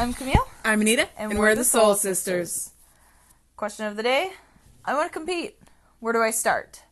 I'm 0.00 0.14
Camille. 0.14 0.46
I'm 0.64 0.80
Anita, 0.80 1.08
and, 1.18 1.36
we're, 1.36 1.56
the 1.56 1.64
Sowle 1.64 1.96
Sisters. 1.96 2.70
Question 3.56 3.86
of 3.86 3.96
the 3.96 4.04
day 4.04 4.30
I 4.84 4.94
want 4.94 5.12
to 5.12 5.12
compete. 5.12 5.58
Where 5.98 6.12
do 6.12 6.22
I 6.22 6.30
start? 6.30 6.84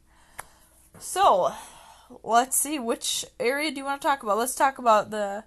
So, 0.99 1.53
let's 2.25 2.57
see. 2.57 2.81
Which 2.81 3.25
area 3.39 3.71
do 3.71 3.77
you 3.77 3.85
want 3.85 4.03
to 4.03 4.09
talk 4.09 4.25
about? 4.25 4.39
Let's 4.39 4.57
talk 4.57 4.79
about 4.79 5.13
the 5.13 5.45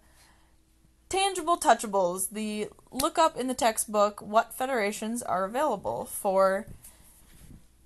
tangible 1.10 1.58
touchables. 1.58 2.30
The 2.30 2.70
look 2.92 3.20
up 3.20 3.36
in 3.36 3.48
the 3.48 3.54
textbook 3.54 4.22
what 4.22 4.54
federations 4.54 5.22
are 5.22 5.44
available 5.44 6.06
for 6.06 6.66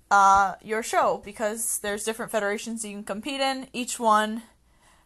uh, 0.08 0.54
your 0.62 0.84
show 0.84 1.20
because 1.24 1.80
there's 1.80 2.04
different 2.04 2.30
federations 2.30 2.84
you 2.84 2.92
can 2.92 3.02
compete 3.02 3.40
in. 3.40 3.66
Each 3.72 3.98
one 3.98 4.42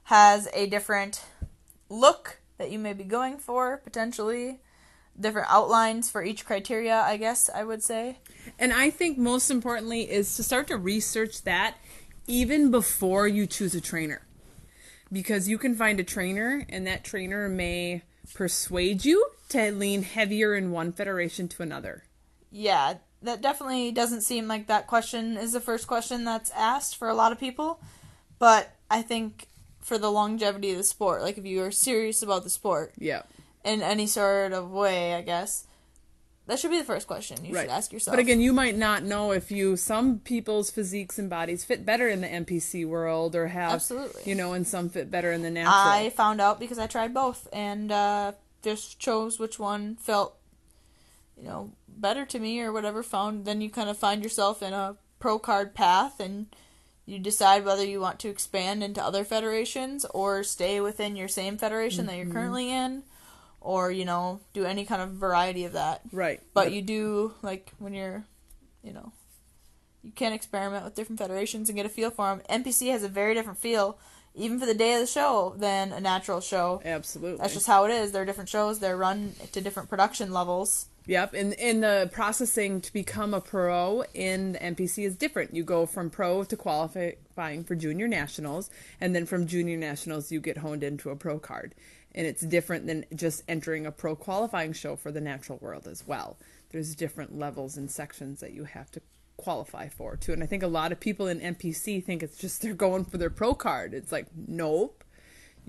has 0.05 0.47
a 0.53 0.67
different 0.67 1.25
look 1.89 2.38
that 2.59 2.71
you 2.71 2.79
may 2.79 2.93
be 2.93 3.05
going 3.05 3.39
for 3.39 3.79
potentially 3.79 4.61
different 5.19 5.49
outlines 5.51 6.11
for 6.11 6.23
each 6.23 6.45
criteria 6.45 7.01
i 7.01 7.17
guess 7.17 7.49
i 7.55 7.65
would 7.65 7.83
say 7.83 8.19
And 8.59 8.73
I 8.73 8.89
think 8.91 9.19
most 9.19 9.51
importantly 9.51 10.11
is 10.11 10.35
to 10.37 10.43
start 10.43 10.69
to 10.69 10.77
research 10.77 11.43
that 11.43 11.77
even 12.27 12.71
before 12.71 13.29
you 13.29 13.47
choose 13.47 13.75
a 13.75 13.81
trainer. 13.81 14.23
Because 15.13 15.49
you 15.49 15.59
can 15.59 15.75
find 15.75 15.99
a 16.01 16.05
trainer, 16.05 16.65
and 16.69 16.87
that 16.87 17.03
trainer 17.05 17.49
may 17.49 18.03
persuade 18.35 19.05
you 19.05 19.27
to 19.51 19.71
lean 19.73 20.03
heavier 20.03 20.55
in 20.55 20.71
one 20.71 20.93
federation 20.93 21.49
to 21.49 21.63
another. 21.63 22.05
yeah 22.51 22.95
that 23.21 23.41
definitely 23.43 23.91
doesn't 23.91 24.21
seem 24.21 24.47
like 24.47 24.67
that 24.69 24.87
question 24.87 25.37
is 25.37 25.53
the 25.53 25.61
first 25.61 25.87
question 25.87 26.25
that's 26.25 26.51
asked 26.53 26.95
for 26.97 27.09
a 27.09 27.15
lot 27.15 27.33
of 27.33 27.41
people 27.41 27.81
but 28.39 28.71
i 28.91 29.03
think 29.03 29.49
for 29.89 29.99
the 29.99 30.11
longevity 30.13 30.71
of 30.71 30.77
the 30.77 30.85
sport 30.85 31.23
like 31.23 31.39
if 31.39 31.45
you 31.47 31.63
are 31.63 31.71
serious 31.73 32.23
about 32.23 32.45
the 32.45 32.51
sport 32.51 32.93
Yeah. 32.99 33.23
in 33.65 33.83
any 33.83 34.07
sort 34.07 34.53
of 34.53 34.71
way 34.71 35.15
i 35.15 35.23
guess 35.23 35.65
that 36.47 36.59
should 36.59 36.71
be 36.71 36.79
the 36.79 36.85
first 36.85 37.07
question 37.07 37.45
you 37.45 37.55
should 37.55 37.69
ask 37.69 37.93
yourself 37.93 38.13
But 38.15 38.21
again, 38.21 38.41
you 38.41 38.55
might 38.55 38.75
not 38.75 39.03
know 39.03 39.33
if 39.33 39.51
you 39.51 39.77
some 39.77 40.19
people's 40.21 40.71
physiques 40.71 41.19
and 41.19 41.29
bodies 41.29 41.63
fit 41.63 41.85
better 41.85 42.09
in 42.09 42.23
the 42.23 42.27
NPC 42.27 42.87
world 42.87 43.37
or 43.37 43.49
have 43.49 43.73
Absolutely. 43.73 44.23
you 44.25 44.35
know, 44.35 44.55
and 44.55 44.67
some 44.67 44.89
fit 44.89 45.11
better 45.11 45.31
in 45.31 45.43
the 45.43 45.51
natural. 45.51 45.75
I 45.77 46.09
found 46.09 46.41
out 46.41 46.59
because 46.59 46.79
I 46.79 46.87
tried 46.87 47.13
both 47.13 47.49
and 47.53 47.93
uh, 47.93 48.33
just 48.63 48.99
chose 48.99 49.39
which 49.39 49.59
one 49.59 49.97
felt, 49.97 50.39
you 51.37 51.45
know, 51.45 51.73
better 51.87 52.25
to 52.25 52.39
me 52.39 52.61
or 52.63 52.73
whatever. 52.73 53.03
Found 53.03 53.45
then 53.45 53.61
you 53.61 53.69
kind 53.69 53.91
of 53.91 53.99
find 53.99 54.23
yourself 54.23 54.63
in 54.63 54.73
a 54.73 54.97
pro 55.19 55.39
card 55.39 55.75
path 55.75 56.19
and 56.19 56.47
you 57.09 57.19
decide 57.19 57.65
whether 57.65 57.85
you 57.85 58.01
want 58.01 58.19
to 58.19 58.29
expand 58.29 58.85
into 58.85 59.03
other 59.03 59.25
federations 59.25 60.05
or 60.13 60.45
stay 60.45 60.79
within 60.79 61.17
your 61.17 61.27
same 61.27 61.57
federation 61.57 62.05
that 62.05 62.17
you're 62.17 62.27
mm-hmm. 62.27 62.35
currently 62.35 62.71
in, 62.71 63.03
or 63.63 63.91
you 63.91 64.05
know 64.05 64.41
do 64.53 64.67
any 64.67 64.85
kind 64.85 65.01
of 65.01 65.13
variety 65.13 65.65
of 65.65 65.73
that. 65.73 66.03
right. 66.13 66.41
But 66.53 66.73
you 66.73 66.83
do 66.83 67.33
like 67.41 67.73
when 67.79 67.95
you're, 67.95 68.25
you 68.83 68.93
know, 68.93 69.13
you 70.03 70.13
can 70.13 70.35
experiment 70.35 70.85
with 70.85 70.95
different 70.95 71.19
federations 71.19 71.71
and 71.71 71.77
get 71.77 71.87
a 71.87 71.89
feel 71.89 72.11
for 72.11 72.27
them. 72.27 72.43
NPC 72.63 72.91
has 72.91 73.03
a 73.03 73.09
very 73.09 73.33
different 73.33 73.59
feel, 73.59 73.99
even 74.35 74.61
for 74.61 74.67
the 74.67 74.75
day 74.75 74.93
of 74.93 75.01
the 75.01 75.07
show, 75.07 75.55
than 75.57 75.93
a 75.93 76.01
natural 76.01 76.43
show. 76.43 76.83
Absolutely. 76.85 77.39
That's 77.39 77.55
just 77.55 77.67
how 77.67 77.87
it 77.87 77.91
is. 77.91 78.13
They're 78.13 78.27
different 78.27 78.51
shows. 78.51 78.81
They're 78.81 78.99
run 78.99 79.33
to 79.53 79.63
different 79.63 79.89
production 79.89 80.31
levels. 80.31 80.87
Yep, 81.09 81.33
and 81.33 81.55
in 81.55 81.81
the 81.81 82.11
processing 82.13 82.83
to 82.83 82.93
become 82.93 83.33
a 83.33 83.41
pro 83.41 84.05
in 84.13 84.53
the 84.53 84.59
NPC 84.59 85.07
is 85.07 85.17
different. 85.17 85.55
You 85.55 85.65
go 85.65 85.87
from 85.87 86.11
pro 86.11 86.45
to 86.45 86.55
qualifying 86.55 87.65
for 87.65 87.75
junior 87.75 88.07
nationals, 88.07 88.69
and 89.01 89.17
then 89.17 89.25
from 89.25 89.47
junior 89.47 89.79
nationals 89.79 90.31
you 90.31 90.39
get 90.39 90.59
honed 90.59 90.85
into 90.85 91.09
a 91.09 91.17
pro 91.17 91.39
card, 91.39 91.75
and 92.15 92.27
it's 92.27 92.43
different 92.43 92.87
than 92.87 93.07
just 93.15 93.43
entering 93.49 93.87
a 93.87 93.91
pro 93.91 94.15
qualifying 94.15 94.75
show 94.75 94.97
for 94.97 95.11
the 95.11 95.23
natural 95.23 95.57
world 95.63 95.89
as 95.89 96.07
well. 96.07 96.37
There's 96.73 96.95
different 96.95 97.39
levels 97.39 97.79
and 97.79 97.91
sections 97.91 98.41
that 98.41 98.53
you 98.53 98.65
have 98.65 98.91
to 98.91 99.01
qualify 99.39 99.89
for 99.89 100.15
too, 100.15 100.35
and 100.35 100.43
I 100.43 100.47
think 100.47 100.63
a 100.63 100.67
lot 100.67 100.93
of 100.93 101.01
people 101.01 101.27
in 101.27 101.41
NPC 101.41 102.05
think 102.05 102.23
it's 102.23 102.37
just 102.37 102.61
they're 102.61 102.75
going 102.75 103.07
for 103.07 103.17
their 103.17 103.31
pro 103.31 103.55
card. 103.55 103.95
It's 103.95 104.13
like 104.13 104.27
nope 104.37 104.98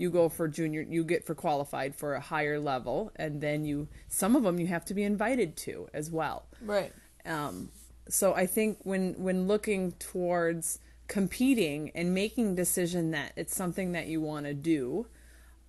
you 0.00 0.10
go 0.10 0.28
for 0.28 0.48
junior 0.48 0.82
you 0.82 1.04
get 1.04 1.24
for 1.24 1.34
qualified 1.34 1.94
for 1.94 2.14
a 2.14 2.20
higher 2.20 2.58
level 2.58 3.12
and 3.16 3.40
then 3.40 3.64
you 3.64 3.88
some 4.08 4.34
of 4.34 4.42
them 4.42 4.58
you 4.58 4.66
have 4.66 4.84
to 4.84 4.94
be 4.94 5.02
invited 5.02 5.56
to 5.56 5.88
as 5.92 6.10
well. 6.10 6.46
Right. 6.62 6.92
um, 7.26 7.70
so 8.08 8.34
i 8.34 8.46
think 8.46 8.78
when 8.82 9.14
when 9.18 9.46
looking 9.46 9.92
towards 9.92 10.78
competing 11.06 11.90
and 11.94 12.14
making 12.14 12.54
decision 12.54 13.10
that 13.10 13.32
it's 13.36 13.54
something 13.54 13.92
that 13.92 14.06
you 14.06 14.20
want 14.20 14.46
to 14.46 14.54
do 14.54 15.06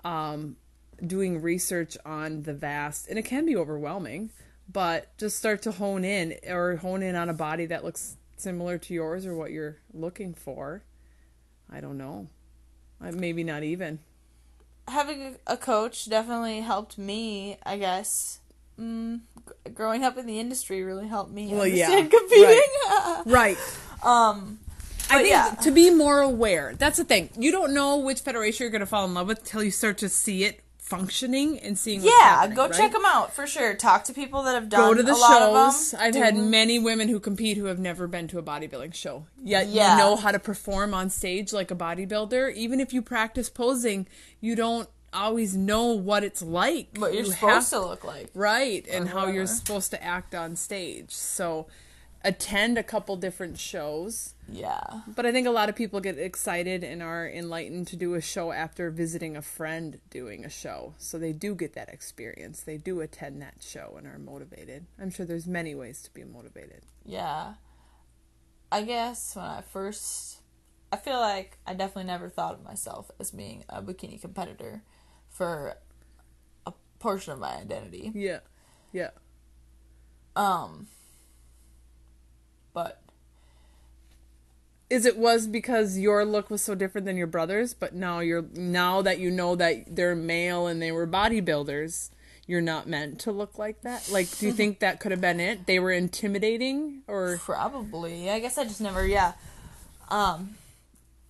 um, 0.03 0.55
doing 1.05 1.41
research 1.41 1.97
on 2.05 2.43
the 2.43 2.53
vast 2.53 3.07
and 3.07 3.17
it 3.19 3.25
can 3.25 3.45
be 3.45 3.55
overwhelming 3.55 4.31
but 4.71 5.15
just 5.17 5.37
start 5.37 5.61
to 5.63 5.71
hone 5.71 6.05
in 6.05 6.35
or 6.47 6.77
hone 6.77 7.03
in 7.03 7.15
on 7.15 7.29
a 7.29 7.33
body 7.33 7.65
that 7.65 7.83
looks 7.83 8.17
similar 8.37 8.77
to 8.77 8.93
yours 8.93 9.25
or 9.25 9.35
what 9.35 9.51
you're 9.51 9.77
looking 9.93 10.33
for. 10.33 10.83
I 11.69 11.79
don't 11.81 11.97
know. 11.97 12.27
Maybe 12.99 13.43
not 13.43 13.63
even 13.63 13.99
Having 14.91 15.37
a 15.47 15.57
coach 15.57 16.09
definitely 16.09 16.59
helped 16.61 16.97
me, 16.97 17.57
I 17.65 17.77
guess. 17.77 18.39
Mm, 18.79 19.21
g- 19.47 19.71
growing 19.73 20.03
up 20.03 20.17
in 20.17 20.25
the 20.25 20.39
industry 20.39 20.81
really 20.83 21.07
helped 21.07 21.31
me 21.31 21.47
Well, 21.53 21.67
yeah, 21.67 21.85
understand 21.89 22.11
competing. 22.11 23.31
right 23.31 23.57
um, 24.03 24.59
I 25.09 25.17
think 25.17 25.29
yeah. 25.29 25.55
to 25.61 25.71
be 25.71 25.91
more 25.91 26.21
aware. 26.21 26.73
That's 26.77 26.97
the 26.97 27.03
thing. 27.03 27.29
You 27.37 27.51
don't 27.51 27.73
know 27.73 27.97
which 27.97 28.21
federation 28.21 28.63
you're 28.63 28.71
going 28.71 28.79
to 28.81 28.85
fall 28.85 29.05
in 29.05 29.13
love 29.13 29.27
with 29.27 29.43
till 29.43 29.63
you 29.63 29.71
start 29.71 29.97
to 29.99 30.09
see 30.09 30.43
it 30.45 30.61
functioning 30.91 31.57
and 31.59 31.77
seeing. 31.77 32.01
Yeah, 32.01 32.47
go 32.53 32.65
right? 32.65 32.73
check 32.73 32.91
them 32.91 33.05
out 33.05 33.33
for 33.33 33.47
sure. 33.47 33.73
Talk 33.75 34.03
to 34.05 34.13
people 34.13 34.43
that 34.43 34.55
have 34.55 34.67
done 34.67 34.81
Go 34.89 34.93
to 34.93 35.01
the 35.03 35.15
shows. 35.15 35.93
I've 35.93 36.11
Do- 36.13 36.19
had 36.21 36.35
many 36.35 36.79
women 36.79 37.07
who 37.07 37.19
compete 37.21 37.55
who 37.55 37.65
have 37.65 37.79
never 37.79 38.07
been 38.07 38.27
to 38.27 38.39
a 38.39 38.43
bodybuilding 38.43 38.93
show. 38.93 39.25
Yet 39.41 39.67
Yeah. 39.67 39.93
you 39.93 39.97
know 39.97 40.17
how 40.17 40.31
to 40.33 40.39
perform 40.39 40.93
on 40.93 41.09
stage 41.09 41.53
like 41.53 41.71
a 41.71 41.75
bodybuilder. 41.75 42.53
Even 42.55 42.81
if 42.81 42.91
you 42.91 43.01
practice 43.01 43.49
posing, 43.49 44.05
you 44.41 44.53
don't 44.53 44.89
always 45.13 45.55
know 45.55 45.85
what 45.93 46.25
it's 46.25 46.41
like. 46.41 46.89
what 46.97 47.13
you're 47.13 47.23
You 47.23 47.31
supposed 47.31 47.69
to 47.69 47.79
look 47.79 48.03
like. 48.03 48.29
right 48.33 48.85
and 48.91 49.07
how 49.07 49.27
you're 49.27 49.43
uh-huh. 49.43 49.53
supposed 49.53 49.91
to 49.91 50.03
act 50.03 50.35
on 50.35 50.57
stage. 50.57 51.11
So 51.11 51.67
attend 52.23 52.77
a 52.77 52.83
couple 52.83 53.15
different 53.15 53.57
shows. 53.57 54.35
Yeah. 54.47 55.01
But 55.07 55.25
I 55.25 55.31
think 55.31 55.47
a 55.47 55.51
lot 55.51 55.69
of 55.69 55.75
people 55.75 55.99
get 55.99 56.17
excited 56.17 56.83
and 56.83 57.01
are 57.01 57.27
enlightened 57.27 57.87
to 57.87 57.95
do 57.95 58.13
a 58.13 58.21
show 58.21 58.51
after 58.51 58.89
visiting 58.91 59.35
a 59.35 59.41
friend 59.41 59.99
doing 60.09 60.45
a 60.45 60.49
show. 60.49 60.93
So 60.97 61.17
they 61.17 61.33
do 61.33 61.55
get 61.55 61.73
that 61.73 61.89
experience. 61.89 62.61
They 62.61 62.77
do 62.77 63.01
attend 63.01 63.41
that 63.41 63.55
show 63.61 63.95
and 63.97 64.05
are 64.07 64.19
motivated. 64.19 64.85
I'm 64.99 65.09
sure 65.09 65.25
there's 65.25 65.47
many 65.47 65.73
ways 65.73 66.01
to 66.03 66.13
be 66.13 66.23
motivated. 66.23 66.83
Yeah. 67.05 67.53
I 68.71 68.83
guess 68.83 69.35
when 69.35 69.45
I 69.45 69.61
first 69.61 70.37
I 70.93 70.97
feel 70.97 71.19
like 71.19 71.57
I 71.65 71.73
definitely 71.73 72.05
never 72.05 72.29
thought 72.29 72.53
of 72.53 72.63
myself 72.63 73.09
as 73.19 73.31
being 73.31 73.63
a 73.69 73.81
bikini 73.81 74.19
competitor 74.19 74.83
for 75.29 75.77
a 76.65 76.73
portion 76.99 77.33
of 77.33 77.39
my 77.39 77.55
identity. 77.55 78.11
Yeah. 78.13 78.39
Yeah. 78.91 79.11
Um 80.35 80.87
but 82.73 83.01
Is 84.89 85.05
it 85.05 85.17
was 85.17 85.47
because 85.47 85.97
your 85.97 86.25
look 86.25 86.49
was 86.49 86.61
so 86.61 86.75
different 86.75 87.05
than 87.05 87.17
your 87.17 87.27
brother's, 87.27 87.73
but 87.73 87.93
now 87.93 88.19
you're 88.19 88.45
now 88.53 89.01
that 89.01 89.19
you 89.19 89.31
know 89.31 89.55
that 89.55 89.95
they're 89.95 90.15
male 90.15 90.67
and 90.67 90.81
they 90.81 90.91
were 90.91 91.07
bodybuilders, 91.07 92.09
you're 92.45 92.61
not 92.61 92.87
meant 92.87 93.19
to 93.19 93.31
look 93.31 93.57
like 93.57 93.81
that? 93.83 94.09
Like 94.11 94.29
do 94.37 94.45
you 94.45 94.51
think 94.59 94.79
that 94.79 94.99
could 94.99 95.11
have 95.11 95.21
been 95.21 95.39
it? 95.39 95.65
They 95.65 95.79
were 95.79 95.91
intimidating 95.91 97.03
or 97.07 97.37
probably. 97.37 98.29
I 98.29 98.39
guess 98.39 98.57
I 98.57 98.63
just 98.65 98.81
never 98.81 99.05
yeah. 99.05 99.33
Um 100.09 100.55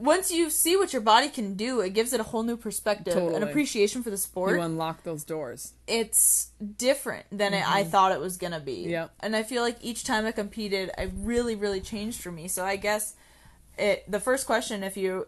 once 0.02 0.32
you 0.32 0.50
see 0.50 0.76
what 0.76 0.94
your 0.94 1.02
body 1.02 1.30
can 1.30 1.54
do, 1.54 1.80
it 1.80 1.94
gives 1.94 2.12
it 2.12 2.20
a 2.20 2.24
whole 2.24 2.42
new 2.42 2.58
perspective, 2.58 3.16
an 3.16 3.22
Totally. 3.22 3.44
appreciation 3.44 4.02
for 4.02 4.10
the 4.10 4.18
sport. 4.18 4.56
you 4.56 4.62
unlock 4.62 5.04
those 5.04 5.24
doors? 5.24 5.74
it's 5.86 6.50
different 6.78 7.26
than 7.32 7.54
it, 7.54 7.64
I 7.68 7.84
thought 7.84 8.12
it 8.12 8.20
was 8.20 8.38
gonna 8.38 8.60
be. 8.60 8.88
Yep. 8.90 9.12
And 9.20 9.36
I 9.36 9.44
feel 9.44 9.62
like 9.62 9.78
each 9.82 10.04
time 10.04 10.26
I 10.26 10.32
competed, 10.32 10.90
I 10.98 11.12
really, 11.14 11.56
really 11.56 11.82
changed 11.82 12.22
for 12.22 12.32
me. 12.32 12.48
So 12.48 12.66
I 12.66 12.78
guess 12.78 13.16
it 13.78 14.10
the 14.10 14.20
first 14.20 14.48
question, 14.48 14.84
if 14.84 14.98
you 14.98 15.28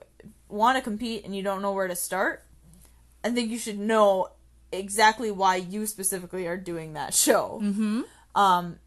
want 0.49 0.77
to 0.77 0.81
compete 0.81 1.23
and 1.23 1.35
you 1.35 1.43
don't 1.43 1.61
know 1.61 1.71
where 1.71 1.87
to 1.87 1.95
start, 1.95 2.43
I 3.23 3.29
think 3.29 3.51
you 3.51 3.59
should 3.59 3.77
know 3.79 4.29
exactly 4.71 5.29
why 5.29 5.57
you 5.57 5.85
specifically 5.85 6.47
are 6.47 6.57
doing 6.57 6.93
that 6.93 7.13
show. 7.13 7.59
Mm-hmm. 7.61 8.01
Um, 8.35 8.79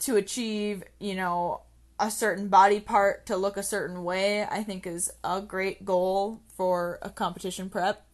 to 0.00 0.16
achieve, 0.16 0.84
you 1.00 1.14
know, 1.14 1.62
a 2.02 2.10
certain 2.10 2.48
body 2.48 2.80
part 2.80 3.24
to 3.26 3.36
look 3.36 3.56
a 3.56 3.62
certain 3.62 4.02
way, 4.02 4.42
I 4.42 4.64
think 4.64 4.88
is 4.88 5.12
a 5.22 5.40
great 5.40 5.84
goal 5.84 6.40
for 6.56 6.98
a 7.00 7.08
competition 7.08 7.70
prep. 7.70 8.04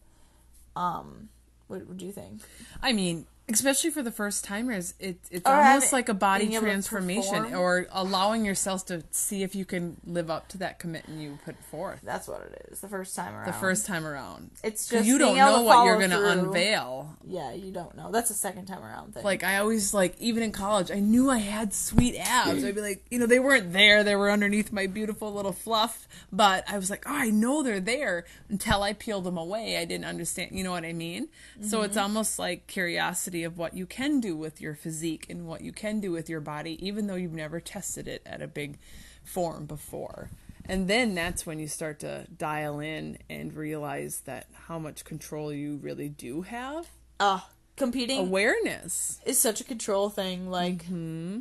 Um, 0.75 1.29
what 1.67 1.87
would 1.87 1.99
you 1.99 2.11
think? 2.11 2.41
I 2.83 2.93
mean, 2.93 3.25
especially 3.49 3.89
for 3.89 4.01
the 4.01 4.11
first 4.11 4.43
timers, 4.43 4.93
it, 4.99 5.17
it's 5.31 5.47
Or 5.47 5.53
almost 5.53 5.91
like 5.91 6.09
a 6.09 6.13
body 6.13 6.45
being 6.45 6.53
able 6.53 6.61
to 6.61 6.67
transformation 6.67 7.53
or 7.53 7.87
allowing 7.91 8.45
yourself 8.45 8.85
to 8.87 9.03
see 9.11 9.43
if 9.43 9.55
you 9.55 9.65
can 9.65 9.97
live 10.05 10.29
up 10.29 10.47
to 10.49 10.57
that 10.59 10.79
commitment 10.79 11.19
you 11.19 11.39
put 11.43 11.55
forth 11.65 11.99
That's 12.03 12.27
what 12.27 12.41
it 12.41 12.67
is. 12.71 12.81
The 12.81 12.87
first 12.87 13.15
time 13.15 13.33
around. 13.33 13.47
the 13.47 13.53
first 13.53 13.85
time 13.85 14.05
around. 14.05 14.51
it's 14.63 14.87
just 14.87 15.05
you 15.05 15.17
don't 15.17 15.35
know 15.35 15.63
what 15.63 15.85
you're 15.85 15.97
going 15.97 16.11
to 16.11 16.17
through. 16.17 16.29
unveil. 16.29 17.17
Yeah, 17.25 17.53
you 17.53 17.71
don't 17.71 17.95
know. 17.97 18.11
That's 18.11 18.29
a 18.29 18.35
second 18.35 18.65
time 18.65 18.83
around 18.83 19.13
thing. 19.13 19.23
Like 19.23 19.43
I 19.43 19.57
always 19.57 19.93
like 19.93 20.15
even 20.19 20.43
in 20.43 20.51
college, 20.51 20.91
I 20.91 20.99
knew 20.99 21.29
I 21.29 21.39
had 21.39 21.73
sweet 21.73 22.17
abs. 22.17 22.63
I'd 22.63 22.75
be 22.75 22.81
like, 22.81 23.03
you 23.09 23.19
know, 23.19 23.25
they 23.25 23.39
weren't 23.39 23.73
there; 23.73 24.03
they 24.03 24.15
were 24.15 24.31
underneath 24.31 24.71
my 24.71 24.87
beautiful 24.87 25.33
little 25.33 25.51
fluff. 25.51 26.07
But 26.31 26.63
I 26.69 26.77
was 26.77 26.89
like, 26.89 27.03
oh, 27.07 27.13
I 27.13 27.29
know 27.29 27.63
they're 27.63 27.79
there 27.79 28.25
until 28.49 28.83
I 28.83 28.93
peeled 28.93 29.23
them 29.23 29.37
away. 29.37 29.77
I 29.77 29.85
didn't 29.85 30.05
understand. 30.05 30.51
You 30.53 30.63
know 30.63 30.71
what 30.71 30.85
I 30.85 30.93
mean? 30.93 31.29
So 31.61 31.81
it's 31.81 31.95
mm-hmm. 31.95 32.03
almost 32.03 32.39
like 32.39 32.67
curiosity 32.67 33.38
of 33.43 33.57
what 33.57 33.73
you 33.75 33.85
can 33.85 34.19
do 34.19 34.35
with 34.35 34.61
your 34.61 34.75
physique 34.75 35.25
and 35.29 35.47
what 35.47 35.61
you 35.61 35.71
can 35.71 35.99
do 35.99 36.11
with 36.11 36.29
your 36.29 36.41
body, 36.41 36.77
even 36.85 37.07
though 37.07 37.15
you've 37.15 37.33
never 37.33 37.59
tested 37.59 38.07
it 38.07 38.21
at 38.25 38.41
a 38.41 38.47
big 38.47 38.77
form 39.23 39.65
before. 39.65 40.29
And 40.65 40.87
then 40.87 41.15
that's 41.15 41.45
when 41.45 41.57
you 41.59 41.67
start 41.67 41.99
to 42.01 42.27
dial 42.37 42.79
in 42.79 43.17
and 43.29 43.53
realize 43.53 44.21
that 44.25 44.47
how 44.67 44.77
much 44.77 45.03
control 45.05 45.51
you 45.51 45.77
really 45.77 46.09
do 46.09 46.41
have. 46.43 46.87
uh, 47.19 47.39
competing 47.75 48.19
Awareness. 48.19 49.21
is 49.25 49.37
such 49.39 49.61
a 49.61 49.63
control 49.63 50.09
thing. 50.09 50.49
Like, 50.51 50.83
Mm-hmm. 50.83 51.39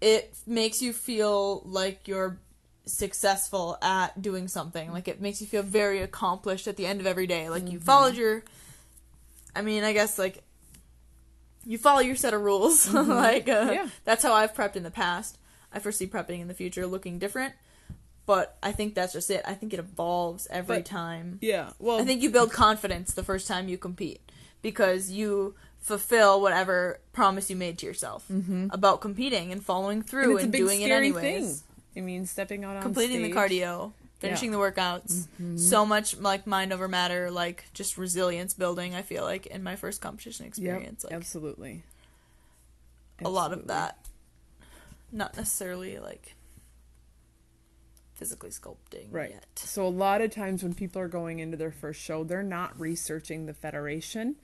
it 0.00 0.32
makes 0.46 0.80
you 0.80 0.92
feel 0.92 1.62
like 1.64 2.06
you're 2.06 2.38
successful 2.86 3.76
at 3.82 4.22
doing 4.22 4.46
something. 4.46 4.92
Like, 4.92 5.08
it 5.08 5.20
makes 5.20 5.40
you 5.40 5.46
feel 5.48 5.62
very 5.64 6.00
accomplished 6.00 6.68
at 6.68 6.76
the 6.76 6.86
end 6.86 7.00
of 7.00 7.06
every 7.06 7.26
day. 7.26 7.48
Like, 7.48 7.64
you 7.64 7.78
Mm-hmm. 7.78 7.84
followed 7.84 8.14
your. 8.16 8.44
I 9.56 9.62
mean, 9.62 9.82
I 9.84 9.92
guess, 9.92 10.18
like, 10.18 10.43
you 11.66 11.78
follow 11.78 12.00
your 12.00 12.16
set 12.16 12.34
of 12.34 12.42
rules. 12.42 12.88
like, 12.92 13.48
uh, 13.48 13.62
Mm-hmm. 13.64 13.72
Yeah. 13.72 13.88
that's 14.04 14.22
how 14.22 14.32
I've 14.34 14.54
prepped 14.54 14.76
in 14.76 14.82
the 14.82 14.90
past. 14.90 15.38
I 15.72 15.78
foresee 15.78 16.06
prepping 16.06 16.40
in 16.40 16.48
the 16.48 16.54
future 16.54 16.86
looking 16.86 17.18
different. 17.18 17.54
But 18.26 18.56
I 18.62 18.72
think 18.72 18.94
that's 18.94 19.12
just 19.12 19.28
it. 19.30 19.42
I 19.46 19.52
think 19.54 19.74
it 19.74 19.78
evolves 19.78 20.46
every 20.50 20.76
But- 20.78 20.86
time. 20.86 21.38
Yeah. 21.42 21.70
Well, 21.78 22.00
I 22.00 22.04
think 22.04 22.22
you 22.22 22.30
build 22.30 22.52
confidence 22.52 23.12
the 23.12 23.22
first 23.22 23.46
time 23.46 23.68
you 23.68 23.76
compete 23.76 24.20
because 24.62 25.10
you 25.10 25.54
fulfill 25.80 26.40
whatever 26.40 27.00
promise 27.12 27.50
you 27.50 27.56
made 27.56 27.76
to 27.78 27.84
yourself 27.86 28.24
about 28.70 29.02
competing 29.02 29.52
and 29.52 29.62
following 29.62 29.98
and 29.98 30.08
through 30.08 30.36
it's 30.36 30.44
and, 30.44 30.48
a 30.48 30.56
big 30.56 30.60
doing 30.62 30.80
it 30.80 30.86
scary 30.86 31.08
anyways. 31.08 31.60
thing. 31.60 32.02
I 32.02 32.06
mean, 32.06 32.24
stepping 32.24 32.64
out 32.64 32.76
on 32.76 32.82
Completing 32.82 33.22
the 33.22 33.30
cardio, 33.30 33.92
finishing 34.24 34.50
the 34.50 34.58
workouts, 34.58 35.26
mm-hmm. 35.40 35.56
so 35.56 35.84
much 35.86 36.16
like 36.18 36.46
mind 36.46 36.72
over 36.72 36.88
matter, 36.88 37.30
like 37.30 37.64
just 37.74 37.98
resilience 37.98 38.54
building. 38.54 38.94
I 38.94 39.02
feel 39.02 39.24
like 39.24 39.46
in 39.46 39.62
my 39.62 39.76
first 39.76 40.00
competition 40.00 40.44
Yep, 40.44 40.48
experience, 40.48 41.04
like 41.04 41.12
absolutely. 41.12 41.84
a 43.22 43.28
lot 43.28 43.52
of 43.52 43.66
that, 43.68 43.98
not 45.12 45.36
necessarily 45.36 45.98
like 45.98 46.34
physically 48.14 48.50
sculpting 48.50 49.06
Right. 49.10 49.30
yet. 49.30 49.46
So 49.56 49.86
a 49.86 49.88
lot 49.88 50.20
of 50.20 50.30
times 50.30 50.62
when 50.62 50.74
people 50.74 51.02
are 51.02 51.08
going 51.08 51.40
into 51.40 51.56
their 51.56 51.72
first 51.72 52.00
show, 52.00 52.24
they're 52.24 52.42
not 52.42 52.78
researching 52.78 53.46
the 53.46 53.54
federation 53.54 54.36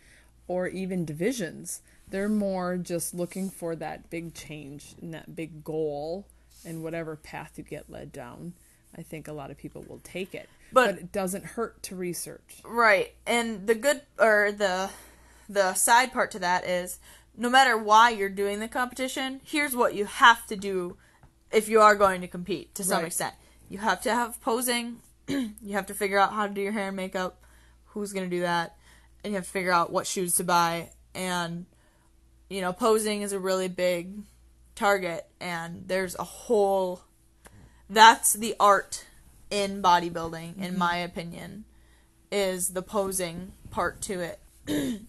or 0.49 0.67
even 0.67 1.05
divisions. 1.05 1.81
They're 2.09 2.29
more 2.29 2.77
just 2.77 3.15
looking 3.15 3.51
for 3.51 3.77
that 3.77 4.11
big 4.11 4.35
change 4.35 4.97
and 5.01 5.15
that 5.15 5.37
big 5.37 5.63
goal 5.63 6.27
and 6.65 6.83
whatever 6.83 7.15
path 7.17 7.53
you 7.57 7.63
get 7.65 7.89
led 7.89 8.13
down. 8.13 8.55
I 8.97 9.03
think 9.03 9.29
a 9.29 9.33
lot 9.33 9.51
of 9.51 9.57
people 9.57 9.85
will 9.89 10.01
take 10.03 10.35
it. 10.35 10.49
But- 10.73 10.97
it 10.99 11.13
doesn't 11.13 11.45
hurt 11.45 11.83
to 11.85 11.97
research. 11.97 12.61
Right. 12.65 13.15
And 13.27 13.67
the 13.67 13.75
good 13.75 14.03
or 14.19 14.53
the 14.53 14.91
the 15.49 15.75
side 15.75 16.13
part 16.13 16.31
to 16.31 16.39
that 16.39 16.65
is 16.65 17.01
no 17.37 17.51
matter 17.51 17.77
why 17.77 18.11
you're 18.11 18.29
doing 18.29 18.61
the 18.61 18.69
competition, 18.69 19.41
here's 19.45 19.75
what 19.75 19.95
you 19.95 20.05
have 20.05 20.47
to 20.47 20.55
do 20.57 20.97
if 21.51 21.69
you 21.69 21.81
are 21.81 21.97
going 21.97 22.21
to 22.21 22.29
compete 22.29 22.73
to 22.77 22.85
some 22.85 22.99
Right. 22.99 23.07
extent. 23.07 23.35
You 23.69 23.79
have 23.79 24.01
to 24.03 24.15
have 24.15 24.41
posing, 24.41 24.99
you 25.29 25.73
have 25.73 25.87
to 25.87 25.95
figure 25.95 26.19
out 26.19 26.33
how 26.33 26.47
to 26.47 26.55
do 26.55 26.61
your 26.61 26.71
hair 26.73 26.89
and 26.89 26.97
makeup, 26.97 27.43
who's 27.87 28.13
going 28.13 28.31
to 28.31 28.37
do 28.37 28.43
that, 28.43 28.77
and 29.25 29.33
you 29.33 29.37
have 29.37 29.45
to 29.47 29.51
figure 29.51 29.73
out 29.73 29.91
what 29.93 30.07
shoes 30.07 30.37
to 30.37 30.45
buy 30.45 30.91
and 31.15 31.67
you 32.49 32.61
know, 32.61 32.73
posing 32.73 33.23
is 33.23 33.33
a 33.33 33.39
really 33.39 33.69
big 33.69 34.13
target 34.77 35.27
and 35.41 35.85
there's 35.87 36.15
a 36.17 36.25
whole 36.25 37.01
that's 37.91 38.33
the 38.33 38.55
art 38.59 39.05
in 39.51 39.83
bodybuilding 39.83 40.57
in 40.57 40.71
mm-hmm. 40.71 40.79
my 40.79 40.97
opinion 40.97 41.65
is 42.33 42.71
the 42.71 42.83
posing 42.83 43.53
part 43.71 44.01
to 44.01 44.21
it 44.21 44.41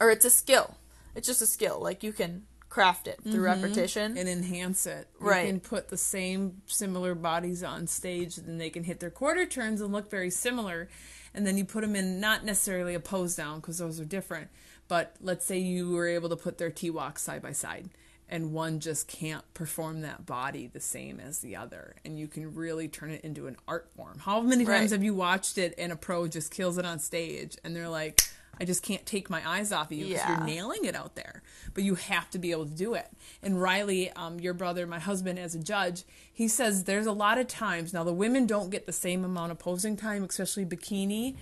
or 0.00 0.10
it's 0.10 0.24
a 0.24 0.30
skill 0.30 0.76
it's 1.14 1.26
just 1.26 1.40
a 1.40 1.46
skill 1.46 1.80
like 1.80 2.02
you 2.02 2.12
can 2.12 2.42
craft 2.70 3.08
it 3.08 3.20
through 3.22 3.32
mm-hmm. 3.32 3.62
repetition 3.62 4.16
and 4.16 4.28
enhance 4.28 4.86
it. 4.86 5.08
Right. 5.18 5.44
You 5.44 5.52
can 5.52 5.60
put 5.60 5.88
the 5.88 5.96
same 5.96 6.62
similar 6.66 7.14
bodies 7.14 7.62
on 7.62 7.88
stage, 7.88 8.38
and 8.38 8.60
they 8.60 8.70
can 8.70 8.84
hit 8.84 9.00
their 9.00 9.10
quarter 9.10 9.44
turns 9.44 9.80
and 9.80 9.92
look 9.92 10.08
very 10.08 10.30
similar. 10.30 10.88
And 11.34 11.46
then 11.46 11.58
you 11.58 11.64
put 11.64 11.82
them 11.82 11.94
in 11.94 12.20
not 12.20 12.44
necessarily 12.44 12.94
a 12.94 13.00
pose 13.00 13.36
down 13.36 13.60
because 13.60 13.78
those 13.78 14.00
are 14.00 14.04
different, 14.04 14.48
but 14.88 15.14
let's 15.20 15.44
say 15.44 15.58
you 15.58 15.90
were 15.90 16.08
able 16.08 16.28
to 16.28 16.36
put 16.36 16.58
their 16.58 16.70
T 16.70 16.90
walks 16.90 17.22
side 17.22 17.42
by 17.42 17.52
side, 17.52 17.90
and 18.30 18.52
one 18.52 18.80
just 18.80 19.08
can't 19.08 19.44
perform 19.52 20.00
that 20.02 20.24
body 20.24 20.66
the 20.66 20.80
same 20.80 21.20
as 21.20 21.40
the 21.40 21.56
other, 21.56 21.96
and 22.04 22.18
you 22.18 22.28
can 22.28 22.54
really 22.54 22.88
turn 22.88 23.10
it 23.10 23.22
into 23.22 23.46
an 23.46 23.56
art 23.68 23.90
form. 23.96 24.18
How 24.20 24.40
many 24.40 24.64
times 24.64 24.90
Right. 24.90 24.90
have 24.92 25.04
you 25.04 25.14
watched 25.14 25.58
it 25.58 25.74
and 25.76 25.92
a 25.92 25.96
pro 25.96 26.26
just 26.28 26.50
kills 26.50 26.78
it 26.78 26.86
on 26.86 26.98
stage, 26.98 27.58
and 27.64 27.74
they're 27.76 27.88
like, 27.88 28.22
I 28.62 28.64
just 28.66 28.82
can't 28.82 29.06
take 29.06 29.30
my 29.30 29.40
eyes 29.48 29.72
off 29.72 29.86
of 29.86 29.92
you 29.92 30.04
because 30.08 30.20
Yeah. 30.20 30.36
you're 30.36 30.46
nailing 30.46 30.84
it 30.84 30.94
out 30.94 31.14
there. 31.14 31.42
But 31.72 31.82
you 31.82 31.94
have 31.94 32.28
to 32.30 32.38
be 32.38 32.50
able 32.50 32.66
to 32.66 32.74
do 32.74 32.92
it. 32.92 33.08
And 33.42 33.58
Riley, 33.58 34.10
um, 34.12 34.38
your 34.38 34.52
brother, 34.52 34.86
my 34.86 34.98
husband, 34.98 35.38
as 35.38 35.54
a 35.54 35.58
judge, 35.60 36.02
he 36.30 36.46
says 36.46 36.84
there's 36.84 37.06
a 37.06 37.12
lot 37.12 37.38
of 37.38 37.46
times 37.46 37.94
now 37.94 38.04
the 38.04 38.12
women 38.12 38.46
don't 38.46 38.68
get 38.68 38.84
the 38.84 38.92
same 38.92 39.24
amount 39.24 39.50
of 39.52 39.58
posing 39.58 39.96
time, 39.96 40.24
especially 40.24 40.66
bikini, 40.66 41.36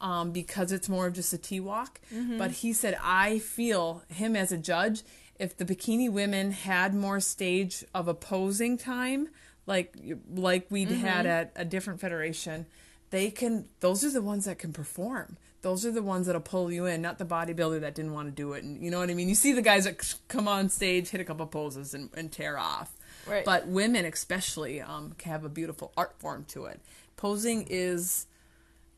um, 0.00 0.30
because 0.30 0.70
it's 0.70 0.88
more 0.88 1.06
of 1.08 1.12
just 1.14 1.32
a 1.32 1.38
T 1.38 1.58
walk. 1.58 2.00
But 2.38 2.52
he 2.52 2.72
said 2.72 2.96
I 3.02 3.40
feel 3.40 4.04
him 4.08 4.36
as 4.36 4.52
a 4.52 4.58
judge. 4.58 5.02
If 5.40 5.56
the 5.56 5.64
bikini 5.64 6.12
women 6.12 6.52
had 6.52 6.94
more 6.94 7.18
stage 7.18 7.82
of 7.94 8.08
opposing 8.08 8.76
time, 8.76 9.30
like 9.66 9.96
like 10.28 10.66
we'd 10.68 10.90
had 10.90 11.24
at 11.24 11.52
a 11.56 11.64
different 11.64 11.98
federation, 11.98 12.66
they 13.08 13.30
can 13.30 13.64
those 13.80 14.04
are 14.04 14.10
the 14.10 14.20
ones 14.20 14.44
that 14.44 14.58
can 14.58 14.72
perform. 14.72 15.38
Those 15.62 15.86
are 15.86 15.90
the 15.90 16.02
ones 16.02 16.26
that'll 16.26 16.42
pull 16.42 16.70
you 16.70 16.84
in 16.84 17.00
not 17.00 17.18
the 17.18 17.24
bodybuilder 17.24 17.80
that 17.80 17.94
didn't 17.94 18.12
want 18.12 18.28
to 18.28 18.32
do 18.32 18.52
it 18.52 18.64
and 18.64 18.82
you 18.82 18.90
know 18.90 18.98
what 18.98 19.10
i 19.10 19.14
mean? 19.14 19.28
You 19.28 19.34
see 19.34 19.52
the 19.52 19.62
guys 19.62 19.84
that 19.84 20.14
come 20.28 20.46
on 20.46 20.68
stage 20.68 21.08
hit 21.08 21.20
a 21.20 21.24
couple 21.24 21.46
poses 21.46 21.94
and, 21.94 22.10
and 22.14 22.30
tear 22.30 22.58
off. 22.58 22.92
Right. 23.26 23.44
but 23.44 23.66
women 23.66 24.06
especially 24.06 24.80
um, 24.80 25.14
can 25.18 25.30
have 25.32 25.44
a 25.44 25.48
beautiful 25.48 25.92
art 25.96 26.18
form 26.18 26.44
to 26.48 26.64
it. 26.66 26.80
Posing 27.16 27.66
is 27.68 28.26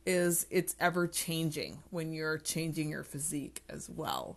is 0.04 0.46
it's 0.50 0.74
ever 0.80 1.06
changing 1.06 1.78
when 1.90 2.12
you're 2.12 2.38
changing 2.38 2.90
your 2.90 3.04
physique 3.04 3.62
as 3.68 3.88
well 3.88 4.36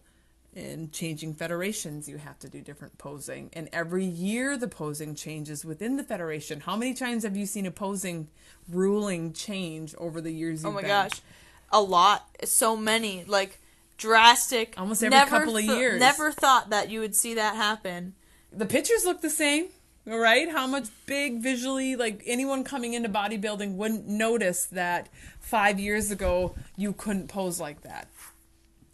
in 0.55 0.89
changing 0.89 1.33
federations 1.33 2.07
you 2.07 2.17
have 2.17 2.39
to 2.39 2.49
do 2.49 2.61
different 2.61 2.97
posing. 2.97 3.49
And 3.53 3.69
every 3.73 4.05
year 4.05 4.57
the 4.57 4.67
posing 4.67 5.13
changes 5.13 5.65
within 5.65 5.97
the 5.97 6.03
federation. 6.03 6.61
How 6.61 6.77
many 6.77 6.93
times 6.93 7.23
have 7.23 7.35
you 7.35 7.45
seen 7.45 7.65
a 7.65 7.71
posing 7.71 8.29
ruling 8.69 9.33
change 9.33 9.93
over 9.97 10.21
the 10.21 10.31
years 10.31 10.63
oh 10.63 10.71
my 10.71 10.81
been? 10.81 10.89
gosh. 10.89 11.21
A 11.71 11.81
lot. 11.81 12.27
So 12.45 12.77
many. 12.77 13.25
Like 13.25 13.59
drastic. 13.97 14.75
Almost 14.77 15.03
every 15.03 15.19
couple 15.29 15.57
of 15.57 15.63
th- 15.63 15.77
years. 15.77 15.99
never 15.99 16.31
thought 16.31 16.69
that 16.69 16.89
you 16.89 17.01
would 17.01 17.15
see 17.15 17.33
that 17.33 17.55
happen. 17.55 18.15
The 18.51 18.65
pictures 18.65 19.03
look 19.03 19.21
the 19.21 19.29
same 19.29 19.67
all 20.09 20.19
right? 20.19 20.49
How 20.49 20.67
much 20.67 20.85
big 21.05 21.41
visually 21.41 21.95
like 21.95 22.21
anyone 22.25 22.63
coming 22.63 22.93
into 22.93 23.09
bodybuilding 23.09 23.75
wouldn't 23.75 24.07
notice 24.07 24.65
that 24.67 25.09
five 25.39 25.79
years 25.79 26.11
ago 26.11 26.55
you 26.77 26.93
couldn't 26.93 27.27
pose 27.27 27.59
like 27.59 27.81
that 27.81 28.07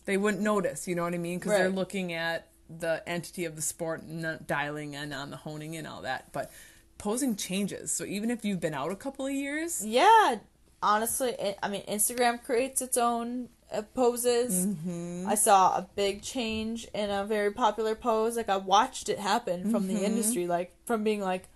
they 0.05 0.17
wouldn't 0.17 0.41
notice 0.43 0.87
you 0.87 0.95
know 0.95 1.03
what 1.03 1.13
i 1.13 1.17
mean 1.17 1.39
because 1.39 1.51
they're 1.51 1.69
looking 1.69 2.13
at 2.13 2.47
the 2.69 3.03
entity 3.07 3.45
of 3.45 3.55
the 3.55 3.61
sport 3.61 4.01
and 4.01 4.21
not 4.21 4.47
dialing 4.47 4.93
in 4.93 5.11
on 5.13 5.29
the 5.29 5.37
honing 5.37 5.75
and 5.75 5.85
all 5.87 6.01
that 6.01 6.31
but 6.31 6.51
posing 6.97 7.35
changes 7.35 7.91
so 7.91 8.05
even 8.05 8.29
if 8.29 8.45
you've 8.45 8.59
been 8.59 8.73
out 8.73 8.91
a 8.91 8.95
couple 8.95 9.25
of 9.25 9.33
years 9.33 9.83
Yeah, 9.85 10.35
honestly, 10.83 11.29
it, 11.37 11.57
I 11.61 11.67
mean, 11.67 11.83
Instagram 11.87 12.43
creates 12.43 12.81
its 12.81 12.97
own 12.97 13.49
uh, 13.71 13.81
poses. 13.93 14.65
Mm-hmm. 14.67 15.25
I 15.27 15.35
saw 15.35 15.77
a 15.77 15.87
big 15.95 16.21
change 16.21 16.87
in 16.93 17.09
a 17.09 17.23
very 17.25 17.51
popular 17.51 17.95
pose. 17.95 18.35
Like 18.37 18.49
I 18.49 18.57
watched 18.57 19.09
it 19.09 19.19
happen 19.19 19.71
from 19.71 19.83
Mm-hmm. 19.83 19.95
the 19.95 20.05
industry, 20.05 20.47
like 20.47 20.73
from 20.85 21.03
being 21.03 21.21
like, 21.21 21.47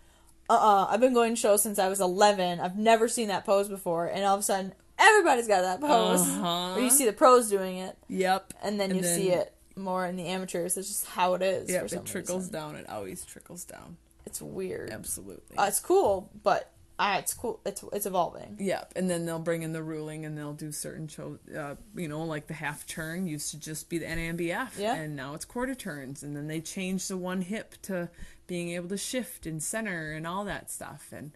uh, 0.50 0.54
uh 0.54 0.88
I've 0.90 1.00
been 1.02 1.14
going 1.14 1.36
to 1.36 1.40
shows 1.40 1.62
since 1.64 1.80
I 1.80 1.88
was 1.90 2.00
eleven. 2.02 2.60
I've 2.60 2.78
never 2.78 3.08
seen 3.08 3.28
that 3.30 3.46
pose 3.46 3.68
before, 3.70 4.06
and 4.08 4.24
all 4.24 4.36
of 4.36 4.40
a 4.42 4.44
sudden, 4.44 4.74
everybody's 4.98 5.48
got 5.48 5.62
that 5.62 5.82
pose. 5.82 6.22
Uh-huh. 6.22 6.74
Or 6.76 6.80
you 6.80 6.90
see 6.90 7.06
the 7.06 7.14
pros 7.14 7.50
doing 7.50 7.78
it, 7.78 7.98
yep 8.08 8.54
and 8.64 8.80
then 8.80 8.92
And 8.92 8.98
you 8.98 9.04
then- 9.04 9.20
see 9.20 9.30
it 9.32 9.54
more 9.76 10.06
in 10.06 10.16
the 10.16 10.26
amateurs. 10.28 10.78
It's 10.78 10.88
just 10.88 11.06
how 11.06 11.34
it 11.34 11.42
is. 11.42 11.70
some 11.92 12.00
it 12.00 12.06
trickles 12.06 12.44
reason. 12.46 12.54
down 12.54 12.76
it 12.76 12.90
always 12.90 13.26
trickles 13.26 13.66
down 13.66 13.98
It's 14.26 14.42
weird. 14.42 14.90
absolutely 14.92 15.58
Uh, 15.58 15.66
it's 15.68 15.80
cool, 15.82 16.30
but 16.44 16.72
ah, 16.98 17.18
it's 17.18 17.34
cool. 17.34 17.60
It's 17.66 17.84
it's 17.92 18.06
evolving. 18.06 18.56
Yep, 18.58 18.94
and 18.96 19.10
then 19.10 19.26
they'll 19.26 19.38
bring 19.40 19.64
in 19.64 19.74
the 19.74 19.84
ruling, 19.84 20.24
and 20.26 20.38
they'll 20.38 20.54
do 20.54 20.72
certain 20.72 21.10
show, 21.10 21.40
uh, 21.54 21.76
you 21.94 22.08
know, 22.08 22.24
like 22.24 22.48
the 22.48 22.54
half 22.54 22.88
turn 22.88 23.28
used 23.28 23.52
to 23.52 23.60
just 23.60 23.90
be 23.90 23.98
the 23.98 24.06
NAMBF, 24.06 24.78
Yeah. 24.78 24.96
and 24.96 25.14
now 25.14 25.34
it's 25.34 25.44
quarter 25.44 25.76
turns, 25.76 26.24
and 26.24 26.38
then 26.38 26.48
they 26.48 26.62
change 26.62 27.10
the 27.10 27.18
one 27.18 27.42
hip 27.42 27.76
to 27.84 28.10
being 28.48 28.70
able 28.70 28.88
to 28.90 28.98
shift 28.98 29.46
and 29.46 29.62
center 29.62 30.14
and 30.14 30.26
all 30.26 30.46
that 30.46 30.72
stuff, 30.72 31.10
and 31.12 31.32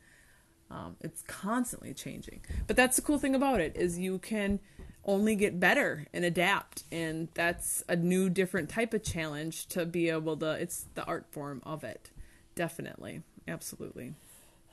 um, 0.71 0.95
it's 1.01 1.21
constantly 1.23 1.93
changing. 1.93 2.41
But 2.67 2.75
that's 2.75 2.95
the 2.95 3.01
cool 3.01 3.19
thing 3.19 3.35
about 3.35 3.59
it 3.59 3.75
is 3.75 3.97
you 3.97 4.19
can 4.19 4.59
only 5.05 5.35
get 5.35 5.59
better 5.59 6.05
and 6.13 6.23
adapt, 6.23 6.83
and 6.91 7.29
that's 7.33 7.83
a 7.89 7.95
new, 7.95 8.29
different 8.29 8.69
type 8.69 8.93
of 8.93 9.03
challenge 9.03 9.67
to 9.67 9.85
be 9.85 10.09
able 10.09 10.37
to. 10.37 10.51
It's 10.51 10.85
the 10.93 11.03
art 11.05 11.25
form 11.31 11.61
of 11.65 11.83
it, 11.83 12.11
definitely, 12.55 13.23
absolutely. 13.47 14.13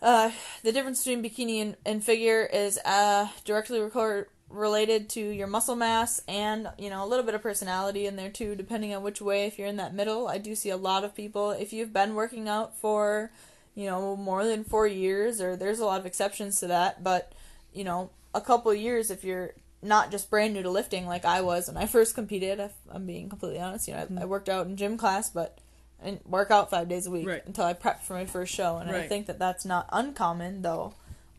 Uh, 0.03 0.31
the 0.63 0.73
difference 0.73 1.03
between 1.03 1.25
bikini 1.25 1.63
and, 1.63 1.77
and 1.87 2.05
figure 2.05 2.45
is 2.45 2.79
uh, 2.85 3.29
directly 3.45 3.81
record, 3.81 4.29
related 4.51 5.09
to 5.09 5.21
your 5.21 5.47
muscle 5.47 5.75
mass 5.75 6.21
and 6.29 6.69
you 6.79 6.89
know 6.89 7.05
a 7.05 7.09
little 7.09 7.25
bit 7.25 7.35
of 7.35 7.43
personality 7.43 8.07
in 8.07 8.15
there 8.15 8.31
too 8.31 8.55
depending 8.55 8.95
on 8.95 9.03
which 9.03 9.21
way 9.21 9.47
if 9.47 9.59
you're 9.59 9.67
in 9.67 9.77
that 9.77 9.93
middle 9.93 10.29
i 10.29 10.39
do 10.39 10.55
see 10.55 10.71
a 10.71 10.77
lot 10.77 11.03
of 11.03 11.17
people 11.17 11.51
if 11.51 11.73
you've 11.73 11.93
been 11.93 12.15
working 12.15 12.49
out 12.49 12.77
for 12.77 13.33
you 13.77 13.87
know 13.87 14.17
more 14.17 14.45
than 14.45 14.65
four 14.65 14.87
years 14.89 15.41
or 15.41 15.55
there's 15.55 15.79
a 15.79 15.85
lot 15.85 16.01
of 16.01 16.07
exceptions 16.07 16.59
to 16.59 16.67
that 16.67 17.05
but 17.05 17.33
you 17.73 17.85
know 17.85 18.11
a 18.35 18.41
couple 18.41 18.73
of 18.73 18.77
years 18.79 19.11
if 19.11 19.23
you're 19.23 19.51
not 19.83 20.11
just 20.11 20.29
brand 20.31 20.55
new 20.55 20.63
to 20.63 20.71
lifting 20.71 21.07
like 21.07 21.25
i 21.25 21.41
was 21.41 21.69
when 21.69 21.77
i 21.77 21.87
first 21.87 22.15
competed 22.17 22.59
if 22.59 22.73
i'm 22.91 23.07
being 23.07 23.29
completely 23.29 23.61
honest 23.61 23.87
you 23.87 23.95
know 23.95 24.07
I, 24.19 24.23
I 24.23 24.25
worked 24.25 24.49
out 24.49 24.67
in 24.67 24.77
gym 24.77 24.97
class 24.97 25.31
but 25.31 25.59
I 26.03 26.07
didn't 26.11 26.29
work 26.29 26.51
out 26.51 26.69
five 26.69 26.91
days 26.91 27.07
a 27.07 27.11
week 27.11 27.27
Right. 27.27 27.43
until 27.47 27.65
I 27.65 27.73
prepped 27.73 28.01
for 28.03 28.13
my 28.13 28.27
first 28.27 28.53
show, 28.55 28.77
and 28.77 28.91
I 28.91 29.09
think 29.09 29.25
that 29.29 29.39
that's 29.39 29.65
not 29.65 29.89
uncommon, 29.91 30.61
though. 30.61 30.93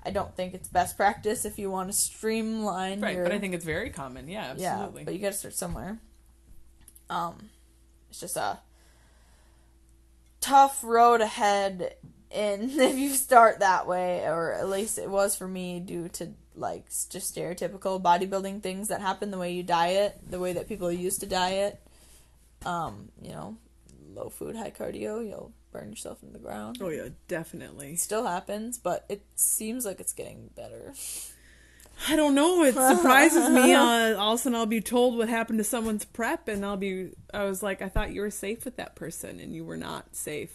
I 0.04 0.10
don't 0.10 0.36
think 0.36 0.56
it's 0.56 0.68
best 0.68 0.98
practice 0.98 1.46
if 1.46 1.60
you 1.60 1.70
want 1.70 1.92
to 1.92 1.96
streamline 1.96 3.00
Right, 3.00 3.14
your 3.14 3.24
but 3.24 3.34
I 3.34 3.38
think 3.38 3.54
it's 3.54 3.64
very 3.64 3.92
common. 3.92 4.28
Yeah, 4.28 4.56
absolutely. 4.58 5.02
yeah, 5.02 5.06
but 5.06 5.14
you 5.14 5.20
got 5.20 5.34
to 5.34 5.38
start 5.38 5.54
somewhere. 5.54 6.00
Um, 7.08 7.50
it's 8.10 8.20
just 8.20 8.36
a 8.36 8.58
tough 10.42 10.84
road 10.84 11.22
ahead, 11.22 11.94
and 12.32 12.72
if 12.80 12.98
you 12.98 13.10
start 13.14 13.60
that 13.60 13.88
way, 13.88 14.24
or 14.26 14.54
at 14.54 14.70
least 14.70 14.98
it 14.98 15.10
was 15.10 15.36
for 15.36 15.48
me, 15.48 15.80
due 15.80 16.10
to 16.10 16.30
like 16.56 16.86
just 17.10 17.36
stereotypical 17.36 18.02
bodybuilding 18.02 18.62
things 18.62 18.88
that 18.88 19.02
happen, 19.02 19.32
the 19.32 19.38
way 19.38 19.54
you 19.54 19.64
diet, 19.64 20.20
the 20.28 20.40
way 20.40 20.54
that 20.54 20.68
people 20.68 20.92
used 20.92 21.20
to 21.22 21.26
diet. 21.26 21.80
Um, 22.66 23.10
you 23.22 23.32
know, 23.32 23.58
low 24.14 24.30
food, 24.30 24.56
high 24.56 24.72
cardio, 24.72 25.26
you'll 25.26 25.54
burn 25.72 25.90
yourself 25.90 26.24
in 26.24 26.34
the 26.34 26.40
ground. 26.40 26.80
oh 26.82 26.90
yeah, 26.90 27.10
definitely. 27.28 27.92
It 27.92 28.00
still 28.00 28.26
happens, 28.26 28.78
but 28.78 29.06
it 29.10 29.24
seems 29.36 29.86
like 29.86 30.00
it's 30.00 30.14
getting 30.14 30.50
better. 30.56 30.94
I 32.10 32.16
don't 32.16 32.36
know. 32.36 32.64
It 32.64 32.74
surprises 32.96 33.50
me. 33.50 33.74
Uh, 33.74 34.16
all 34.18 34.34
of 34.34 34.40
a 34.40 34.42
sudden, 34.42 34.56
I'll 34.56 34.66
be 34.66 34.82
told 34.82 35.18
what 35.18 35.30
happened 35.30 35.60
to 35.60 35.64
someone's 35.64 36.06
prep, 36.06 36.48
and 36.48 36.66
I'll 36.66 36.78
be. 36.78 37.12
I 37.34 37.44
was 37.46 37.64
like, 37.64 37.82
I 37.82 37.90
thought 37.90 38.12
you 38.12 38.22
were 38.22 38.32
safe 38.32 38.66
with 38.66 38.78
that 38.78 38.96
person, 38.96 39.40
and 39.40 39.56
you 39.56 39.64
were 39.64 39.78
not 39.78 40.16
safe, 40.16 40.54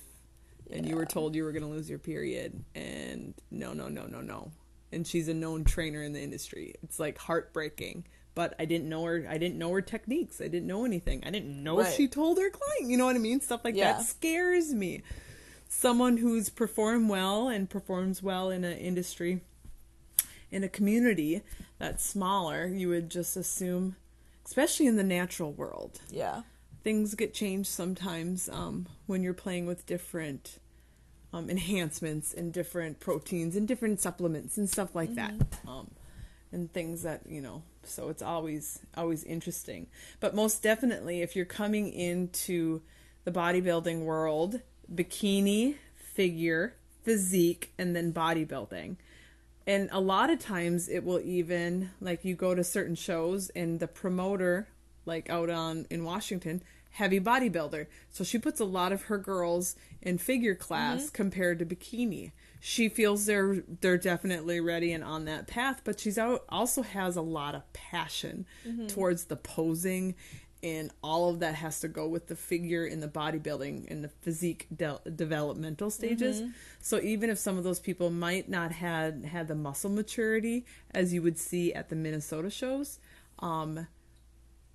and 0.73 0.87
you 0.89 0.97
were 0.97 1.07
told 1.07 1.35
you 1.35 1.45
were 1.45 1.53
going 1.53 1.63
to 1.65 1.69
lose 1.69 1.89
your 1.91 1.99
period, 1.99 2.65
and 2.75 3.35
no, 3.51 3.73
no, 3.73 3.89
no, 3.89 4.07
no, 4.07 4.21
no. 4.21 4.51
And 4.93 5.07
she's 5.07 5.29
a 5.29 5.35
known 5.35 5.65
trainer 5.65 6.03
in 6.03 6.13
the 6.13 6.21
industry. 6.21 6.75
It's 6.83 6.99
like 7.01 7.19
heartbreaking. 7.19 8.05
But 8.35 8.55
I 8.59 8.65
didn't 8.65 8.89
know 8.89 9.05
her. 9.05 9.27
I 9.29 9.37
didn't 9.37 9.59
know 9.59 9.71
her 9.73 9.83
techniques. 9.83 10.41
I 10.41 10.49
didn't 10.49 10.67
know 10.67 10.85
anything. 10.87 11.23
I 11.25 11.31
didn't 11.31 11.63
know 11.63 11.79
Right. 11.81 11.93
she 11.95 12.09
told 12.09 12.39
her 12.39 12.49
client. 12.49 12.91
You 12.91 12.97
know 12.97 13.05
what 13.05 13.15
I 13.17 13.19
mean? 13.19 13.41
Stuff 13.41 13.63
like 13.65 13.75
Yeah. 13.77 13.93
that 13.93 14.03
scares 14.07 14.73
me. 14.73 15.03
Someone 15.69 16.17
who's 16.19 16.49
performed 16.49 17.11
well 17.11 17.49
and 17.49 17.69
performs 17.69 18.23
well 18.23 18.51
in 18.51 18.65
an 18.65 18.77
industry 18.79 19.43
in 20.51 20.65
a 20.65 20.69
community 20.69 21.43
that's 21.79 22.05
smaller, 22.05 22.67
you 22.67 22.89
would 22.89 23.11
just 23.11 23.37
assume, 23.37 23.97
especially 24.47 24.87
in 24.87 24.97
the 24.97 25.03
natural 25.05 25.53
world, 25.53 26.01
Yeah. 26.11 26.43
things 26.83 27.15
get 27.15 27.33
changed 27.35 27.71
sometimes 27.71 28.49
um, 28.51 28.87
when 29.07 29.23
you're 29.23 29.33
playing 29.35 29.67
with 29.67 29.87
different 29.87 30.59
um, 31.33 31.49
enhancements 31.49 32.35
and 32.35 32.53
different 32.53 33.01
proteins 33.01 33.57
and 33.57 33.67
different 33.67 34.01
supplements 34.01 34.59
and 34.59 34.69
stuff 34.69 34.95
like 34.95 35.15
that. 35.15 35.35
Um, 35.67 35.91
and 36.53 36.73
things 36.73 37.03
that 37.03 37.23
you 37.27 37.41
know 37.41 37.63
so 37.83 38.09
it's 38.11 38.23
always 38.23 38.81
always 38.97 39.25
interesting 39.25 39.87
but 40.21 40.35
most 40.35 40.63
definitely 40.63 41.23
if 41.23 41.35
you're 41.35 41.45
coming 41.45 41.93
into 41.93 42.83
the 43.25 43.33
bodybuilding 43.33 44.01
world 44.05 44.61
bikini 44.95 45.77
figure 45.97 46.75
physique 47.03 47.73
and 47.79 47.97
then 47.97 48.13
bodybuilding 48.13 48.97
and 49.67 49.89
a 49.93 50.01
lot 50.01 50.31
of 50.31 50.39
times 50.39 50.89
it 50.89 51.05
will 51.05 51.21
even 51.21 51.91
like 52.01 52.25
you 52.25 52.35
go 52.35 52.55
to 52.55 52.63
certain 52.63 52.95
shows 52.95 53.49
and 53.51 53.81
the 53.81 53.89
promoter 53.89 54.69
like 55.07 55.29
out 55.31 55.51
on 55.51 55.87
in 55.91 56.05
washington 56.05 56.63
heavy 56.93 57.21
bodybuilder. 57.21 57.87
So 58.11 58.25
she 58.25 58.39
puts 58.39 58.61
a 58.61 58.65
lot 58.65 58.93
of 58.93 59.05
her 59.05 59.19
girls 59.19 59.77
in 60.01 60.19
figure 60.19 60.55
class 60.55 61.05
mm-hmm. 61.05 61.13
compared 61.13 61.59
to 61.59 61.67
bikini. 61.67 62.33
She 62.61 62.89
feels 62.89 63.27
they're 63.27 63.65
they're 63.81 63.99
definitely 63.99 64.61
ready 64.61 64.93
and 64.93 65.03
on 65.03 65.25
that 65.25 65.49
path 65.49 65.81
but 65.83 65.99
she's 65.99 66.17
out 66.17 66.45
also 66.49 66.83
has 66.83 67.17
a 67.17 67.23
lot 67.23 67.57
of 67.57 67.73
passion 67.73 68.47
mm-hmm. 68.65 68.87
towards 68.87 69.25
the 69.25 69.35
posing 69.35 70.15
and 70.63 70.93
all 71.03 71.29
of 71.29 71.41
that 71.41 71.57
has 71.57 71.81
to 71.81 71.89
go 71.89 72.07
with 72.07 72.29
the 72.29 72.37
figure 72.37 72.87
in 72.87 73.01
the 73.01 73.09
bodybuilding 73.09 73.91
and 73.91 74.05
the 74.05 74.09
physique 74.09 74.69
de- 74.73 75.01
developmental 75.17 75.91
stages. 75.91 76.41
Mm-hmm. 76.41 76.51
So 76.81 77.01
even 77.01 77.31
if 77.31 77.39
some 77.39 77.59
of 77.59 77.65
those 77.65 77.81
people 77.81 78.11
might 78.11 78.49
not 78.49 78.71
had 78.71 79.25
had 79.25 79.49
the 79.49 79.57
muscle 79.57 79.91
maturity 79.91 80.65
as 80.93 81.13
you 81.13 81.21
would 81.23 81.39
see 81.39 81.73
at 81.75 81.89
the 81.89 81.97
minnesota 81.97 82.51
shows 82.51 82.99
um 83.39 83.87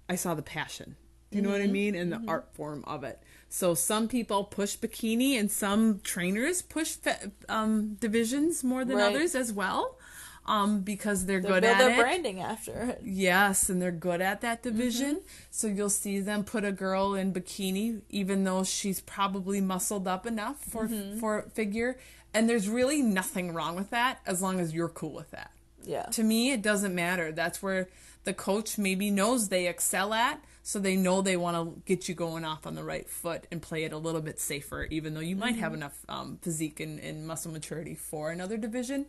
i 0.09 0.15
saw 0.15 0.33
the 0.33 0.41
passion 0.41 0.95
do 1.31 1.38
you 1.38 1.41
know 1.41 1.50
what 1.50 1.62
i 1.62 1.67
mean 1.67 1.96
and 1.96 2.12
the 2.12 2.22
art 2.27 2.48
form 2.53 2.84
of 2.88 3.03
it 3.03 3.22
so 3.50 3.74
some 3.74 4.07
people 4.07 4.43
push 4.43 4.77
bikini 4.77 5.39
and 5.39 5.50
some 5.51 6.00
trainers 6.03 6.62
push 6.62 6.91
fe- 6.96 7.31
um, 7.50 7.96
divisions 8.00 8.63
more 8.63 8.84
than 8.86 8.98
Right. 8.98 9.10
others 9.15 9.36
as 9.36 9.51
well 9.53 9.98
um, 10.46 10.79
because 10.79 11.25
they're 11.25 11.41
They 11.41 11.50
good 11.50 11.63
at 11.65 11.77
their 11.77 11.89
it 11.91 11.98
branding 11.98 12.39
after 12.39 12.72
it. 12.84 13.01
Yes, 13.03 13.67
and 13.69 13.81
they're 13.81 13.91
good 13.91 14.22
at 14.22 14.39
that 14.41 14.63
Mm-hmm. 14.63 14.77
division. 14.77 15.22
So 15.51 15.67
you'll 15.67 15.89
see 15.89 16.22
them 16.22 16.46
put 16.46 16.63
a 16.63 16.72
girl 16.72 17.15
in 17.15 17.34
bikini, 17.34 18.00
even 18.10 18.46
though 18.46 18.63
she's 18.63 19.01
probably 19.01 19.60
muscled 19.60 20.07
up 20.07 20.25
enough 20.25 20.63
for 20.63 20.88
Mm-hmm. 20.88 21.19
for 21.19 21.41
figure. 21.53 21.98
And 22.34 22.50
there's 22.50 22.69
really 22.69 23.01
nothing 23.01 23.53
wrong 23.53 23.75
with 23.75 23.89
that 23.89 24.19
as 24.25 24.41
long 24.41 24.62
as 24.62 24.74
you're 24.74 24.88
cool 24.88 25.12
with 25.12 25.31
that. 25.31 25.51
Yeah. 25.84 26.03
To 26.03 26.24
me, 26.24 26.51
it 26.53 26.62
doesn't 26.62 26.96
matter. 26.96 27.34
That's 27.34 27.62
where 27.62 27.89
the 28.24 28.34
coach 28.34 28.77
maybe 28.77 29.12
knows 29.12 29.50
they 29.50 29.67
excel 29.67 30.13
at, 30.13 30.41
so 30.67 30.79
they 30.79 30.97
know 30.97 31.21
they 31.21 31.38
want 31.38 31.55
to 31.55 31.81
get 31.86 32.09
you 32.09 32.13
going 32.13 32.43
off 32.43 32.67
on 32.67 32.75
the 32.75 32.83
right 32.83 33.09
foot 33.09 33.47
and 33.50 33.62
play 33.62 33.86
it 33.86 33.93
a 33.93 33.97
little 33.97 34.19
bit 34.19 34.38
safer, 34.38 34.83
even 34.91 35.13
though 35.13 35.21
you 35.21 35.38
might 35.38 35.55
have 35.55 35.71
Mm-hmm. 35.71 35.75
enough 35.75 36.05
um, 36.09 36.39
physique 36.41 36.81
and, 36.81 37.00
and 37.00 37.25
muscle 37.25 37.53
maturity 37.53 37.95
for 37.95 38.31
another 38.31 38.57
division. 38.57 39.05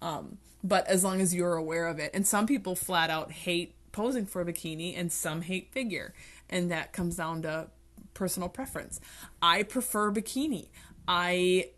Um, 0.00 0.38
but 0.64 0.86
as 0.88 1.04
long 1.04 1.20
as 1.20 1.34
you're 1.34 1.52
aware 1.52 1.86
of 1.86 1.98
it. 1.98 2.12
And 2.14 2.26
some 2.26 2.46
people 2.46 2.74
flat 2.74 3.10
out 3.10 3.30
hate 3.30 3.74
posing 3.92 4.24
for 4.24 4.40
a 4.40 4.46
bikini, 4.46 4.98
and 4.98 5.12
some 5.12 5.42
hate 5.42 5.70
figure. 5.70 6.14
And 6.48 6.70
that 6.70 6.94
comes 6.94 7.16
down 7.16 7.42
to 7.42 7.68
personal 8.14 8.48
preference. 8.48 8.98
I 9.42 9.64
prefer 9.64 10.10
bikini. 10.12 10.68
I 11.06 11.72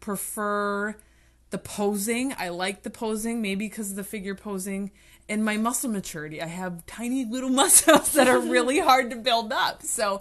prefer 0.00 0.96
the 1.50 1.58
posing. 1.58 2.34
I 2.36 2.48
like 2.48 2.82
the 2.82 2.90
posing, 2.90 3.40
maybe 3.40 3.68
because 3.68 3.90
of 3.90 3.96
the 3.96 4.02
figure 4.02 4.34
posing 4.34 4.90
and 5.28 5.44
my 5.44 5.56
muscle 5.56 5.90
maturity. 5.90 6.40
I 6.42 6.46
have 6.46 6.86
tiny 6.86 7.24
little 7.24 7.50
muscles 7.62 8.12
that 8.12 8.28
are 8.28 8.38
really 8.50 8.78
hard 8.78 9.10
to 9.10 9.16
build 9.16 9.52
up. 9.52 9.82
So 9.82 10.18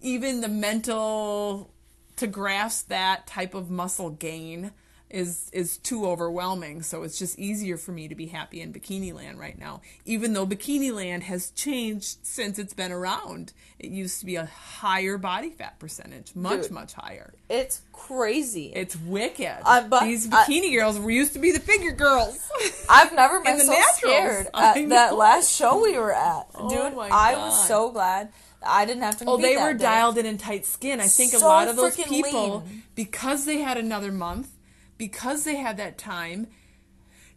even 0.00 0.40
the 0.40 0.48
mental 0.48 1.70
to 2.16 2.26
grasp 2.26 2.88
that 2.88 3.26
type 3.26 3.54
of 3.54 3.70
muscle 3.70 4.10
gain 4.10 4.72
is 5.10 5.50
is 5.52 5.78
too 5.78 6.06
overwhelming. 6.06 6.82
So 6.82 7.02
it's 7.02 7.18
just 7.18 7.38
easier 7.38 7.76
for 7.76 7.92
me 7.92 8.08
to 8.08 8.14
be 8.14 8.26
happy 8.26 8.60
in 8.60 8.72
bikini 8.72 9.12
land 9.12 9.38
right 9.38 9.58
now. 9.58 9.80
Even 10.04 10.32
though 10.32 10.46
bikini 10.46 10.92
land 10.92 11.24
has 11.24 11.50
changed 11.50 12.18
since 12.22 12.58
it's 12.58 12.74
been 12.74 12.92
around. 12.92 13.52
It 13.78 13.90
used 13.90 14.18
to 14.20 14.26
be 14.26 14.34
a 14.34 14.46
higher 14.46 15.18
body 15.18 15.50
fat 15.50 15.78
percentage, 15.78 16.34
much 16.34 16.62
Dude. 16.62 16.70
much 16.72 16.94
higher. 16.94 17.32
It's 17.48 17.82
crazy. 17.92 18.72
It's 18.74 18.96
wicked. 18.96 19.58
Uh, 19.64 19.86
but 19.88 20.04
These 20.04 20.28
bikini 20.28 20.76
girls 20.76 20.98
were 20.98 21.10
used 21.10 21.32
to 21.34 21.38
be 21.38 21.52
the 21.52 21.60
figure 21.60 21.92
girls. 21.92 22.38
I've 22.88 23.12
never 23.14 23.40
been 23.44 23.60
so 23.60 23.72
naturals. 23.72 23.96
scared 23.96 24.48
at 24.52 24.88
that 24.88 25.16
last 25.16 25.54
show 25.54 25.80
we 25.82 25.96
were 25.96 26.12
at. 26.12 26.48
Oh 26.54 26.68
Dude, 26.68 26.96
my 26.96 27.08
I 27.08 27.36
was 27.36 27.68
so 27.68 27.90
glad 27.90 28.30
I 28.66 28.84
didn't 28.84 29.02
have 29.02 29.16
to 29.18 29.24
oh, 29.26 29.36
they 29.36 29.54
that 29.54 29.64
were 29.64 29.72
day. 29.74 29.84
dialed 29.84 30.18
in 30.18 30.26
in 30.26 30.38
tight 30.38 30.66
skin. 30.66 31.00
I 31.00 31.06
think 31.06 31.32
a 31.34 31.38
lot 31.38 31.68
of 31.68 31.76
those 31.76 31.96
people, 31.96 32.58
lean. 32.60 32.82
because 32.94 33.44
they 33.44 33.58
had 33.58 33.76
another 33.76 34.10
month, 34.10 34.50
because 34.98 35.44
they 35.44 35.56
had 35.56 35.76
that 35.78 35.96
time, 35.96 36.48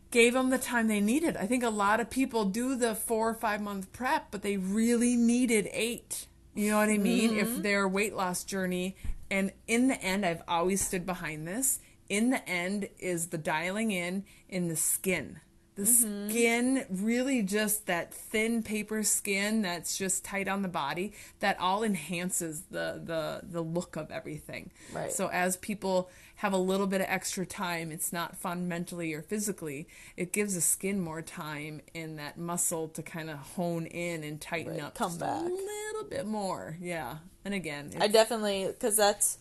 gave 0.10 0.34
them 0.34 0.50
the 0.50 0.58
time 0.58 0.88
they 0.88 1.00
needed. 1.00 1.38
I 1.38 1.46
think 1.46 1.64
a 1.64 1.70
lot 1.70 2.00
of 2.00 2.10
people 2.10 2.46
do 2.46 2.76
the 2.76 2.96
four 2.96 3.30
or 3.30 3.34
five 3.34 3.62
month 3.62 3.94
prep, 3.94 4.28
but 4.32 4.42
they 4.42 4.58
really 4.58 5.16
needed 5.16 5.70
eight. 5.72 6.28
You 6.54 6.72
know 6.72 6.78
what 6.80 6.90
I 6.90 6.98
mean? 6.98 7.32
Mm-hmm. 7.32 7.40
If 7.40 7.64
their 7.64 7.88
weight 7.88 8.14
loss 8.14 8.44
journey, 8.44 8.98
and 9.30 9.54
in 9.68 9.88
the 9.88 10.02
end, 10.04 10.26
I've 10.26 10.44
always 10.48 10.86
stood 10.86 11.06
behind 11.06 11.48
this. 11.48 11.80
in 12.10 12.30
the 12.30 12.48
end 12.50 12.90
is 13.00 13.28
the 13.28 13.38
dialing 13.38 13.92
in 13.92 14.26
in 14.50 14.68
the 14.68 14.76
skin. 14.76 15.40
The 15.86 15.92
Mm-hmm. 15.92 16.30
skin, 16.30 16.86
really 16.90 17.42
just 17.42 17.88
that 17.88 18.14
thin 18.14 18.62
paper 18.64 19.04
skin 19.04 19.62
that's 19.62 19.98
just 19.98 20.24
tight 20.24 20.48
on 20.48 20.62
the 20.62 20.68
body, 20.68 21.14
that 21.40 21.60
all 21.60 21.84
enhances 21.84 22.62
the 22.72 23.02
the 23.04 23.42
the 23.44 23.62
look 23.62 23.96
of 23.96 24.12
everything. 24.12 24.72
Right. 24.94 25.12
So 25.12 25.28
as 25.30 25.58
people 25.58 26.10
have 26.36 26.54
a 26.54 26.58
little 26.58 26.88
bit 26.88 27.02
of 27.02 27.08
extra 27.10 27.46
time, 27.46 27.92
it's 27.92 28.12
not 28.12 28.36
fun 28.36 28.68
mentally 28.68 29.14
or 29.14 29.22
physically. 29.22 29.88
It 30.18 30.32
gives 30.34 30.56
the 30.56 30.62
skin 30.62 31.00
more 31.00 31.22
time 31.22 31.82
and 31.94 32.18
that 32.18 32.38
muscle 32.38 32.88
to 32.90 33.04
kind 33.04 33.30
of 33.30 33.38
hone 33.38 33.86
in 33.86 34.24
and 34.24 34.42
tighten 34.42 34.74
Right, 34.74 34.82
up 34.84 34.96
come 34.96 35.10
just 35.10 35.20
back. 35.20 35.42
a 35.42 35.44
little 35.44 36.04
bit 36.10 36.26
more. 36.26 36.78
Yeah. 36.82 37.18
And 37.46 37.54
again, 37.54 37.92
I 38.00 38.08
definitely 38.08 38.68
because 38.68 38.98
that's 38.98 39.38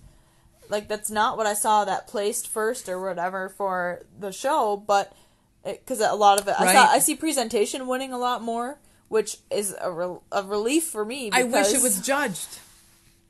like 0.68 0.88
that's 0.88 1.11
not 1.11 1.37
what 1.37 1.47
I 1.47 1.54
saw 1.54 1.85
that 1.85 2.06
placed 2.06 2.49
first 2.49 2.88
or 2.88 3.00
whatever 3.00 3.49
for 3.49 4.02
the 4.18 4.30
show, 4.32 4.76
but 4.76 5.12
because 5.64 6.00
a 6.00 6.14
lot 6.14 6.40
of 6.40 6.49
it, 6.49 6.55
I 6.59 6.73
saw 6.73 6.87
I 6.87 6.99
see 6.99 7.14
presentation 7.14 7.87
winning 7.87 8.12
a 8.12 8.19
lot 8.19 8.43
more, 8.43 8.79
which 9.09 9.38
is 9.50 9.75
a, 9.81 9.90
rel 9.90 10.23
a 10.33 10.43
relief 10.43 10.85
for 10.85 11.05
me. 11.05 11.31
I 11.33 11.45
wish 11.45 11.73
it 11.73 11.83
was 11.83 12.00
judged. 12.00 12.59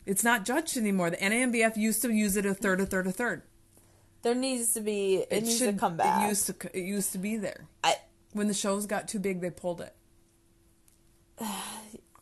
It's 0.06 0.24
not 0.24 0.44
judged 0.44 0.76
anymore. 0.76 1.10
The 1.10 1.18
NAMBF 1.18 1.76
used 1.76 2.02
to 2.02 2.10
use 2.10 2.36
it 2.36 2.46
a 2.46 2.54
third, 2.54 2.80
a 2.80 2.86
third, 2.86 3.06
a 3.06 3.12
third. 3.12 3.42
There 4.22 4.34
needs 4.34 4.74
to 4.74 4.80
be 4.80 5.24
it, 5.30 5.44
needs 5.44 5.58
to 5.60 5.72
come 5.72 5.96
back. 5.96 6.24
It 6.24 6.28
used 6.28 6.46
to. 6.46 6.76
It 6.76 6.84
used 6.84 7.12
to 7.12 7.18
be 7.18 7.36
there. 7.36 7.66
I, 7.82 7.96
When 8.32 8.48
the 8.48 8.54
shows 8.54 8.86
got 8.86 9.08
too 9.08 9.18
big, 9.18 9.40
they 9.40 9.50
pulled 9.50 9.80
it 9.80 9.94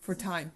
for 0.01 0.15
time. 0.15 0.53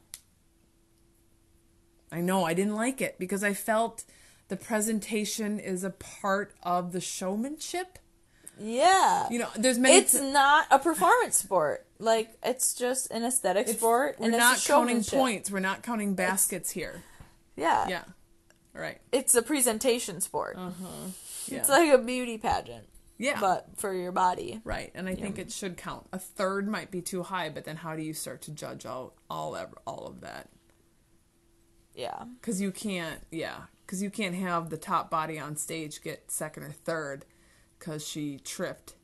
I 2.11 2.21
know 2.21 2.45
I 2.45 2.55
didn't 2.55 2.77
like 2.77 3.01
it 3.01 3.19
because 3.19 3.43
I 3.43 3.55
felt 3.55 4.05
the 4.49 4.57
presentation 4.57 5.59
is 5.59 5.83
a 5.83 5.91
part 5.91 6.55
of 6.63 6.93
the 6.93 7.01
showmanship. 7.01 7.99
Yeah, 8.59 9.29
You 9.31 9.39
know, 9.41 9.49
there's 9.57 9.79
many. 9.79 9.97
it's 9.97 10.15
not 10.21 10.67
a 10.71 10.79
performance 10.79 11.37
sport. 11.37 11.87
Like 11.99 12.37
it's 12.43 12.75
just 12.75 13.11
an 13.11 13.25
aesthetic 13.25 13.63
it's- 13.63 13.77
sport, 13.77 14.17
We're 14.19 14.31
not 14.31 14.57
it's 14.57 14.67
counting 14.67 15.03
points. 15.05 15.51
We're 15.51 15.61
not 15.61 15.83
counting 15.83 16.15
baskets 16.15 16.71
here. 16.71 17.03
Yeah, 17.57 17.89
Yeah. 17.89 18.05
Right. 18.75 19.01
it's 19.13 19.35
a 19.35 19.43
presentation 19.43 20.21
sport. 20.21 20.57
Uh 20.59 20.71
Yeah. 21.47 21.59
It's 21.59 21.69
like 21.69 21.93
a 21.93 21.99
beauty 21.99 22.39
pageant, 22.39 22.89
yeah. 23.19 23.39
but 23.41 23.69
for 23.77 23.93
your 23.95 24.13
body. 24.13 24.61
Right, 24.65 24.91
and 24.95 25.09
I 25.09 25.15
think 25.15 25.39
it 25.39 25.51
should 25.53 25.77
count. 25.77 26.07
A 26.13 26.19
third 26.19 26.67
might 26.69 26.91
be 26.91 27.03
too 27.03 27.23
high, 27.25 27.49
but 27.51 27.65
then 27.65 27.77
how 27.77 27.97
do 27.97 28.03
you 28.03 28.15
start 28.15 28.43
to 28.43 28.51
judge 28.53 28.87
out 28.87 29.15
all 29.29 29.55
ev- 29.57 29.75
all 29.87 30.07
of 30.07 30.21
that? 30.23 30.49
Yeah, 31.95 32.25
Because 32.41 32.61
you 32.61 32.73
can't, 32.73 33.21
yeah, 33.31 33.63
because 33.85 34.03
you 34.03 34.09
can't 34.11 34.35
have 34.35 34.71
the 34.71 34.79
top 34.79 35.11
body 35.11 35.39
on 35.39 35.57
stage 35.57 36.01
get 36.01 36.31
second 36.31 36.63
or 36.63 36.73
third 36.73 37.27
because 37.83 38.07
she 38.07 38.39
tripped, 38.45 38.95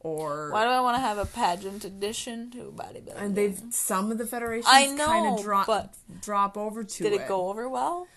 or 0.00 0.50
Why 0.50 0.64
do 0.64 0.70
I 0.70 0.80
want 0.80 0.96
to 0.96 1.00
have 1.00 1.16
a 1.18 1.26
pageant 1.26 1.84
addition 1.84 2.50
to 2.50 2.74
bodybuilding? 2.76 3.16
and 3.22 3.36
they've 3.36 3.60
some 3.70 4.10
of 4.10 4.18
the 4.18 4.26
federations 4.26 4.66
I 4.68 4.96
kind 4.96 5.26
of 5.28 5.44
drop 5.44 5.66
but 5.68 5.94
drop 6.22 6.56
over 6.56 6.82
to 6.82 7.06
it. 7.06 7.10
Did 7.10 7.20
it 7.20 7.28
go 7.28 7.48
over 7.48 7.68
well? 7.68 8.08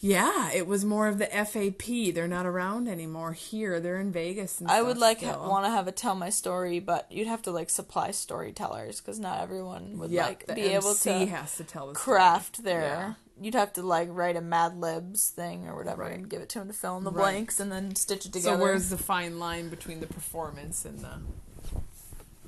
Yeah, 0.00 0.52
it 0.52 0.66
was 0.66 0.84
more 0.84 1.08
of 1.08 1.16
the 1.16 1.26
FAP. 1.26 2.14
They're 2.14 2.28
not 2.28 2.44
around 2.44 2.88
anymore 2.88 3.32
here. 3.32 3.80
They're 3.80 3.98
in 4.00 4.12
Vegas. 4.12 4.60
And 4.60 4.70
I 4.70 4.82
would 4.82 4.98
like 4.98 5.18
still. 5.18 5.48
want 5.48 5.64
to 5.64 5.70
have 5.70 5.88
a 5.88 5.92
tell 5.92 6.14
my 6.14 6.28
story, 6.28 6.78
but 6.78 7.10
you'd 7.10 7.26
have 7.28 7.40
to 7.42 7.50
like 7.50 7.70
supply 7.70 8.10
storytellers 8.10 9.00
because 9.00 9.18
not 9.18 9.40
everyone 9.40 9.98
would 9.98 10.10
yeah, 10.10 10.26
like 10.26 10.46
be 10.54 10.74
MC 10.74 10.74
able 10.74 10.94
to 10.94 11.26
has 11.32 11.56
to 11.56 11.64
tell 11.64 11.86
the 11.88 11.94
story. 11.94 12.16
craft 12.18 12.64
their. 12.64 13.16
You'd 13.40 13.54
have 13.54 13.72
to 13.74 13.82
like 13.82 14.08
write 14.12 14.36
a 14.36 14.40
Mad 14.40 14.76
Libs 14.76 15.28
thing 15.30 15.66
or 15.66 15.76
whatever 15.76 16.02
Right. 16.02 16.12
and 16.14 16.28
give 16.28 16.40
it 16.40 16.48
to 16.50 16.60
him 16.60 16.68
to 16.68 16.72
fill 16.72 16.96
in 16.98 17.04
the 17.04 17.10
Right. 17.10 17.32
blanks 17.32 17.58
and 17.60 17.70
then 17.72 17.94
stitch 17.96 18.26
it 18.26 18.32
together. 18.32 18.56
So 18.56 18.62
where's 18.62 18.90
the 18.90 18.96
fine 18.98 19.38
line 19.40 19.68
between 19.70 20.00
the 20.00 20.06
performance 20.06 20.84
and 20.84 21.00
the 21.00 21.18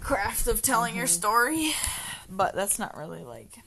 craft 0.00 0.47
of 0.47 0.62
telling 0.62 0.90
Mm-hmm. 0.93 0.99
your 0.99 1.07
story? 1.09 1.73
But 2.31 2.55
that's 2.55 2.78
not 2.78 2.97
really 2.97 3.25
like. 3.25 3.59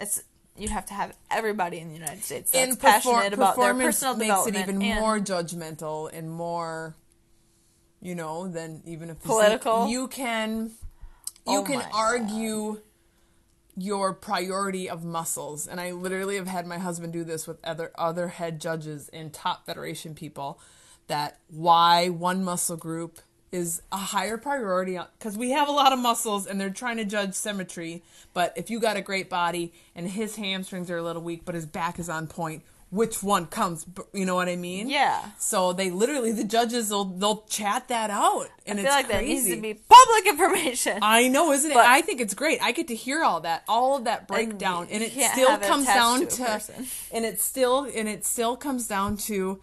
It's 0.00 0.22
you'd 0.56 0.70
have 0.70 0.86
to 0.86 0.94
have 0.94 1.14
everybody 1.30 1.78
in 1.78 1.88
the 1.88 1.94
United 1.94 2.22
States 2.24 2.50
that's 2.50 2.70
in 2.70 2.76
passionate 2.76 3.32
about 3.32 3.56
their 3.56 3.74
personal 3.74 4.16
makes 4.16 4.46
it 4.46 4.56
even 4.56 4.80
and 4.82 5.00
more 5.00 5.18
judgmental 5.18 6.10
and 6.12 6.30
more 6.30 6.94
you 8.00 8.14
know 8.14 8.46
than 8.48 8.82
even 8.86 9.10
if. 9.10 9.22
Political? 9.22 9.88
you 9.88 10.08
can 10.08 10.70
you 11.46 11.58
Oh 11.60 11.62
can 11.62 11.82
argue 11.94 12.80
your 13.76 14.12
priority 14.14 14.88
of 14.88 15.04
muscles. 15.04 15.66
And 15.66 15.80
i 15.80 15.92
literally 15.92 16.36
have 16.36 16.48
had 16.48 16.66
my 16.66 16.78
husband 16.78 17.12
do 17.12 17.24
this 17.24 17.46
with 17.46 17.58
other 17.64 17.92
other 17.96 18.28
head 18.28 18.60
judges 18.60 19.08
and 19.12 19.32
top 19.32 19.66
federation 19.66 20.14
people 20.14 20.58
that 21.08 21.38
why 21.48 22.08
one 22.08 22.42
muscle 22.42 22.76
group 22.76 23.20
is 23.52 23.80
a 23.92 23.96
higher 23.96 24.36
priority 24.36 24.98
because 25.18 25.38
we 25.38 25.50
have 25.50 25.68
a 25.68 25.72
lot 25.72 25.92
of 25.92 25.98
muscles 25.98 26.46
and 26.46 26.60
they're 26.60 26.68
trying 26.68 26.96
to 26.96 27.04
judge 27.04 27.32
symmetry 27.34 28.02
but 28.34 28.52
if 28.56 28.70
you 28.70 28.80
got 28.80 28.96
a 28.96 29.00
great 29.00 29.30
body 29.30 29.72
and 29.94 30.10
his 30.10 30.36
hamstrings 30.36 30.90
are 30.90 30.96
a 30.96 31.02
little 31.02 31.22
weak 31.22 31.42
but 31.44 31.54
his 31.54 31.64
back 31.64 31.98
is 31.98 32.08
on 32.08 32.26
point 32.26 32.62
which 32.90 33.22
one 33.22 33.46
comes 33.46 33.84
you 34.12 34.24
know 34.24 34.36
what 34.36 34.48
i 34.48 34.54
mean 34.56 34.88
Yeah. 34.88 35.30
so 35.38 35.72
they 35.72 35.90
literally 35.90 36.30
the 36.32 36.44
judges 36.44 36.90
will 36.90 37.04
they'll 37.04 37.42
chat 37.48 37.88
that 37.88 38.10
out 38.10 38.48
and 38.64 38.78
I 38.78 38.82
it's 38.82 38.90
like 38.90 39.06
crazy 39.06 39.16
that 39.16 39.28
needs 39.34 39.56
to 39.56 39.60
be 39.60 39.74
public 39.74 40.26
information. 40.28 40.98
I 41.02 41.28
know, 41.28 41.52
isn't 41.52 41.70
it? 41.70 41.76
I 41.76 42.00
think 42.02 42.20
it's 42.20 42.34
great. 42.34 42.60
I 42.62 42.72
get 42.72 42.88
to 42.88 42.94
hear 42.96 43.22
all 43.22 43.40
that, 43.42 43.62
all 43.68 43.96
of 43.96 44.04
that 44.04 44.26
breakdown, 44.26 44.88
and 44.90 45.02
you 45.02 45.06
it 45.08 45.30
still 45.32 45.54
it 45.54 45.62
comes 45.62 45.86
down 45.86 46.20
to 46.20 46.26
to, 46.26 46.84
and 47.12 47.24
it 47.24 47.40
still, 47.40 47.84
and 47.84 48.08
it 48.08 48.24
still 48.24 48.56
comes 48.56 48.88
down 48.88 49.16
to, 49.28 49.60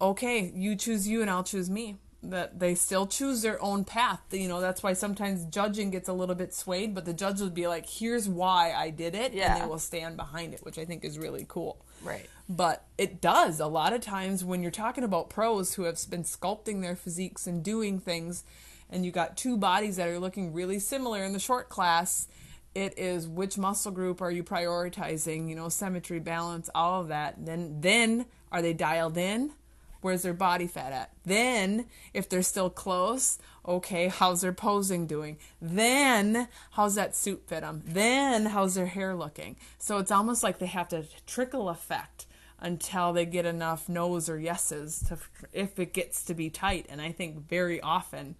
okay, 0.00 0.50
you 0.54 0.76
choose 0.76 1.08
you, 1.08 1.22
and 1.22 1.30
I'll 1.30 1.44
choose 1.44 1.70
me. 1.70 1.96
That 2.22 2.58
they 2.58 2.74
still 2.74 3.06
choose 3.06 3.42
their 3.42 3.62
own 3.62 3.84
path. 3.84 4.20
You 4.32 4.48
know, 4.48 4.60
that's 4.60 4.82
why 4.82 4.92
sometimes 4.92 5.44
judging 5.44 5.90
gets 5.90 6.08
a 6.08 6.12
little 6.12 6.34
bit 6.34 6.52
swayed, 6.52 6.92
but 6.94 7.04
the 7.04 7.14
judge 7.14 7.40
would 7.40 7.54
be 7.54 7.68
like, 7.68 7.88
"Here's 7.88 8.28
why 8.28 8.72
I 8.72 8.90
did 8.90 9.14
it," 9.14 9.32
and 9.32 9.62
they 9.62 9.66
will 9.66 9.78
stand 9.78 10.16
behind 10.16 10.52
it, 10.52 10.64
which 10.64 10.78
I 10.78 10.84
think 10.84 11.04
is 11.04 11.16
really 11.18 11.46
cool. 11.48 11.78
Right. 12.02 12.26
But 12.48 12.84
it 12.96 13.20
does 13.20 13.60
a 13.60 13.66
lot 13.66 13.92
of 13.92 14.00
times 14.00 14.44
when 14.44 14.62
you're 14.62 14.70
talking 14.70 15.04
about 15.04 15.28
pros 15.28 15.74
who 15.74 15.82
have 15.82 15.98
been 16.08 16.22
sculpting 16.22 16.80
their 16.80 16.96
physiques 16.96 17.46
and 17.46 17.62
doing 17.62 18.00
things, 18.00 18.44
and 18.88 19.04
you 19.04 19.12
got 19.12 19.36
two 19.36 19.58
bodies 19.58 19.96
that 19.96 20.08
are 20.08 20.18
looking 20.18 20.54
really 20.54 20.78
similar 20.78 21.22
in 21.24 21.34
the 21.34 21.38
short 21.38 21.68
class. 21.68 22.26
It 22.74 22.98
is 22.98 23.28
which 23.28 23.58
muscle 23.58 23.92
group 23.92 24.22
are 24.22 24.30
you 24.30 24.42
prioritizing? 24.42 25.48
You 25.48 25.56
know, 25.56 25.68
symmetry, 25.68 26.20
balance, 26.20 26.70
all 26.74 27.02
of 27.02 27.08
that. 27.08 27.44
Then, 27.44 27.80
then 27.80 28.24
are 28.50 28.62
they 28.62 28.72
dialed 28.72 29.18
in? 29.18 29.52
Where's 30.00 30.22
their 30.22 30.32
body 30.32 30.68
fat 30.68 30.92
at? 30.92 31.10
Then, 31.26 31.86
if 32.14 32.28
they're 32.28 32.42
still 32.42 32.70
close, 32.70 33.38
okay, 33.66 34.08
how's 34.08 34.42
their 34.42 34.52
posing 34.52 35.06
doing? 35.06 35.38
Then, 35.60 36.48
how's 36.72 36.94
that 36.94 37.16
suit 37.16 37.42
fit 37.46 37.62
them? 37.62 37.82
Then, 37.84 38.46
how's 38.46 38.76
their 38.76 38.86
hair 38.86 39.16
looking? 39.16 39.56
So 39.78 39.98
it's 39.98 40.12
almost 40.12 40.44
like 40.44 40.60
they 40.60 40.66
have 40.66 40.88
to 40.90 41.04
trickle 41.26 41.68
effect 41.68 42.26
until 42.60 43.12
they 43.12 43.24
get 43.24 43.46
enough 43.46 43.88
no's 43.88 44.28
or 44.28 44.38
yeses 44.38 45.00
to 45.08 45.18
if 45.52 45.78
it 45.78 45.92
gets 45.92 46.24
to 46.24 46.34
be 46.34 46.50
tight. 46.50 46.86
And 46.88 47.00
I 47.00 47.12
think 47.12 47.48
very 47.48 47.80
often 47.80 48.36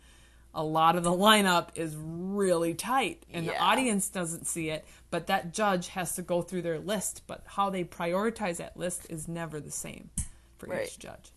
a 0.54 0.64
lot 0.64 0.96
of 0.96 1.04
the 1.04 1.10
lineup 1.12 1.68
is 1.76 1.94
really 1.96 2.74
tight 2.74 3.24
and 3.32 3.46
the 3.46 3.56
audience 3.58 4.08
doesn't 4.08 4.46
see 4.46 4.70
it, 4.70 4.84
but 5.10 5.26
that 5.28 5.52
judge 5.52 5.88
has 5.88 6.14
to 6.16 6.22
go 6.22 6.42
through 6.42 6.62
their 6.62 6.78
list. 6.78 7.22
But 7.26 7.42
how 7.46 7.70
they 7.70 7.84
prioritize 7.84 8.56
that 8.56 8.76
list 8.76 9.06
is 9.08 9.28
never 9.28 9.60
the 9.60 9.70
same 9.70 10.10
for 10.58 10.66
Right. 10.66 10.86
each 10.86 10.98
judge. 10.98 11.30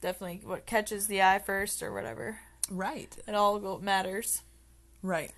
Definitely 0.00 0.42
what 0.44 0.66
catches 0.66 1.06
the 1.06 1.22
eye 1.22 1.38
first 1.38 1.82
or 1.82 1.92
whatever. 1.92 2.40
Right. 2.70 3.16
It 3.26 3.34
all 3.34 3.78
matters. 3.78 4.42
Right. 5.02 5.30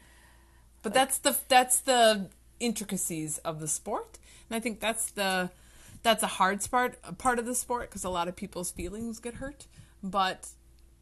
But 0.82 0.94
that's 0.94 1.18
the 1.18 1.36
that's 1.48 1.80
the 1.80 2.30
intricacies 2.60 3.38
of 3.38 3.60
the 3.60 3.68
sport, 3.68 4.18
and 4.48 4.56
I 4.56 4.60
think 4.60 4.80
that's 4.80 5.10
the 5.10 5.50
that's 6.08 6.22
a 6.22 6.26
hard 6.26 6.58
part 6.70 7.18
part 7.18 7.38
of 7.38 7.44
the 7.44 7.54
sport 7.54 7.90
because 7.90 8.02
a 8.02 8.08
lot 8.08 8.28
of 8.28 8.36
people's 8.36 8.70
feelings 8.70 9.20
get 9.20 9.34
hurt. 9.34 9.66
But 10.02 10.48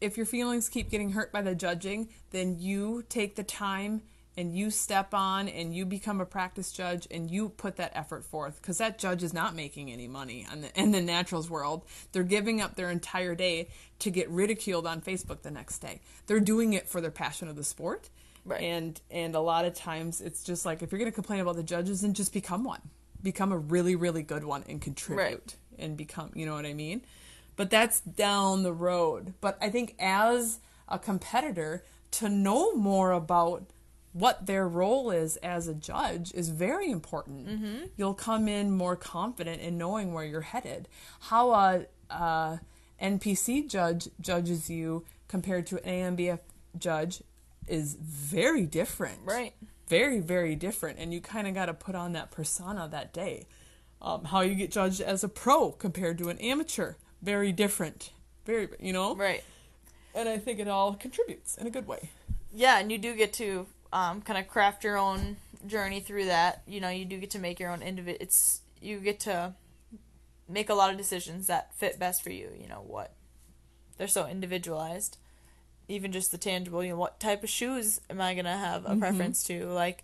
if 0.01 0.17
your 0.17 0.25
feelings 0.25 0.67
keep 0.67 0.89
getting 0.89 1.11
hurt 1.11 1.31
by 1.31 1.41
the 1.41 1.55
judging, 1.55 2.09
then 2.31 2.57
you 2.59 3.05
take 3.07 3.35
the 3.35 3.43
time 3.43 4.01
and 4.35 4.53
you 4.53 4.69
step 4.69 5.13
on 5.13 5.47
and 5.47 5.73
you 5.73 5.85
become 5.85 6.19
a 6.19 6.25
practice 6.25 6.73
judge 6.73 7.07
and 7.09 7.31
you 7.31 7.47
put 7.47 7.77
that 7.77 7.93
effort 7.95 8.25
forth 8.25 8.61
because 8.61 8.79
that 8.79 8.99
judge 8.99 9.23
is 9.23 9.33
not 9.33 9.55
making 9.55 9.89
any 9.89 10.09
money 10.09 10.45
on 10.51 10.61
the, 10.61 10.79
in 10.79 10.91
the 10.91 11.01
naturals 11.01 11.49
world. 11.49 11.85
They're 12.11 12.23
giving 12.23 12.59
up 12.59 12.75
their 12.75 12.91
entire 12.91 13.33
day 13.33 13.69
to 13.99 14.11
get 14.11 14.29
ridiculed 14.29 14.85
on 14.85 14.99
Facebook 14.99 15.41
the 15.41 15.51
next 15.51 15.79
day. 15.79 16.01
They're 16.27 16.41
doing 16.41 16.73
it 16.73 16.89
for 16.89 16.99
their 16.99 17.11
passion 17.11 17.47
of 17.47 17.55
the 17.55 17.63
sport. 17.63 18.09
Right. 18.43 18.61
And 18.61 18.99
and 19.09 19.35
a 19.35 19.41
lot 19.41 19.63
of 19.63 19.73
times 19.73 20.19
it's 20.19 20.43
just 20.43 20.65
like 20.65 20.83
if 20.83 20.91
you're 20.91 20.99
going 20.99 21.11
to 21.11 21.15
complain 21.15 21.39
about 21.39 21.55
the 21.55 21.63
judges, 21.63 22.01
then 22.01 22.13
just 22.13 22.33
become 22.33 22.65
one. 22.65 22.81
Become 23.23 23.51
a 23.51 23.57
really 23.57 23.95
really 23.95 24.23
good 24.23 24.43
one 24.43 24.63
and 24.69 24.81
contribute 24.81 25.23
Right. 25.23 25.55
and 25.79 25.97
become, 25.97 26.31
you 26.35 26.45
know 26.45 26.53
what 26.53 26.65
I 26.65 26.73
mean? 26.73 27.01
But 27.55 27.69
that's 27.69 27.99
down 28.01 28.63
the 28.63 28.73
road. 28.73 29.33
But 29.41 29.57
I 29.61 29.69
think 29.69 29.95
as 29.99 30.59
a 30.87 30.99
competitor 30.99 31.83
to 32.11 32.29
know 32.29 32.73
more 32.75 33.11
about 33.11 33.65
what 34.13 34.45
their 34.45 34.67
role 34.67 35.11
is 35.11 35.37
as 35.37 35.67
a 35.67 35.73
judge 35.73 36.31
is 36.33 36.49
very 36.49 36.89
important. 36.89 37.89
You'll 37.97 38.13
come 38.13 38.47
in 38.47 38.71
more 38.71 38.95
confident 38.95 39.61
in 39.61 39.77
knowing 39.77 40.13
where 40.13 40.23
you're 40.25 40.41
headed. 40.41 40.87
How 41.21 41.51
a 41.51 41.85
uh, 42.09 42.57
NPC 43.01 43.67
judge 43.69 44.07
judges 44.21 44.69
you 44.69 45.05
compared 45.27 45.67
to 45.67 45.77
an 45.83 46.15
AMBF 46.17 46.39
judge 46.79 47.21
is 47.67 47.95
very 47.99 48.65
different. 48.65 49.19
Right. 49.25 49.53
Very, 49.87 50.19
very 50.19 50.55
different. 50.55 50.99
And 50.99 51.13
you 51.13 51.21
kind 51.21 51.47
of 51.47 51.53
got 51.53 51.67
to 51.67 51.73
put 51.73 51.95
on 51.95 52.13
that 52.13 52.31
persona 52.31 52.87
that 52.91 53.13
day. 53.13 53.47
Um, 54.01 54.25
how 54.25 54.41
you 54.41 54.55
get 54.55 54.71
judged 54.71 55.01
as 55.01 55.23
a 55.23 55.29
pro 55.29 55.71
compared 55.71 56.17
to 56.19 56.29
an 56.29 56.37
amateur, 56.39 56.93
very 57.21 57.51
different. 57.51 58.11
Very, 58.45 58.69
you 58.79 58.93
know? 58.93 59.15
Right. 59.15 59.43
And 60.13 60.29
I 60.29 60.37
think 60.37 60.59
it 60.59 60.67
all 60.67 60.93
contributes 60.93 61.57
in 61.57 61.67
a 61.67 61.69
good 61.69 61.87
way. 61.87 62.09
Yeah, 62.53 62.79
and 62.79 62.91
you 62.91 62.97
do 62.97 63.15
get 63.15 63.33
to 63.33 63.67
um, 63.91 64.21
kind 64.21 64.39
of 64.39 64.47
craft 64.47 64.83
your 64.83 64.97
own 64.97 65.37
journey 65.65 65.99
through 65.99 66.25
that. 66.25 66.63
You 66.67 66.79
know, 66.79 66.89
you 66.89 67.05
do 67.05 67.17
get 67.17 67.31
to 67.31 67.39
make 67.39 67.59
your 67.59 67.71
own 67.71 67.81
individual. 67.81 68.17
It's 68.21 68.61
you 68.81 68.99
get 68.99 69.19
to 69.21 69.53
make 70.47 70.69
a 70.69 70.73
lot 70.73 70.91
of 70.91 70.97
decisions 70.97 71.47
that 71.47 71.73
fit 71.75 71.99
best 71.99 72.23
for 72.23 72.29
you. 72.29 72.49
You 72.59 72.67
know 72.67 72.83
what? 72.85 73.13
They're 73.97 74.07
so 74.07 74.27
individualized. 74.27 75.17
Even 75.87 76.11
just 76.11 76.31
the 76.31 76.37
tangible. 76.37 76.83
You 76.83 76.91
know, 76.91 76.97
what 76.97 77.19
type 77.19 77.43
of 77.43 77.49
shoes 77.49 78.01
am 78.09 78.19
I 78.21 78.33
gonna 78.33 78.57
have 78.57 78.85
a 78.85 78.89
mm-hmm. 78.89 78.99
preference 78.99 79.43
to? 79.45 79.67
Like, 79.67 80.03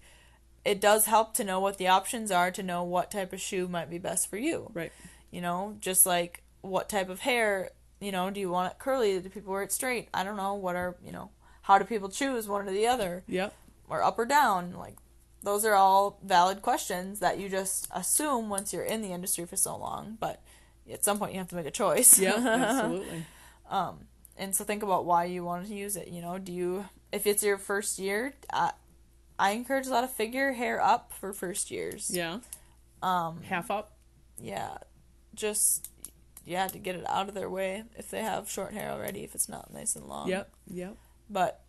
it 0.63 0.79
does 0.79 1.05
help 1.05 1.33
to 1.35 1.43
know 1.43 1.59
what 1.59 1.77
the 1.77 1.87
options 1.87 2.31
are 2.31 2.51
to 2.51 2.63
know 2.63 2.83
what 2.83 3.11
type 3.11 3.33
of 3.33 3.41
shoe 3.41 3.67
might 3.67 3.89
be 3.89 3.97
best 3.97 4.29
for 4.29 4.37
you. 4.37 4.71
Right. 4.73 4.91
You 5.31 5.41
know, 5.41 5.75
just 5.79 6.05
like 6.05 6.43
what 6.61 6.89
type 6.89 7.09
of 7.09 7.21
hair. 7.21 7.71
You 7.99 8.11
know, 8.11 8.29
do 8.29 8.39
you 8.39 8.49
want 8.49 8.71
it 8.71 8.79
curly? 8.79 9.19
Do 9.19 9.29
people 9.29 9.53
wear 9.53 9.63
it 9.63 9.71
straight? 9.71 10.09
I 10.13 10.23
don't 10.23 10.37
know. 10.37 10.53
What 10.55 10.75
are 10.75 10.95
you 11.03 11.11
know? 11.11 11.31
How 11.63 11.77
do 11.77 11.85
people 11.85 12.09
choose 12.09 12.47
one 12.47 12.67
or 12.67 12.71
the 12.71 12.87
other? 12.87 13.23
Yep. 13.27 13.53
or 13.89 14.03
up 14.03 14.17
or 14.19 14.25
down 14.25 14.73
like 14.73 14.95
those 15.43 15.65
are 15.65 15.75
all 15.75 16.19
valid 16.23 16.61
questions 16.61 17.19
that 17.19 17.37
you 17.37 17.49
just 17.49 17.87
assume 17.93 18.49
once 18.49 18.73
you're 18.73 18.83
in 18.83 19.01
the 19.01 19.11
industry 19.11 19.45
for 19.45 19.57
so 19.57 19.75
long 19.75 20.17
but 20.19 20.41
at 20.91 21.03
some 21.03 21.19
point 21.19 21.33
you 21.33 21.37
have 21.37 21.49
to 21.49 21.55
make 21.55 21.65
a 21.65 21.71
choice 21.71 22.17
Yep. 22.17 22.37
Absolutely. 22.37 23.25
Um, 23.69 24.05
and 24.37 24.55
so 24.55 24.63
think 24.63 24.83
about 24.83 25.05
why 25.05 25.25
you 25.25 25.43
want 25.43 25.67
to 25.67 25.73
use 25.73 25.95
it 25.95 26.07
you 26.07 26.21
know 26.21 26.37
do 26.37 26.51
you 26.51 26.85
if 27.11 27.25
it's 27.27 27.43
your 27.43 27.57
first 27.57 27.99
year 27.99 28.33
uh, 28.51 28.71
i 29.37 29.51
encourage 29.51 29.87
a 29.87 29.89
lot 29.89 30.03
of 30.03 30.11
figure 30.11 30.53
hair 30.53 30.81
up 30.81 31.11
for 31.13 31.33
first 31.33 31.69
years 31.71 32.09
Yeah. 32.13 32.39
Um. 33.01 33.41
Half 33.43 33.69
up. 33.71 33.97
yeah 34.39 34.77
just 35.35 35.89
yeah 36.45 36.67
to 36.67 36.77
get 36.77 36.95
it 36.95 37.05
out 37.07 37.27
of 37.27 37.33
their 37.35 37.49
way 37.49 37.83
if 37.97 38.09
they 38.09 38.21
have 38.21 38.49
short 38.49 38.73
hair 38.73 38.91
already 38.91 39.23
if 39.23 39.33
it's 39.35 39.49
not 39.49 39.73
nice 39.73 39.95
and 39.95 40.05
long 40.07 40.27
Yep. 40.29 40.51
Yep. 40.67 40.95
but 41.29 41.61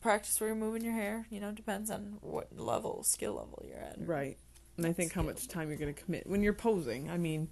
practice 0.00 0.40
where 0.40 0.48
you're 0.48 0.56
moving 0.56 0.82
your 0.82 0.92
hair 0.94 1.26
you 1.30 1.40
know 1.40 1.52
depends 1.52 1.90
on 1.90 2.18
what 2.20 2.48
level 2.58 3.02
skill 3.04 3.34
level 3.34 3.62
you're 3.66 3.78
at 3.78 3.96
Right. 3.98 4.36
And 4.78 4.86
I 4.86 4.92
think 4.94 5.12
how 5.12 5.22
much 5.22 5.48
time 5.48 5.68
you're 5.68 5.76
going 5.78 5.92
to 5.92 6.02
commit 6.02 6.26
when 6.26 6.42
you're 6.42 6.54
posing. 6.54 7.10
I 7.10 7.18
mean, 7.18 7.48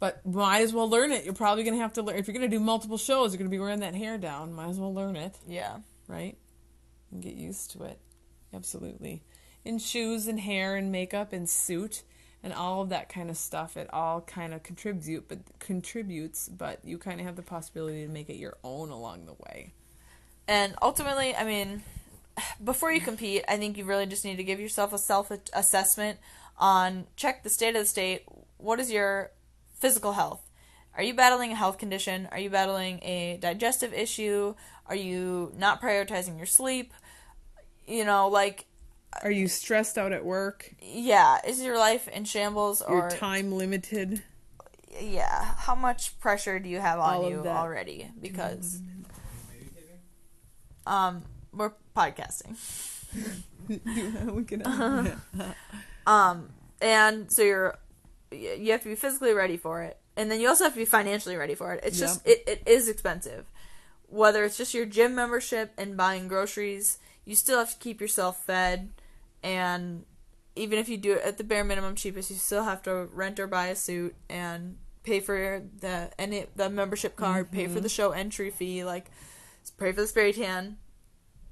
but 0.00 0.24
might 0.26 0.60
as 0.60 0.72
well 0.72 0.88
learn 0.88 1.12
it. 1.12 1.24
You're 1.24 1.34
probably 1.34 1.64
going 1.64 1.76
to 1.76 1.82
have 1.82 1.94
to 1.94 2.02
learn. 2.02 2.16
If 2.16 2.26
you're 2.26 2.36
going 2.36 2.48
to 2.50 2.56
do 2.56 2.62
multiple 2.62 2.98
shows, 2.98 3.32
you're 3.32 3.38
going 3.38 3.50
to 3.50 3.54
be 3.54 3.58
wearing 3.58 3.80
that 3.80 3.94
hair 3.94 4.18
down. 4.18 4.52
Might 4.52 4.68
as 4.68 4.78
well 4.78 4.94
learn 4.94 5.16
it, 5.16 5.36
yeah 5.46 5.78
right? 6.08 6.36
And 7.12 7.22
get 7.22 7.34
used 7.34 7.70
to 7.72 7.84
it. 7.84 8.00
Absolutely. 8.52 9.22
In 9.64 9.78
shoes 9.78 10.26
and 10.26 10.40
hair 10.40 10.74
and 10.74 10.90
makeup 10.90 11.32
and 11.32 11.48
suit 11.48 12.02
and 12.42 12.52
all 12.52 12.82
of 12.82 12.88
that 12.88 13.08
kind 13.08 13.30
of 13.30 13.36
stuff, 13.36 13.76
it 13.76 13.88
all 13.92 14.22
kind 14.22 14.54
of 14.54 14.62
contributes, 14.62 15.26
but 15.28 15.38
contributes, 15.58 16.48
but 16.48 16.80
you 16.84 16.98
kind 16.98 17.20
of 17.20 17.26
have 17.26 17.36
the 17.36 17.42
possibility 17.42 18.04
to 18.04 18.12
make 18.12 18.30
it 18.30 18.36
your 18.36 18.56
own 18.64 18.90
along 18.90 19.26
the 19.26 19.34
way. 19.34 19.72
And 20.46 20.74
ultimately, 20.80 21.36
I 21.36 21.44
mean, 21.44 21.82
before 22.64 22.90
you 22.90 23.00
compete, 23.00 23.44
I 23.46 23.58
think 23.58 23.76
you 23.76 23.84
really 23.84 24.06
just 24.06 24.24
need 24.24 24.36
to 24.36 24.44
give 24.44 24.60
yourself 24.60 24.92
a 24.92 24.98
self 24.98 25.30
assessment 25.52 26.18
on 26.56 27.06
check 27.16 27.42
the 27.42 27.50
state 27.50 27.76
of 27.76 27.82
the 27.82 27.86
state. 27.86 28.24
What 28.56 28.80
is 28.80 28.90
your 28.90 29.30
physical 29.78 30.12
health? 30.12 30.42
Are 30.96 31.02
you 31.02 31.14
battling 31.14 31.52
a 31.52 31.54
health 31.54 31.78
condition? 31.78 32.28
Are 32.32 32.38
you 32.38 32.50
battling 32.50 33.02
a 33.02 33.38
digestive 33.40 33.94
issue? 33.94 34.54
Are 34.86 34.96
you 34.96 35.52
not 35.56 35.80
prioritizing 35.80 36.36
your 36.36 36.46
sleep? 36.46 36.92
You 37.86 38.04
know, 38.04 38.28
like, 38.28 38.66
Are 39.22 39.30
you 39.30 39.48
stressed 39.48 39.96
out 39.96 40.12
at 40.12 40.24
work? 40.24 40.74
yeah, 40.82 41.38
is 41.46 41.62
your 41.62 41.78
life 41.78 42.08
in 42.08 42.24
shambles 42.24 42.82
Your 42.88 43.06
or 43.06 43.10
time 43.10 43.52
limited? 43.52 44.22
yeah, 45.00 45.54
how 45.56 45.74
much 45.74 46.18
pressure 46.20 46.58
do 46.58 46.68
you 46.68 46.80
have 46.80 46.98
on 46.98 47.14
All 47.14 47.30
you 47.30 47.44
already? 47.46 48.10
Because 48.20 48.80
um, 50.86 51.22
we're 51.52 51.72
podcasting. 51.96 52.56
we 54.34 54.44
can. 54.44 54.62
and 56.80 57.30
so 57.30 57.42
you're 57.42 57.78
you 58.30 58.72
have 58.72 58.82
to 58.82 58.88
be 58.88 58.94
physically 58.94 59.32
ready 59.32 59.56
for 59.56 59.82
it. 59.82 59.98
And 60.16 60.30
then 60.30 60.40
you 60.40 60.48
also 60.48 60.64
have 60.64 60.74
to 60.74 60.78
be 60.78 60.84
financially 60.84 61.36
ready 61.36 61.54
for 61.54 61.72
it. 61.74 61.84
It's 61.84 61.98
just 61.98 62.26
it, 62.26 62.42
it 62.46 62.62
is 62.66 62.88
expensive. 62.88 63.46
Whether 64.08 64.44
it's 64.44 64.56
just 64.56 64.74
your 64.74 64.86
gym 64.86 65.14
membership 65.14 65.72
and 65.78 65.96
buying 65.96 66.28
groceries 66.28 66.98
you 67.28 67.34
still 67.34 67.58
have 67.58 67.70
to 67.70 67.78
keep 67.78 68.00
yourself 68.00 68.42
fed. 68.46 68.88
And 69.42 70.06
even 70.56 70.78
if 70.78 70.88
you 70.88 70.96
do 70.96 71.12
it 71.12 71.22
at 71.22 71.36
the 71.36 71.44
bare 71.44 71.62
minimum 71.62 71.94
cheapest 71.94 72.30
you 72.30 72.36
still 72.36 72.64
have 72.64 72.82
to 72.82 73.08
rent 73.12 73.38
or 73.38 73.46
buy 73.46 73.66
a 73.66 73.76
suit 73.76 74.14
and 74.28 74.78
pay 75.04 75.20
for 75.20 75.62
the 75.80 76.10
any 76.18 76.46
the 76.56 76.68
membership 76.68 77.16
card 77.16 77.52
pay 77.52 77.66
for 77.68 77.80
the 77.80 77.88
show 77.88 78.10
entry 78.10 78.50
fee 78.50 78.84
like 78.84 79.10
pay 79.78 79.92
for 79.92 80.00
the 80.00 80.06
spray 80.06 80.32
tan. 80.32 80.78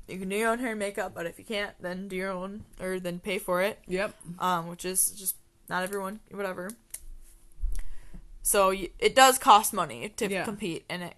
You 0.09 0.19
can 0.19 0.29
do 0.29 0.37
your 0.37 0.51
own 0.51 0.61
hair 0.61 0.71
and 0.71 0.79
makeup 0.79 1.13
but 1.15 1.27
if 1.27 1.39
you 1.39 1.45
can't 1.45 1.75
then 1.81 2.09
do 2.09 2.17
your 2.17 2.31
own 2.31 2.65
or 2.81 2.99
then 2.99 3.21
pay 3.21 3.39
for 3.39 3.61
it. 3.63 3.79
Yep. 3.87 4.15
um, 4.39 4.69
which 4.69 4.87
is 4.87 5.11
just 5.11 5.37
not 5.69 5.83
everyone, 5.83 6.21
whatever. 6.31 6.71
So 8.43 8.69
y- 8.69 8.91
it 8.99 9.15
does 9.15 9.39
cost 9.39 9.73
money 9.73 10.09
to 10.17 10.29
Yeah. 10.31 10.45
compete, 10.45 10.85
and 10.89 11.03
it 11.03 11.15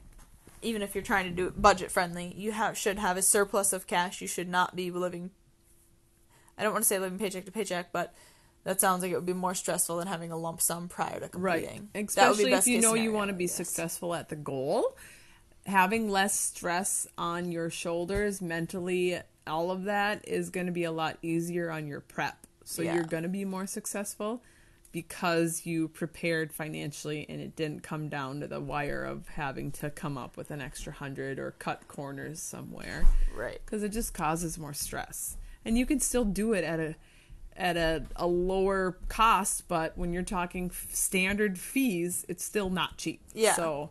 even 0.60 0.82
if 0.82 0.92
you're 0.92 1.04
trying 1.04 1.24
to 1.24 1.30
do 1.30 1.46
it 1.46 1.62
budget 1.62 1.88
friendly, 1.88 2.34
you 2.36 2.50
have 2.50 2.76
should 2.76 2.98
have 2.98 3.16
a 3.16 3.22
surplus 3.22 3.72
of 3.72 3.86
cash. 3.86 4.20
You 4.20 4.26
should 4.26 4.48
not 4.48 4.74
be 4.74 4.90
living. 4.90 5.30
I 6.58 6.64
don't 6.64 6.72
want 6.72 6.82
to 6.82 6.88
say 6.88 6.98
living 6.98 7.16
paycheck 7.18 7.44
to 7.44 7.52
paycheck, 7.52 7.92
but 7.92 8.12
that 8.64 8.80
sounds 8.80 9.02
like 9.02 9.12
it 9.12 9.14
would 9.14 9.24
be 9.24 9.32
more 9.32 9.54
stressful 9.54 9.98
than 9.98 10.08
having 10.08 10.32
a 10.32 10.36
lump 10.36 10.60
sum 10.60 10.88
prior 10.88 11.20
to 11.20 11.38
Right. 11.38 11.62
competing. 11.62 11.88
Be 11.92 12.00
Especially 12.00 12.52
if 12.52 12.66
you 12.66 12.80
know 12.80 12.94
you 12.94 13.12
want 13.12 13.28
to 13.28 13.34
be 13.36 13.46
successful 13.46 14.16
at 14.16 14.30
the 14.30 14.36
goal. 14.36 14.96
Having 15.66 16.08
less 16.10 16.34
stress 16.40 17.06
on 17.16 17.52
your 17.52 17.70
shoulders, 17.70 18.40
mentally, 18.42 19.20
all 19.46 19.70
of 19.70 19.84
that 19.84 20.26
is 20.26 20.50
going 20.50 20.66
to 20.66 20.72
be 20.72 20.82
a 20.82 20.90
lot 20.90 21.18
easier 21.22 21.70
on 21.70 21.86
your 21.86 22.00
prep. 22.00 22.47
So 22.68 22.82
Yeah. 22.82 22.94
you're 22.96 23.04
going 23.04 23.22
to 23.22 23.28
be 23.30 23.44
more 23.46 23.66
successful 23.66 24.42
because 24.92 25.64
you 25.66 25.88
prepared 25.88 26.52
financially 26.52 27.24
and 27.28 27.40
it 27.40 27.56
didn't 27.56 27.82
come 27.82 28.08
down 28.08 28.40
to 28.40 28.46
the 28.48 28.60
wire 28.60 29.04
of 29.04 29.28
having 29.28 29.70
to 29.72 29.90
come 29.90 30.16
up 30.18 30.36
with 30.36 30.50
an 30.50 30.60
extra 30.60 30.92
hundred 30.92 31.38
or 31.38 31.52
cut 31.52 31.88
corners 31.88 32.40
somewhere 32.40 33.06
Right. 33.34 33.60
because 33.64 33.82
it 33.82 33.90
just 33.90 34.12
causes 34.14 34.58
more 34.58 34.72
stress 34.74 35.36
and 35.64 35.76
you 35.78 35.84
can 35.86 36.00
still 36.00 36.24
do 36.24 36.52
it 36.52 36.64
at 36.64 36.78
a 36.80 36.96
at 37.56 37.76
a, 37.76 38.04
a 38.16 38.26
lower 38.26 38.96
cost 39.08 39.66
but 39.68 39.96
when 39.98 40.12
you're 40.12 40.22
talking 40.22 40.66
f- 40.66 40.86
standard 40.90 41.58
fees 41.58 42.24
it's 42.28 42.44
still 42.44 42.70
not 42.70 42.96
cheap 42.96 43.20
Yeah. 43.34 43.54
so 43.54 43.90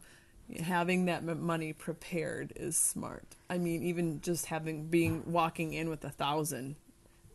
having 0.62 1.06
that 1.06 1.28
m- 1.28 1.42
money 1.42 1.74
prepared 1.74 2.54
is 2.56 2.76
smart 2.78 3.36
i 3.50 3.58
mean 3.58 3.84
even 3.84 4.22
just 4.22 4.46
having 4.48 4.88
being 4.88 5.24
walking 5.32 5.74
in 5.74 5.90
with 5.90 6.04
a 6.06 6.10
thousand 6.10 6.76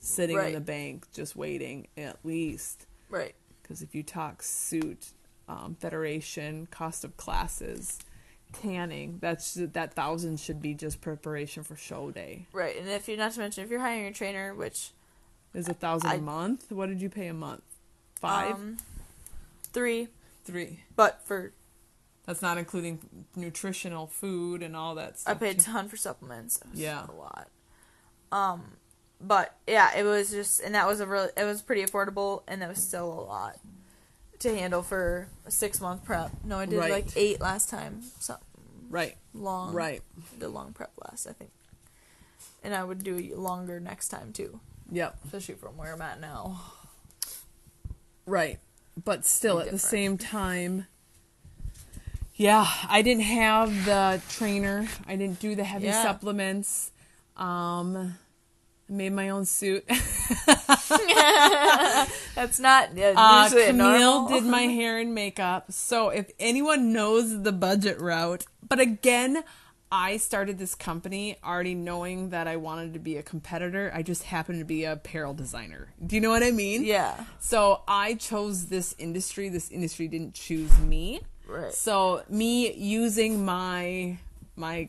sitting 0.05 0.37
in 0.38 0.53
the 0.53 0.61
bank 0.61 1.07
just 1.12 1.37
waiting 1.37 1.87
at 1.97 2.17
least 2.25 2.87
Right. 3.09 3.35
because 3.62 3.83
if 3.83 3.95
you 3.95 4.03
talk 4.03 4.43
suit 4.43 5.09
um, 5.49 5.77
federation 5.79 6.67
cost 6.71 7.05
of 7.05 7.17
classes 7.17 7.99
tanning 8.53 9.19
that's 9.21 9.55
that 9.55 9.95
thousand 9.95 10.38
should 10.38 10.61
be 10.61 10.75
just 10.75 11.01
preparation 11.01 11.62
for 11.62 11.77
show 11.77 12.11
day 12.11 12.47
Right. 12.53 12.77
And 12.79 12.88
if 12.88 13.09
you're 13.09 13.17
not 13.17 13.33
to 13.33 13.38
mention 13.41 13.65
if 13.65 13.71
you're 13.71 13.81
hiring 13.81 14.07
a 14.07 14.12
trainer, 14.12 14.55
which 14.55 14.91
is 15.55 15.69
a 15.69 15.75
thousand 15.75 16.11
I- 16.11 16.15
a 16.17 16.21
month 16.21 16.71
what 16.71 16.88
did 16.88 17.01
you 17.01 17.09
pay 17.09 17.29
a 17.29 17.35
month 17.35 17.62
five 18.17 18.55
um, 18.57 18.77
three, 19.73 20.09
three 20.45 20.81
but 20.97 21.21
for 21.25 21.53
that's 22.27 22.43
not 22.43 22.57
including 22.59 23.01
nutritional 23.37 24.07
food 24.07 24.62
and 24.62 24.77
all 24.77 24.95
that 24.97 25.19
stuff. 25.19 25.35
I 25.37 25.38
paid 25.38 25.59
a 25.59 25.62
ton 25.62 25.88
for 25.88 25.97
supplements. 25.97 26.61
Yeah. 26.73 27.07
a 27.09 27.12
lot. 27.12 27.49
Um, 28.31 28.62
but 29.22 29.54
yeah, 29.66 29.96
it 29.96 30.02
was 30.04 30.30
just, 30.30 30.61
and 30.61 30.74
that 30.74 30.87
was 30.87 31.00
a 31.00 31.06
really, 31.06 31.30
it 31.37 31.44
was 31.44 31.62
pretty 31.62 31.82
affordable, 31.85 32.42
and 32.48 32.61
that 32.62 32.68
was 32.68 32.82
still 32.82 33.06
a 33.11 33.22
lot 33.22 33.58
to 34.40 34.54
handle 34.54 34.82
for 34.82 35.28
a 35.46 35.50
six 35.50 35.80
month 35.80 36.04
prep. 36.04 36.32
No, 36.44 36.58
I 36.58 36.66
did 36.66 36.78
Right. 36.78 36.90
like 36.90 37.16
eight 37.16 37.40
last 37.40 37.68
time. 37.68 38.02
So 38.18 38.37
right 38.90 39.16
long, 39.35 39.72
right 39.74 40.02
did 40.38 40.48
long 40.48 40.72
prep 40.72 40.90
last, 41.08 41.26
I 41.26 41.32
think, 41.32 41.50
and 42.64 42.74
I 42.74 42.82
would 42.85 43.02
do 43.04 43.16
longer 43.37 43.78
next 43.80 44.08
time 44.08 44.32
too, 44.32 44.61
yep 44.90 45.16
especially 45.24 45.54
from 45.54 45.76
where 45.76 45.92
I'm 45.94 46.02
at 46.02 46.20
now. 46.20 46.61
Right. 48.26 48.58
But 49.02 49.24
still, 49.24 49.58
at 49.61 49.70
the 49.70 49.78
same 49.78 50.18
time, 50.18 50.87
yeah, 52.35 52.66
I 52.88 53.00
didn't 53.02 53.22
have 53.22 53.85
the 53.87 54.20
trainer. 54.28 54.87
I 55.06 55.16
didn't 55.16 55.40
do 55.40 55.54
the 55.54 55.64
heavy 55.64 55.87
Yeah. 55.87 56.02
supplements. 56.02 56.90
Um, 57.37 58.18
made 58.92 59.12
my 59.12 59.31
own 59.31 59.44
suit. 59.44 59.85
That's 62.35 62.59
not 62.59 62.90
Uh, 62.98 63.48
a 63.52 63.66
Camille 63.66 63.76
normal. 63.76 64.28
did 64.28 64.44
my 64.44 64.62
hair 64.78 64.98
and 64.98 65.14
makeup. 65.14 65.70
So 65.72 66.09
if 66.11 66.31
anyone 66.38 66.92
knows 66.92 67.42
the 67.42 67.52
budget 67.52 68.00
route, 68.00 68.44
but 68.66 68.81
again, 68.81 69.44
I 69.90 70.16
started 70.16 70.59
this 70.59 70.74
company 70.74 71.37
already 71.44 71.74
knowing 71.74 72.31
that 72.31 72.48
I 72.48 72.57
wanted 72.57 72.94
to 72.94 72.98
be 72.98 73.16
a 73.18 73.22
competitor. 73.22 73.90
I 73.94 74.02
just 74.02 74.22
happened 74.24 74.59
to 74.61 74.64
be 74.64 74.85
a 74.85 74.92
apparel 74.92 75.35
designer. 75.35 75.88
Do 76.05 76.14
you 76.16 76.22
know 76.22 76.31
what 76.31 76.42
I 76.42 76.50
mean? 76.50 76.83
Yeah. 76.85 77.24
So 77.40 77.83
I 77.87 78.14
chose 78.14 78.66
this 78.66 78.94
industry. 78.98 79.50
This 79.50 79.70
industry 79.70 80.09
didn't 80.09 80.35
choose 80.35 80.78
me. 80.78 81.20
Right. 81.46 81.74
So 81.74 82.22
me 82.31 82.72
using 82.72 83.44
my 83.44 84.16
my 84.57 84.88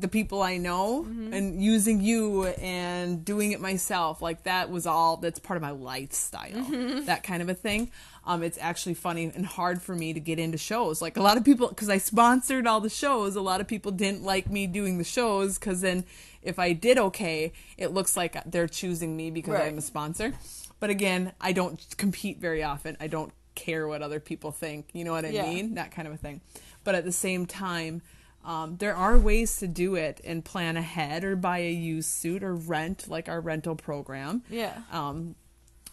the 0.00 0.08
people 0.08 0.42
I 0.42 0.56
know 0.56 1.04
Mm-hmm. 1.08 1.32
and 1.32 1.62
using 1.62 2.00
you 2.00 2.46
and 2.46 3.24
doing 3.24 3.52
it 3.52 3.60
myself, 3.60 4.20
like 4.22 4.44
that 4.44 4.70
was 4.70 4.86
all 4.86 5.16
that's 5.16 5.38
part 5.38 5.56
of 5.56 5.62
my 5.62 5.70
lifestyle. 5.70 6.50
Mm-hmm. 6.50 7.04
That 7.06 7.22
kind 7.22 7.42
of 7.42 7.48
a 7.48 7.54
thing. 7.54 7.90
Um, 8.24 8.42
it's 8.42 8.58
actually 8.60 8.94
funny 8.94 9.30
and 9.34 9.46
hard 9.46 9.80
for 9.82 9.94
me 9.94 10.12
to 10.12 10.20
get 10.20 10.38
into 10.38 10.58
shows. 10.58 11.00
Like 11.00 11.16
a 11.16 11.22
lot 11.22 11.36
of 11.36 11.44
people, 11.44 11.68
because 11.68 11.88
I 11.88 11.98
sponsored 11.98 12.66
all 12.66 12.80
the 12.80 12.90
shows, 12.90 13.34
a 13.36 13.40
lot 13.40 13.60
of 13.60 13.66
people 13.66 13.92
didn't 13.92 14.22
like 14.22 14.50
me 14.50 14.66
doing 14.66 14.98
the 14.98 15.04
shows 15.04 15.58
because 15.58 15.80
then 15.80 16.04
if 16.42 16.58
I 16.58 16.72
did 16.72 16.98
okay, 16.98 17.52
it 17.78 17.88
looks 17.92 18.16
like 18.16 18.36
they're 18.50 18.68
choosing 18.68 19.16
me 19.16 19.30
because 19.30 19.54
Right. 19.54 19.68
I'm 19.68 19.78
a 19.78 19.82
sponsor. 19.82 20.34
But 20.80 20.90
again, 20.90 21.32
I 21.40 21.52
don't 21.52 21.78
compete 21.96 22.38
very 22.40 22.62
often. 22.62 22.96
I 23.00 23.06
don't 23.06 23.32
care 23.54 23.86
what 23.88 24.00
other 24.02 24.20
people 24.20 24.50
think. 24.52 24.88
You 24.92 25.04
know 25.04 25.12
what 25.12 25.24
I 25.24 25.28
Yeah. 25.30 25.50
mean? 25.50 25.74
That 25.74 25.90
kind 25.90 26.06
of 26.08 26.14
a 26.14 26.16
thing. 26.16 26.40
But 26.84 26.94
at 26.94 27.04
the 27.04 27.12
same 27.12 27.44
time, 27.46 28.00
um, 28.44 28.76
there 28.78 28.94
are 28.96 29.18
ways 29.18 29.58
to 29.58 29.68
do 29.68 29.94
it 29.96 30.20
and 30.24 30.44
plan 30.44 30.76
ahead 30.76 31.24
or 31.24 31.36
buy 31.36 31.58
a 31.58 31.72
used 31.72 32.08
suit 32.08 32.42
or 32.42 32.54
rent, 32.54 33.08
like 33.08 33.28
our 33.28 33.40
rental 33.40 33.74
program. 33.76 34.42
Yeah. 34.48 34.78
Um, 34.92 35.34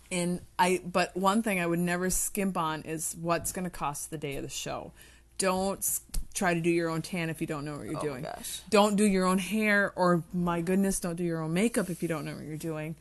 and 0.10 0.40
I, 0.58 0.80
but 0.86 1.16
one 1.18 1.44
thing 1.44 1.60
I 1.60 1.68
would 1.68 1.80
never 1.80 2.10
skimp 2.10 2.56
on 2.58 2.84
is 2.84 3.16
what's 3.22 3.52
going 3.52 3.66
to 3.66 3.70
cost 3.70 4.10
the 4.10 4.18
day 4.18 4.38
of 4.38 4.44
the 4.44 4.50
show. 4.50 4.94
Don't 5.38 5.80
s- 5.80 6.02
try 6.34 6.54
to 6.54 6.62
do 6.62 6.70
your 6.70 6.90
own 6.90 7.02
tan 7.02 7.30
if 7.30 7.42
you 7.42 7.48
don't 7.48 7.66
know 7.66 7.76
what 7.78 7.86
you're 7.86 7.96
Oh 7.98 8.00
my 8.00 8.06
doing. 8.06 8.24
gosh. 8.24 8.62
Don't 8.70 8.96
do 8.96 9.04
your 9.04 9.26
own 9.26 9.38
hair, 9.38 9.92
or 9.98 10.24
my 10.34 10.62
goodness, 10.62 11.00
don't 11.02 11.16
do 11.18 11.24
your 11.26 11.42
own 11.42 11.54
makeup 11.54 11.90
if 11.90 12.02
you 12.02 12.08
don't 12.08 12.24
know 12.26 12.34
what 12.36 12.46
you're 12.46 12.56
doing. 12.58 12.96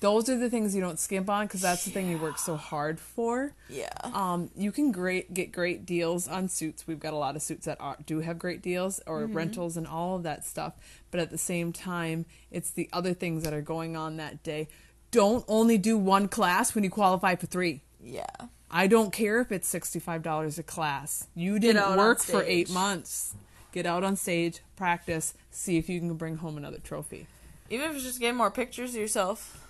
Those 0.00 0.28
are 0.28 0.36
the 0.38 0.48
things 0.48 0.76
you 0.76 0.80
don't 0.80 0.98
skimp 0.98 1.28
on 1.28 1.46
because 1.46 1.60
that's 1.60 1.84
the 1.84 1.90
thing 1.90 2.08
you 2.08 2.18
work 2.18 2.38
so 2.38 2.54
hard 2.56 3.00
for. 3.00 3.52
Yeah. 3.68 3.88
Um, 4.04 4.48
you 4.56 4.70
can 4.70 4.92
great 4.92 5.34
get 5.34 5.50
great 5.50 5.84
deals 5.84 6.28
on 6.28 6.48
suits. 6.48 6.86
We've 6.86 7.00
got 7.00 7.12
a 7.14 7.16
lot 7.16 7.34
of 7.34 7.42
suits 7.42 7.64
that 7.66 7.78
are, 7.80 7.96
do 8.06 8.20
have 8.20 8.38
great 8.38 8.62
deals 8.62 9.00
or 9.06 9.22
Mm-hmm. 9.22 9.36
rentals 9.36 9.76
and 9.76 9.86
all 9.88 10.14
of 10.16 10.22
that 10.22 10.46
stuff. 10.46 10.74
But 11.10 11.18
at 11.20 11.30
the 11.30 11.38
same 11.38 11.72
time, 11.72 12.26
it's 12.52 12.70
the 12.70 12.88
other 12.92 13.12
things 13.12 13.42
that 13.42 13.52
are 13.52 13.60
going 13.60 13.96
on 13.96 14.16
that 14.18 14.42
day. 14.44 14.68
Don't 15.10 15.44
only 15.48 15.78
do 15.78 15.98
one 15.98 16.28
class 16.28 16.74
when 16.74 16.84
you 16.84 16.90
qualify 16.90 17.34
for 17.34 17.46
three. 17.46 17.80
yeah. 18.00 18.26
I 18.70 18.86
don't 18.86 19.12
care 19.14 19.40
if 19.40 19.50
it's 19.50 19.66
sixty-five 19.66 20.22
dollars 20.22 20.58
a 20.58 20.62
class. 20.62 21.26
You 21.34 21.58
didn't 21.58 21.96
work 21.96 22.20
for 22.20 22.42
eight 22.42 22.68
months. 22.70 23.34
Get 23.72 23.86
out 23.86 24.04
on 24.04 24.14
stage, 24.14 24.60
practice, 24.76 25.32
see 25.50 25.78
if 25.78 25.88
you 25.88 25.98
can 26.00 26.12
bring 26.14 26.36
home 26.36 26.58
another 26.58 26.76
trophy. 26.78 27.26
Even 27.70 27.88
if 27.88 27.96
it's 27.96 28.04
just 28.04 28.20
getting 28.20 28.36
more 28.36 28.50
pictures 28.50 28.90
of 28.90 28.96
yourself. 29.00 29.64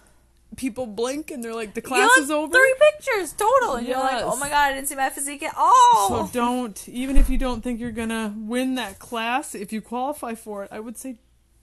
People 0.56 0.86
blink 0.86 1.30
and 1.30 1.44
they're 1.44 1.54
like, 1.54 1.74
"The 1.74 1.82
class 1.82 2.10
is 2.18 2.30
over." 2.30 2.52
Three 2.52 2.74
pictures 2.92 3.32
total, 3.32 3.74
and 3.76 3.86
you're 3.86 3.98
like, 3.98 4.12
Yes. 4.12 4.24
oh 4.26 4.36
my 4.36 4.48
god, 4.48 4.70
I 4.70 4.74
didn't 4.74 4.88
see 4.88 4.96
my 4.96 5.10
physique 5.10 5.42
at 5.42 5.54
all. 5.56 6.08
So 6.08 6.30
don't, 6.32 6.88
even 6.88 7.16
if 7.16 7.28
you 7.30 7.38
don't 7.38 7.62
think 7.62 7.78
you're 7.78 7.92
gonna 7.92 8.34
win 8.36 8.74
that 8.76 8.98
class, 8.98 9.54
if 9.54 9.72
you 9.72 9.80
qualify 9.80 10.34
for 10.34 10.64
it, 10.64 10.70
I 10.72 10.80
would 10.80 10.96
say 10.96 11.16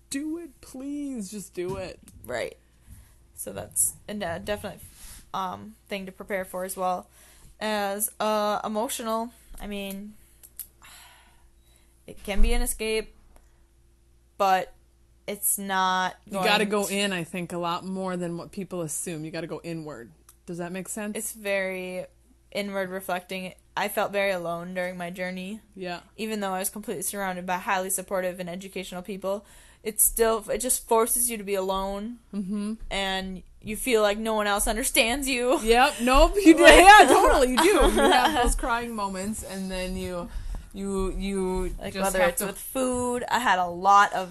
do 0.10 0.38
it, 0.38 0.62
please. 0.62 1.32
Just 1.32 1.54
do 1.54 1.76
it. 1.78 2.00
Right. 2.26 2.58
So 3.34 3.52
that's 3.52 3.94
a 4.08 4.14
de- 4.14 4.40
definite 4.44 4.80
um, 5.34 5.76
thing 5.90 6.06
to 6.06 6.12
prepare 6.12 6.46
for 6.46 6.64
as 6.64 6.78
well 6.78 7.08
as 7.60 8.12
uh, 8.20 8.62
emotional. 8.64 9.32
I 9.60 9.68
mean, 9.68 10.14
it 12.08 12.24
can 12.24 12.42
be 12.42 12.54
an 12.54 12.62
escape, 12.62 13.14
but 14.38 14.75
it's 15.28 15.58
not. 15.58 16.16
You 16.26 16.34
gotta 16.34 16.66
go 16.66 16.88
in, 16.88 17.14
I 17.14 17.24
think, 17.24 17.54
a 17.54 17.58
lot 17.58 17.86
more 17.86 18.18
than 18.18 18.38
what 18.38 18.52
people 18.52 18.82
assume. 18.82 19.26
You 19.26 19.32
gotta 19.32 19.48
go 19.48 19.62
inward. 19.64 20.12
Does 20.46 20.60
that 20.60 20.72
make 20.72 20.88
sense? 20.88 21.18
It's 21.18 21.32
very 21.32 22.06
inward 22.52 22.90
reflecting. 22.90 23.54
I 23.76 23.88
felt 23.88 24.12
very 24.12 24.32
alone 24.32 24.74
during 24.74 24.98
my 24.98 25.10
journey, 25.10 25.60
yeah. 25.76 26.00
even 26.16 26.40
though 26.40 26.54
I 26.54 26.60
was 26.60 26.70
completely 26.70 27.04
surrounded 27.04 27.46
by 27.46 27.58
highly 27.58 27.90
supportive 27.90 28.40
and 28.40 28.50
educational 28.50 29.02
people. 29.02 29.46
It 29.84 30.02
still 30.02 30.44
it 30.50 30.60
just 30.60 30.88
forces 30.88 31.30
you 31.30 31.38
to 31.38 31.44
be 31.44 31.54
alone, 31.54 32.18
mm-hmm. 32.34 32.74
and 32.90 33.44
you 33.62 33.76
feel 33.76 34.02
like 34.02 34.18
no 34.18 34.34
one 34.34 34.48
else 34.48 34.68
understands 34.68 35.28
you. 35.28 35.60
Yep. 35.62 35.96
Nope. 36.02 36.36
You 36.44 36.56
do. 36.56 36.64
Yeah, 36.64 37.06
totally. 37.08 37.52
You 37.52 37.58
do. 37.58 37.64
You 37.64 37.90
have 37.90 38.44
those 38.44 38.56
crying 38.56 38.96
moments, 38.96 39.44
and 39.44 39.70
then 39.70 39.96
you, 39.96 40.28
you, 40.74 41.12
you 41.12 41.76
like 41.80 41.94
just 41.94 42.04
whether 42.04 42.20
have 42.20 42.30
it's 42.30 42.42
to. 42.42 42.48
with 42.48 42.58
food 42.58 43.24
i 43.30 43.40
had 43.40 43.60
a 43.60 43.68
lot 43.68 44.12
of 44.14 44.30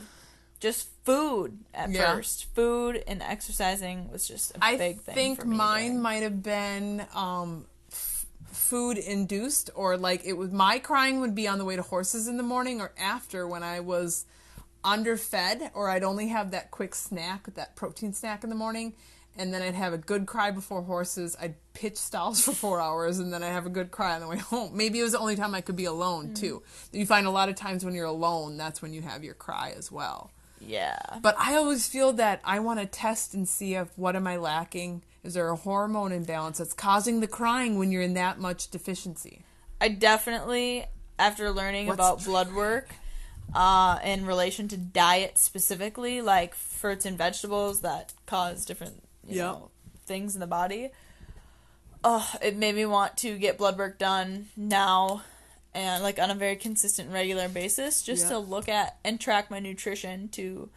just 0.65 0.89
food 1.05 1.59
at 1.75 1.91
Yeah. 1.91 2.15
first 2.15 2.47
food 2.55 3.05
and 3.07 3.23
exercising 3.23 4.11
was 4.11 4.27
just 4.27 4.57
a 4.57 4.65
I 4.65 4.77
big 4.79 5.01
thing 5.03 5.15
think 5.15 5.41
for 5.43 5.47
me 5.47 5.57
mine 5.57 5.93
there. 5.95 6.03
might 6.03 6.23
have 6.23 6.43
been 6.43 7.07
um, 7.15 7.67
f- 7.93 8.25
food 8.51 8.97
induced, 8.99 9.69
or 9.75 9.97
like 9.99 10.25
it 10.25 10.33
was 10.39 10.51
my 10.51 10.79
crying 10.79 11.21
would 11.21 11.35
be 11.35 11.47
on 11.47 11.59
the 11.59 11.65
way 11.67 11.77
to 11.77 11.83
horses 11.83 12.27
in 12.29 12.37
the 12.39 12.43
morning 12.55 12.81
or 12.81 12.93
after 12.99 13.47
when 13.47 13.63
I 13.63 13.81
was 13.81 14.25
underfed, 14.83 15.71
or 15.75 15.89
I'd 15.89 16.05
only 16.05 16.29
have 16.29 16.51
that 16.53 16.71
quick 16.71 16.95
snack, 16.95 17.55
that 17.55 17.77
protein 17.77 18.13
snack 18.13 18.45
in 18.45 18.51
the 18.51 18.57
morning, 18.57 18.95
and 19.37 19.53
then 19.53 19.63
I'd 19.63 19.75
have 19.75 19.93
a 19.93 19.99
good 19.99 20.27
cry 20.27 20.51
before 20.51 20.83
horses. 20.83 21.37
I'd 21.41 21.55
pitch 21.73 21.97
stalls 21.97 22.41
for 22.45 22.53
four 22.53 22.81
hours, 22.81 23.19
and 23.19 23.33
then 23.33 23.43
I'd 23.43 23.49
have 23.53 23.67
a 23.67 23.71
good 23.71 23.91
cry 23.91 24.15
on 24.15 24.21
the 24.21 24.29
way 24.29 24.39
home. 24.53 24.77
Maybe 24.77 25.01
it 25.01 25.03
was 25.03 25.13
the 25.13 25.19
only 25.19 25.37
time 25.37 25.55
I 25.55 25.61
could 25.61 25.77
be 25.77 25.87
alone 25.87 26.29
Mm. 26.29 26.39
too. 26.39 26.63
You 26.93 27.05
find 27.07 27.27
a 27.27 27.31
lot 27.31 27.49
of 27.49 27.55
times 27.57 27.85
when 27.85 27.95
you're 27.95 28.05
alone, 28.07 28.57
that's 28.57 28.81
when 28.83 28.93
you 28.93 29.03
have 29.03 29.25
your 29.25 29.35
cry 29.35 29.75
as 29.77 29.91
well. 29.93 30.31
Yeah 30.67 30.99
But 31.23 31.35
I 31.39 31.55
always 31.57 31.87
feel 31.89 32.13
that 32.15 32.41
I 32.45 32.59
want 32.61 32.81
to 32.81 32.87
test 32.87 33.35
and 33.35 33.49
see 33.49 33.75
if 33.75 33.89
what 33.97 34.17
am 34.17 34.27
I 34.27 34.37
lacking? 34.37 35.03
Is 35.23 35.35
there 35.35 35.49
a 35.49 35.57
hormone 35.57 36.13
imbalance 36.13 36.59
that's 36.59 36.75
causing 36.75 37.21
the 37.21 37.27
crying 37.29 37.79
when 37.79 37.91
you're 37.93 38.03
in 38.03 38.15
that 38.15 38.39
much 38.39 38.71
deficiency? 38.71 39.43
i 39.81 39.89
definitely 39.89 40.85
after 41.19 41.51
learning 41.51 41.87
What's- 41.89 41.97
about 41.99 42.25
blood 42.25 42.55
work 42.65 42.89
uh, 43.55 43.99
in 44.05 44.25
relation 44.25 44.69
to 44.69 44.77
diet 44.77 45.37
specifically 45.39 46.21
like 46.23 46.55
fruits 46.55 47.05
and 47.05 47.19
vegetables 47.19 47.81
that 47.83 48.13
cause 48.27 48.65
different 48.65 49.03
you 49.27 49.37
Yeah. 49.37 49.43
know 49.45 49.71
things 50.07 50.35
in 50.35 50.41
the 50.41 50.47
body 50.47 50.91
oh 52.03 52.29
it 52.43 52.57
made 52.57 52.75
me 52.75 52.87
want 52.87 53.17
to 53.19 53.37
get 53.39 53.59
blood 53.59 53.77
work 53.79 53.99
done 53.99 54.47
now 54.57 55.23
and 55.75 56.03
like 56.03 56.19
on 56.19 56.31
a 56.31 56.35
very 56.35 56.57
consistent 56.57 57.11
regular 57.11 57.49
basis 57.49 58.03
just 58.03 58.25
Yeah. 58.25 58.31
to 58.31 58.39
look 58.39 58.69
at 58.69 58.99
and 59.05 59.21
track 59.21 59.51
my 59.51 59.59
nutrition 59.59 60.29
to 60.31 60.69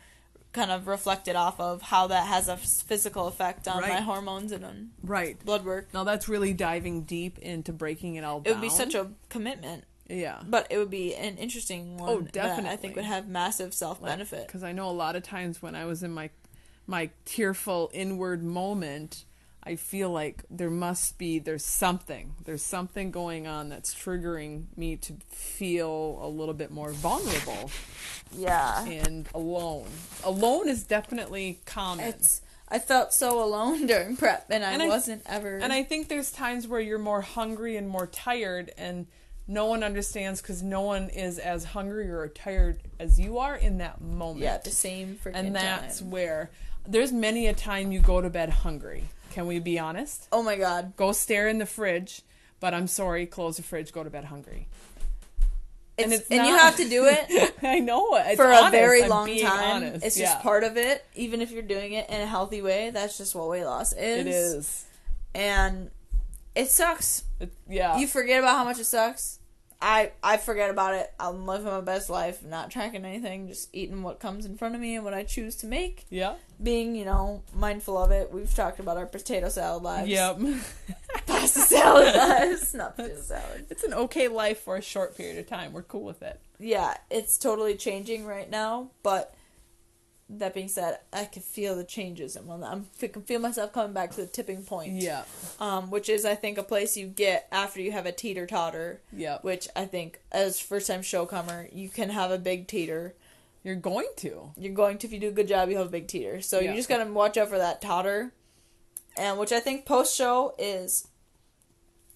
kind 0.54 0.72
of 0.72 0.88
reflect 0.88 1.28
it 1.28 1.36
off 1.36 1.60
of 1.60 1.82
how 1.84 2.08
that 2.08 2.26
has 2.28 2.48
a 2.48 2.58
physical 2.58 3.28
effect 3.28 3.68
on 3.68 3.82
my 3.82 4.02
hormones 4.02 4.52
and 4.52 4.66
on 4.66 4.90
Right. 5.04 5.44
blood 5.46 5.64
work 5.66 5.94
Now 5.94 6.04
that's 6.04 6.28
really 6.28 6.54
diving 6.54 7.04
deep 7.04 7.38
into 7.40 7.72
breaking 7.72 8.16
it 8.16 8.24
all 8.24 8.40
it 8.40 8.46
down. 8.46 8.54
would 8.56 8.62
be 8.62 8.70
such 8.70 8.96
a 8.96 9.12
commitment 9.30 9.84
yeah. 10.10 10.42
but 10.48 10.66
it 10.72 10.78
would 10.78 10.90
be 10.90 11.14
an 11.14 11.38
interesting 11.38 11.98
oh, 12.00 12.04
one 12.06 12.10
Oh, 12.10 12.22
that 12.34 12.66
i 12.66 12.76
think 12.76 12.96
would 12.96 13.06
have 13.06 13.28
massive 13.28 13.74
self 13.74 14.02
benefit 14.02 14.48
Because 14.48 14.64
I 14.64 14.72
know 14.72 14.90
a 14.90 14.92
lot 14.92 15.16
of 15.16 15.22
times 15.24 15.62
when 15.62 15.76
I 15.76 15.86
was 15.86 16.02
in 16.02 16.12
my 16.12 16.30
my 16.90 17.10
tearful 17.26 17.92
inward 17.94 18.42
moment, 18.42 19.26
I 19.68 19.76
feel 19.76 20.10
like 20.10 20.44
there 20.50 20.70
must 20.70 21.18
be 21.18 21.40
there's 21.40 21.66
something 21.66 22.34
there's 22.46 22.64
something 22.64 23.12
going 23.12 23.46
on 23.48 23.70
that's 23.70 23.94
triggering 23.94 24.66
me 24.76 24.96
to 24.98 25.14
feel 25.30 26.20
a 26.22 26.28
little 26.28 26.54
bit 26.54 26.72
more 26.72 26.92
vulnerable 26.92 27.70
yeah 28.32 28.86
and 28.86 29.28
alone. 29.34 29.88
Alone 30.24 30.68
is 30.70 30.84
definitely 30.84 31.60
common. 31.66 32.06
it's 32.08 32.42
i 32.70 32.80
felt 32.80 33.14
so 33.14 33.42
alone 33.44 33.86
during 33.92 34.18
prep 34.18 34.46
and 34.50 34.64
i 34.64 34.72
And 34.74 34.82
I- 34.84 34.88
wasn't 34.88 35.24
ever 35.26 35.58
And 35.58 35.72
I 35.72 35.84
think 35.84 36.08
there's 36.10 36.32
times 36.32 36.68
where 36.68 36.82
you're 36.82 37.00
more 37.00 37.22
hungry 37.22 37.78
and 37.78 37.88
more 37.88 38.08
tired, 38.08 38.72
and 38.78 39.08
no 39.48 39.66
one 39.68 39.82
understands 39.84 40.42
because 40.42 40.62
no 40.62 40.82
one 40.82 41.10
is 41.10 41.40
as 41.40 41.64
hungry 41.64 42.10
or 42.10 42.28
tired 42.28 42.80
as 43.00 43.18
you 43.18 43.38
are 43.38 43.56
in 43.56 43.78
that 43.78 44.02
moment. 44.02 44.40
yeah 44.44 44.58
the 44.58 44.70
same 44.72 45.16
freaking 45.24 45.32
and 45.36 45.56
that's 45.56 46.00
time. 46.00 46.12
where 46.12 46.50
there's 46.86 47.12
many 47.14 47.48
a 47.48 47.54
time 47.54 47.92
you 47.94 48.00
go 48.00 48.22
to 48.22 48.30
bed 48.30 48.50
hungry. 48.50 49.04
Can 49.32 49.48
we 49.48 49.60
be 49.60 49.78
honest? 49.80 50.28
oh 50.32 50.42
my 50.44 50.56
god 50.58 50.94
Go 50.96 51.12
stare 51.12 51.48
in 51.48 51.58
the 51.58 51.66
fridge, 51.66 52.22
but 52.60 52.74
I'm 52.74 52.88
sorry, 52.88 53.26
close 53.26 53.58
the 53.58 53.64
fridge, 53.64 53.92
go 53.92 54.04
to 54.04 54.10
bed 54.10 54.26
hungry. 54.26 54.68
it's, 55.98 56.04
And 56.04 56.14
and, 56.14 56.22
it's 56.22 56.30
you 56.50 56.56
have 56.58 56.76
to 56.78 56.88
do 56.90 57.06
it 57.06 57.56
I 57.64 57.80
know 57.80 58.16
it. 58.16 58.26
It's 58.28 58.36
for 58.36 58.46
honest. 58.48 58.68
a 58.68 58.72
very 58.72 59.04
I'm 59.04 59.10
long 59.10 59.38
time. 59.40 59.84
honest. 59.84 60.06
It's 60.06 60.18
Yeah. 60.20 60.26
just 60.34 60.42
part 60.44 60.64
of 60.64 60.78
it. 60.78 61.04
Even 61.16 61.42
if 61.42 61.52
you're 61.52 61.62
doing 61.64 61.94
it 61.94 62.10
in 62.10 62.22
a 62.22 62.26
healthy 62.28 62.62
way, 62.62 62.92
that's 62.92 63.18
just 63.18 63.34
what 63.36 63.50
weight 63.50 63.66
loss 63.66 63.94
is. 63.94 64.26
It 64.26 64.28
is. 64.28 64.86
and 65.36 65.90
it 66.56 66.70
sucks. 66.70 67.24
It, 67.40 67.52
yeah. 67.70 67.98
You 68.00 68.08
forget 68.08 68.40
about 68.40 68.58
how 68.58 68.64
much 68.64 68.80
it 68.80 68.86
sucks. 68.86 69.40
I 69.82 70.12
I 70.24 70.38
forget 70.38 70.70
about 70.70 70.96
it. 70.96 71.12
I'm 71.20 71.46
living 71.46 71.68
my 71.68 71.82
best 71.82 72.10
life, 72.10 72.44
not 72.44 72.72
tracking 72.72 73.06
anything, 73.06 73.48
just 73.48 73.70
eating 73.74 74.02
what 74.02 74.20
comes 74.20 74.46
in 74.46 74.58
front 74.58 74.76
of 74.76 74.82
me 74.82 74.96
and 74.96 75.06
what 75.06 75.14
I 75.14 75.24
choose 75.24 75.56
to 75.58 75.68
make. 75.68 76.06
yeah. 76.10 76.36
Being, 76.62 76.96
you 76.96 77.06
know, 77.06 77.44
mindful 77.54 77.98
of 77.98 78.10
it. 78.10 78.32
We've 78.32 78.52
talked 78.54 78.80
about 78.80 78.98
our 78.98 79.06
potato 79.06 79.50
salad 79.50 79.84
lives. 79.84 80.10
Yep. 80.10 80.40
pasta 81.28 81.60
salad. 81.60 82.14
it's 82.52 82.74
not 82.74 82.96
potato 82.96 83.22
salad. 83.22 83.68
It's 83.70 83.84
an 83.84 83.94
okay 83.94 84.28
life 84.28 84.62
for 84.62 84.76
a 84.76 84.82
short 84.82 85.16
period 85.16 85.38
of 85.38 85.48
time. 85.48 85.74
We're 85.74 85.84
cool 85.84 86.04
with 86.04 86.24
it. 86.24 86.40
Yeah, 86.60 86.98
it's 87.12 87.38
totally 87.38 87.76
changing 87.76 88.26
right 88.26 88.50
now. 88.50 88.90
But 89.04 89.36
that 90.30 90.54
being 90.54 90.68
said, 90.68 91.00
I 91.14 91.26
can 91.26 91.42
feel 91.42 91.76
the 91.76 91.84
changes, 91.86 92.36
and 92.36 92.48
when 92.48 92.64
I'm 92.64 92.88
I 93.02 93.08
can 93.08 93.22
feel 93.22 93.40
myself 93.40 93.72
coming 93.72 93.94
back 93.94 94.12
to 94.12 94.22
the 94.22 94.28
tipping 94.28 94.64
point. 94.64 94.94
Yeah. 94.94 95.24
Um, 95.60 95.90
which 95.90 96.10
is 96.10 96.26
I 96.26 96.36
think 96.36 96.58
a 96.58 96.64
place 96.64 96.98
you 96.98 97.08
get 97.08 97.48
after 97.52 97.80
you 97.82 97.92
have 97.94 98.06
a 98.06 98.12
teeter 98.12 98.46
totter. 98.46 99.02
Yeah. 99.16 99.38
Which 99.42 99.68
I 99.76 99.86
think 99.86 100.20
as 100.32 100.60
first 100.60 100.88
time 100.88 101.02
showcomer, 101.02 101.70
you 101.74 101.88
can 101.90 102.10
have 102.10 102.32
a 102.32 102.38
big 102.38 102.68
teeter. 102.68 103.14
You're 103.64 103.76
going 103.76 104.08
to. 104.18 104.52
You're 104.58 104.74
going 104.74 104.98
to 105.00 105.08
if 105.08 105.14
you 105.14 105.20
do 105.20 105.30
a 105.30 105.32
good 105.32 105.48
job, 105.48 105.70
you 105.70 105.78
have 105.78 105.88
a 105.88 105.92
big 105.92 106.08
teeter. 106.08 106.42
So 106.42 106.60
Yeah. 106.60 106.72
you 106.72 106.78
just 106.78 106.90
gotta 106.90 107.10
watch 107.12 107.38
out 107.38 107.50
for 107.50 107.58
that 107.58 107.82
totter. 107.82 108.34
And 109.18 109.40
which 109.40 109.52
I 109.52 109.60
think 109.60 109.86
post 109.86 110.16
show 110.16 110.56
is 110.60 111.08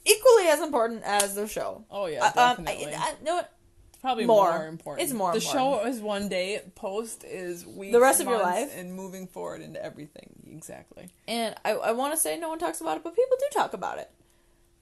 equally 0.06 0.48
as 0.48 0.60
important 0.62 1.04
as 1.04 1.36
the 1.36 1.48
show. 1.48 1.86
Oh 1.90 2.08
yeah, 2.08 2.24
I- 2.24 2.28
um, 2.52 2.64
definitely. 2.66 2.94
I, 2.94 3.00
I, 3.00 3.14
know 3.24 3.36
what? 3.38 3.52
Probably 4.02 4.26
more. 4.26 4.52
more, 4.52 4.68
important. 4.68 5.04
It's 5.04 5.14
more 5.14 5.32
The 5.32 5.38
important. 5.38 5.84
show 5.84 5.88
is 5.88 6.00
one 6.00 6.28
day. 6.28 6.62
Post 6.76 7.24
is 7.24 7.66
weeks. 7.68 7.94
The 7.94 8.02
rest 8.02 8.20
of 8.20 8.28
your 8.28 8.40
life. 8.40 8.72
and 8.76 8.94
moving 8.96 9.28
forward 9.28 9.62
into 9.62 9.84
everything. 9.84 10.34
Exactly. 10.52 11.10
And 11.28 11.54
I, 11.64 11.72
I 11.74 11.92
want 11.92 12.14
to 12.14 12.20
say 12.20 12.40
no 12.40 12.50
one 12.50 12.58
talks 12.60 12.82
about 12.82 12.98
it, 12.98 13.04
but 13.04 13.16
people 13.16 13.38
do 13.40 13.46
talk 13.52 13.74
about 13.74 14.00
it. 14.00 14.10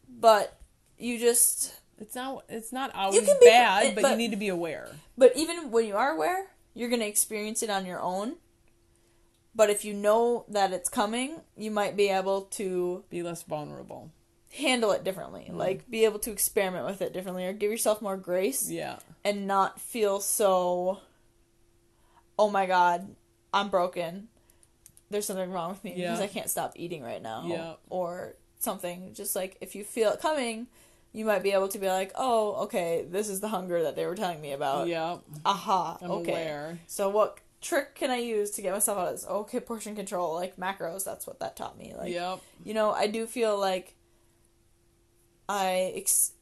But 0.07 0.57
you 0.97 1.19
just 1.19 1.73
It's 1.99 2.15
not. 2.15 2.45
It's 2.49 2.71
not 2.71 2.95
always 2.95 3.21
be- 3.21 3.33
bad, 3.41 3.85
it- 3.87 3.95
but, 3.95 4.01
but- 4.03 4.11
you 4.11 4.17
need 4.17 4.31
to 4.31 4.37
be 4.37 4.47
aware. 4.49 4.89
But 5.17 5.35
even 5.35 5.69
when 5.69 5.85
you 5.85 5.95
are 5.97 6.11
aware, 6.11 6.47
you're 6.73 6.89
going 6.89 7.01
to 7.01 7.07
experience 7.07 7.61
it 7.61 7.69
on 7.69 7.85
your 7.85 7.99
own. 7.99 8.35
But 9.53 9.69
if 9.69 9.83
you 9.83 9.93
know 9.93 10.45
that 10.47 10.71
it's 10.71 10.87
coming, 10.89 11.41
you 11.57 11.71
might 11.71 11.97
be 11.97 12.07
able 12.07 12.43
to 12.43 13.03
Be 13.09 13.21
less 13.23 13.43
vulnerable. 13.43 14.11
Handle 14.53 14.91
it 14.91 15.03
differently. 15.03 15.45
Mm-hmm. 15.47 15.57
Like, 15.57 15.89
be 15.89 16.05
able 16.05 16.19
to 16.19 16.31
experiment 16.31 16.85
with 16.85 17.01
it 17.01 17.13
differently 17.13 17.45
or 17.45 17.53
give 17.53 17.71
yourself 17.71 18.01
more 18.01 18.17
grace 18.17 18.69
Yeah. 18.69 18.97
and 19.23 19.47
not 19.47 19.79
feel 19.79 20.19
so, 20.19 20.99
oh 22.37 22.49
my 22.49 22.65
god, 22.65 23.15
I'm 23.53 23.69
broken. 23.69 24.27
There's 25.09 25.25
something 25.25 25.51
wrong 25.51 25.69
with 25.71 25.83
me 25.83 25.93
Yeah. 25.95 26.11
because 26.11 26.21
I 26.21 26.27
can't 26.27 26.49
stop 26.49 26.73
eating 26.75 27.03
right 27.03 27.21
now. 27.21 27.45
Yeah. 27.47 27.73
Or 27.89 28.35
something. 28.59 29.13
Just 29.13 29.35
like 29.35 29.57
if 29.61 29.75
you 29.75 29.83
feel 29.83 30.11
it 30.11 30.21
coming, 30.21 30.67
you 31.13 31.25
might 31.25 31.41
be 31.41 31.51
able 31.51 31.67
to 31.69 31.79
be 31.79 31.87
like, 31.87 32.11
oh, 32.15 32.63
okay, 32.65 33.05
this 33.09 33.29
is 33.29 33.39
the 33.39 33.47
hunger 33.47 33.81
that 33.83 33.95
they 33.95 34.05
were 34.05 34.15
telling 34.15 34.39
me 34.41 34.51
about. 34.51 34.87
yeah. 34.87 35.17
Aha. 35.45 35.97
I'm 36.01 36.11
okay. 36.11 36.31
aware. 36.31 36.79
So 36.85 37.09
what 37.09 37.39
trick 37.61 37.95
can 37.95 38.11
I 38.11 38.17
use 38.17 38.51
to 38.51 38.61
get 38.61 38.73
myself 38.73 38.97
out 38.99 39.07
of 39.07 39.13
this? 39.13 39.25
Okay, 39.25 39.59
portion 39.59 39.95
control, 39.95 40.35
like 40.35 40.57
macros. 40.57 41.03
That's 41.03 41.25
what 41.25 41.39
that 41.39 41.55
taught 41.55 41.77
me. 41.77 41.93
Like, 41.97 42.11
yep. 42.13 42.39
you 42.63 42.73
know, 42.75 42.91
I 42.91 43.07
do 43.07 43.25
feel 43.25 43.59
like 43.59 43.95
I 45.49 45.93
ex- 45.95 46.33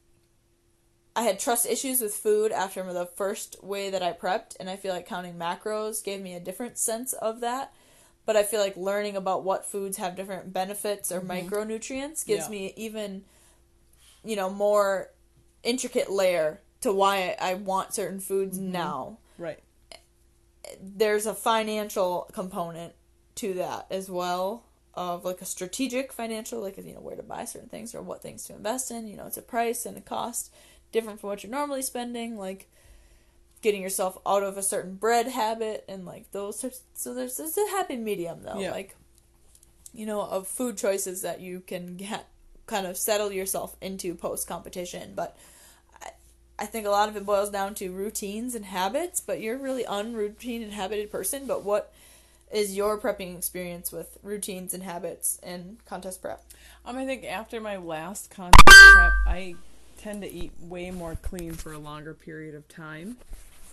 I 1.16 1.22
had 1.22 1.40
trust 1.40 1.66
issues 1.66 2.00
with 2.00 2.14
food 2.14 2.52
after 2.52 2.92
the 2.92 3.06
first 3.06 3.62
way 3.64 3.90
that 3.90 4.02
I 4.02 4.12
prepped, 4.12 4.56
and 4.60 4.70
I 4.70 4.76
feel 4.76 4.94
like 4.94 5.06
counting 5.06 5.34
macros 5.34 6.04
gave 6.04 6.20
me 6.20 6.34
a 6.34 6.40
different 6.40 6.78
sense 6.78 7.12
of 7.14 7.40
that. 7.40 7.72
But 8.24 8.36
I 8.36 8.42
feel 8.42 8.60
like 8.60 8.76
learning 8.76 9.16
about 9.16 9.42
what 9.42 9.64
foods 9.64 9.96
have 9.96 10.14
different 10.14 10.52
benefits 10.52 11.10
or 11.10 11.20
mm-hmm. 11.20 11.48
micronutrients 11.48 12.24
gives 12.26 12.44
Yeah. 12.44 12.50
me 12.50 12.74
even, 12.76 13.24
you 14.22 14.36
know, 14.36 14.50
more 14.50 15.10
intricate 15.62 16.10
layer 16.10 16.60
to 16.82 16.92
why 16.92 17.34
I 17.40 17.54
want 17.54 17.94
certain 17.94 18.20
foods 18.20 18.58
mm-hmm. 18.58 18.72
now 18.72 19.18
Right. 19.38 19.58
there's 20.80 21.26
a 21.26 21.34
financial 21.34 22.28
component 22.32 22.92
to 23.36 23.54
that 23.54 23.86
as 23.90 24.10
well 24.10 24.67
of 24.98 25.24
like 25.24 25.40
a 25.40 25.44
strategic 25.44 26.12
financial 26.12 26.60
like 26.60 26.76
you 26.76 26.92
know 26.92 27.00
where 27.00 27.14
to 27.14 27.22
buy 27.22 27.44
certain 27.44 27.68
things 27.68 27.94
or 27.94 28.02
what 28.02 28.20
things 28.20 28.44
to 28.44 28.52
invest 28.52 28.90
in. 28.90 29.06
You 29.06 29.16
know 29.16 29.26
it's 29.26 29.36
a 29.36 29.42
price 29.42 29.86
and 29.86 29.96
a 29.96 30.00
cost 30.00 30.52
different 30.90 31.20
from 31.20 31.30
what 31.30 31.44
you're 31.44 31.52
normally 31.52 31.82
spending 31.82 32.36
like 32.36 32.66
getting 33.62 33.80
yourself 33.80 34.18
out 34.26 34.42
of 34.42 34.56
a 34.56 34.62
certain 34.62 34.96
bread 34.96 35.28
habit 35.28 35.84
and 35.88 36.04
like 36.04 36.28
those 36.32 36.60
types 36.60 36.80
so 36.94 37.14
there's 37.14 37.36
there's 37.36 37.56
a 37.56 37.70
happy 37.70 37.96
medium 37.96 38.42
though. 38.42 38.58
Yeah. 38.58 38.72
like 38.72 38.96
you 39.94 40.04
know 40.04 40.22
of 40.22 40.48
food 40.48 40.76
choices 40.76 41.22
that 41.22 41.40
you 41.40 41.60
can 41.60 41.96
get 41.96 42.26
kind 42.66 42.84
of 42.84 42.96
settle 42.96 43.30
yourself 43.30 43.76
into 43.80 44.16
post 44.16 44.48
competition 44.48 45.12
but 45.14 45.38
I, 46.02 46.10
I 46.58 46.66
think 46.66 46.86
a 46.86 46.90
lot 46.90 47.08
of 47.08 47.16
it 47.16 47.24
boils 47.24 47.50
down 47.50 47.76
to 47.76 47.92
routines 47.92 48.56
and 48.56 48.64
habits 48.64 49.20
but 49.20 49.40
you're 49.40 49.54
a 49.54 49.62
really 49.62 49.84
unroutine 49.84 50.64
and 50.64 50.72
habited 50.72 51.12
person. 51.12 51.46
But 51.46 51.62
what 51.62 51.92
is 52.50 52.76
your 52.76 52.98
prepping 52.98 53.36
experience 53.36 53.92
with 53.92 54.18
routines 54.22 54.74
and 54.74 54.82
habits 54.82 55.38
and 55.42 55.78
contest 55.84 56.22
prep 56.22 56.42
Um, 56.84 56.96
I 56.96 57.04
think 57.04 57.24
after 57.24 57.60
my 57.60 57.76
last 57.76 58.30
contest 58.30 58.64
prep, 58.66 59.12
I 59.26 59.54
tend 59.98 60.22
to 60.22 60.30
eat 60.30 60.52
way 60.60 60.90
more 60.90 61.16
clean 61.20 61.54
for 61.54 61.72
a 61.72 61.78
longer 61.78 62.14
period 62.14 62.54
of 62.54 62.66
time. 62.68 63.16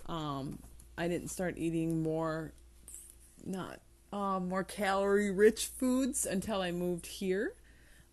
Um, 0.07 0.59
I 0.97 1.07
didn't 1.07 1.29
start 1.29 1.55
eating 1.57 2.03
more, 2.03 2.53
not 3.45 3.79
uh, 4.11 4.39
more 4.39 4.63
calorie 4.63 5.31
rich 5.31 5.67
foods 5.67 6.25
until 6.25 6.61
I 6.61 6.71
moved 6.71 7.05
here. 7.05 7.53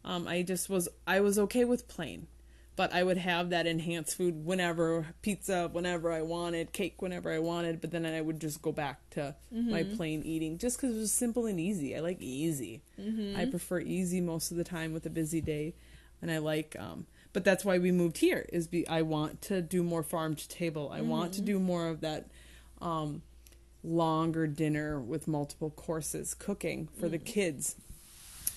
Um, 0.05 0.27
I 0.27 0.43
just 0.43 0.69
was 0.69 0.89
I 1.07 1.21
was 1.21 1.39
okay 1.39 1.65
with 1.65 1.87
plain, 1.89 2.27
but 2.75 2.93
I 2.93 3.03
would 3.03 3.19
have 3.19 3.51
that 3.51 3.67
enhanced 3.67 4.17
food 4.17 4.45
whenever 4.47 5.07
pizza 5.21 5.69
whenever 5.73 6.11
I 6.11 6.23
wanted, 6.23 6.73
cake 6.73 7.03
whenever 7.03 7.31
I 7.31 7.39
wanted. 7.39 7.81
But 7.81 7.91
then 7.91 8.07
I 8.07 8.21
would 8.21 8.41
just 8.41 8.63
go 8.63 8.73
back 8.73 9.09
to 9.11 9.35
my 9.51 9.83
plain 9.97 10.23
eating 10.25 10.59
just 10.59 10.79
because 10.81 10.97
it 10.97 11.01
was 11.01 11.13
simple 11.13 11.47
and 11.47 11.61
easy. 11.61 11.95
I 11.97 12.01
like 12.01 12.21
easy. 12.21 12.83
I 13.37 13.45
prefer 13.47 13.81
easy 13.81 14.21
most 14.21 14.51
of 14.51 14.57
the 14.57 14.65
time 14.65 14.93
with 14.93 15.05
a 15.07 15.11
busy 15.11 15.41
day, 15.41 15.75
and 16.23 16.31
I 16.31 16.39
like. 16.39 16.75
Um, 16.79 17.07
but 17.35 17.45
that's 17.45 17.65
why 17.65 17.79
we 17.79 17.93
moved 17.93 18.19
here. 18.19 18.47
Is 18.53 18.67
be 18.67 18.87
I 18.89 19.03
want 19.03 19.43
to 19.43 19.61
do 19.63 19.83
more 19.83 20.03
farm 20.03 20.35
to 20.37 20.49
table. 20.49 20.91
I 20.93 21.01
want 21.03 21.33
to 21.35 21.41
do 21.43 21.59
more 21.59 21.89
of 21.89 22.01
that. 22.01 22.27
Um, 22.81 23.23
longer 23.85 24.47
dinner 24.47 25.01
with 25.01 25.27
multiple 25.27 25.71
courses 25.71 26.35
cooking 26.35 26.89
for 27.01 27.09
the 27.09 27.19
kids 27.19 27.75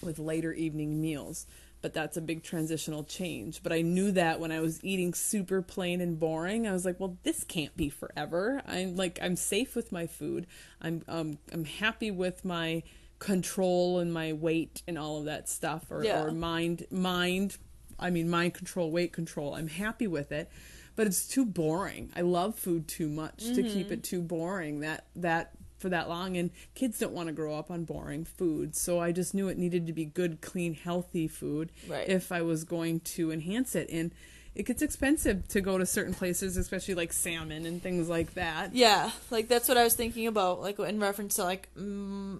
with 0.03 0.19
later 0.19 0.53
evening 0.53 1.01
meals. 1.01 1.47
But 1.81 1.93
that's 1.93 2.17
a 2.17 2.21
big 2.21 2.41
transitional 2.41 3.03
change. 3.03 3.61
But 3.61 3.71
I 3.71 3.81
knew 3.81 4.11
that 4.13 4.39
when 4.39 4.51
I 4.51 4.59
was 4.59 4.83
eating 4.83 5.13
super 5.13 5.61
plain 5.61 6.01
and 6.01 6.19
boring, 6.19 6.67
I 6.67 6.71
was 6.71 6.83
like, 6.83 6.99
well, 6.99 7.17
this 7.23 7.43
can't 7.43 7.75
be 7.77 7.89
forever. 7.89 8.61
I'm 8.65 8.95
like, 8.95 9.19
I'm 9.21 9.35
safe 9.35 9.75
with 9.75 9.91
my 9.91 10.07
food. 10.07 10.47
I'm 10.81 11.03
um, 11.07 11.37
I'm 11.53 11.65
happy 11.65 12.09
with 12.09 12.43
my 12.43 12.81
control 13.19 13.99
and 13.99 14.13
my 14.13 14.33
weight 14.33 14.81
and 14.87 14.97
all 14.97 15.19
of 15.19 15.25
that 15.25 15.47
stuff, 15.47 15.89
or, 15.91 16.03
Yeah. 16.03 16.23
or 16.23 16.31
mind 16.31 16.85
mind. 16.91 17.57
I 17.99 18.09
mean, 18.09 18.29
mind 18.29 18.53
control, 18.55 18.91
weight 18.91 19.13
control. 19.13 19.53
I'm 19.53 19.67
happy 19.69 20.07
with 20.07 20.31
it, 20.31 20.49
but 20.95 21.07
it's 21.07 21.27
too 21.27 21.45
boring. 21.45 22.11
I 22.15 22.21
love 22.21 22.55
food 22.59 22.87
too 22.87 23.07
much 23.07 23.43
to 23.53 23.63
keep 23.63 23.91
it 23.91 24.03
too 24.03 24.21
boring. 24.21 24.81
That 24.81 25.05
that 25.15 25.51
for 25.77 25.89
that 25.89 26.07
long 26.09 26.37
and 26.37 26.49
kids 26.73 26.99
don't 26.99 27.11
want 27.13 27.27
to 27.27 27.33
grow 27.33 27.55
up 27.55 27.69
on 27.69 27.83
boring 27.83 28.23
food 28.23 28.75
so 28.75 28.99
i 28.99 29.11
just 29.11 29.33
knew 29.33 29.47
it 29.49 29.57
needed 29.57 29.85
to 29.87 29.93
be 29.93 30.05
good 30.05 30.39
clean 30.41 30.73
healthy 30.73 31.27
food 31.27 31.69
Right. 31.87 32.07
if 32.07 32.31
i 32.31 32.41
was 32.41 32.63
going 32.63 33.01
to 33.01 33.31
enhance 33.31 33.75
it 33.75 33.89
and 33.89 34.11
it 34.55 34.65
gets 34.65 34.81
expensive 34.81 35.47
to 35.49 35.59
go 35.59 35.77
to 35.77 35.85
certain 35.85 36.13
places 36.13 36.55
especially 36.55 36.95
like 36.95 37.11
salmon 37.11 37.65
and 37.65 37.83
things 37.83 38.07
like 38.07 38.35
that 38.35 38.73
Yeah, 38.73 39.11
like 39.29 39.49
that's 39.49 39.67
what 39.67 39.77
I 39.77 39.83
was 39.83 39.95
thinking 39.95 40.27
about, 40.27 40.61
like 40.61 40.79
in 40.79 40.97
reference 41.01 41.35
to 41.35 41.43
like 41.43 41.67
mm, 41.77 42.39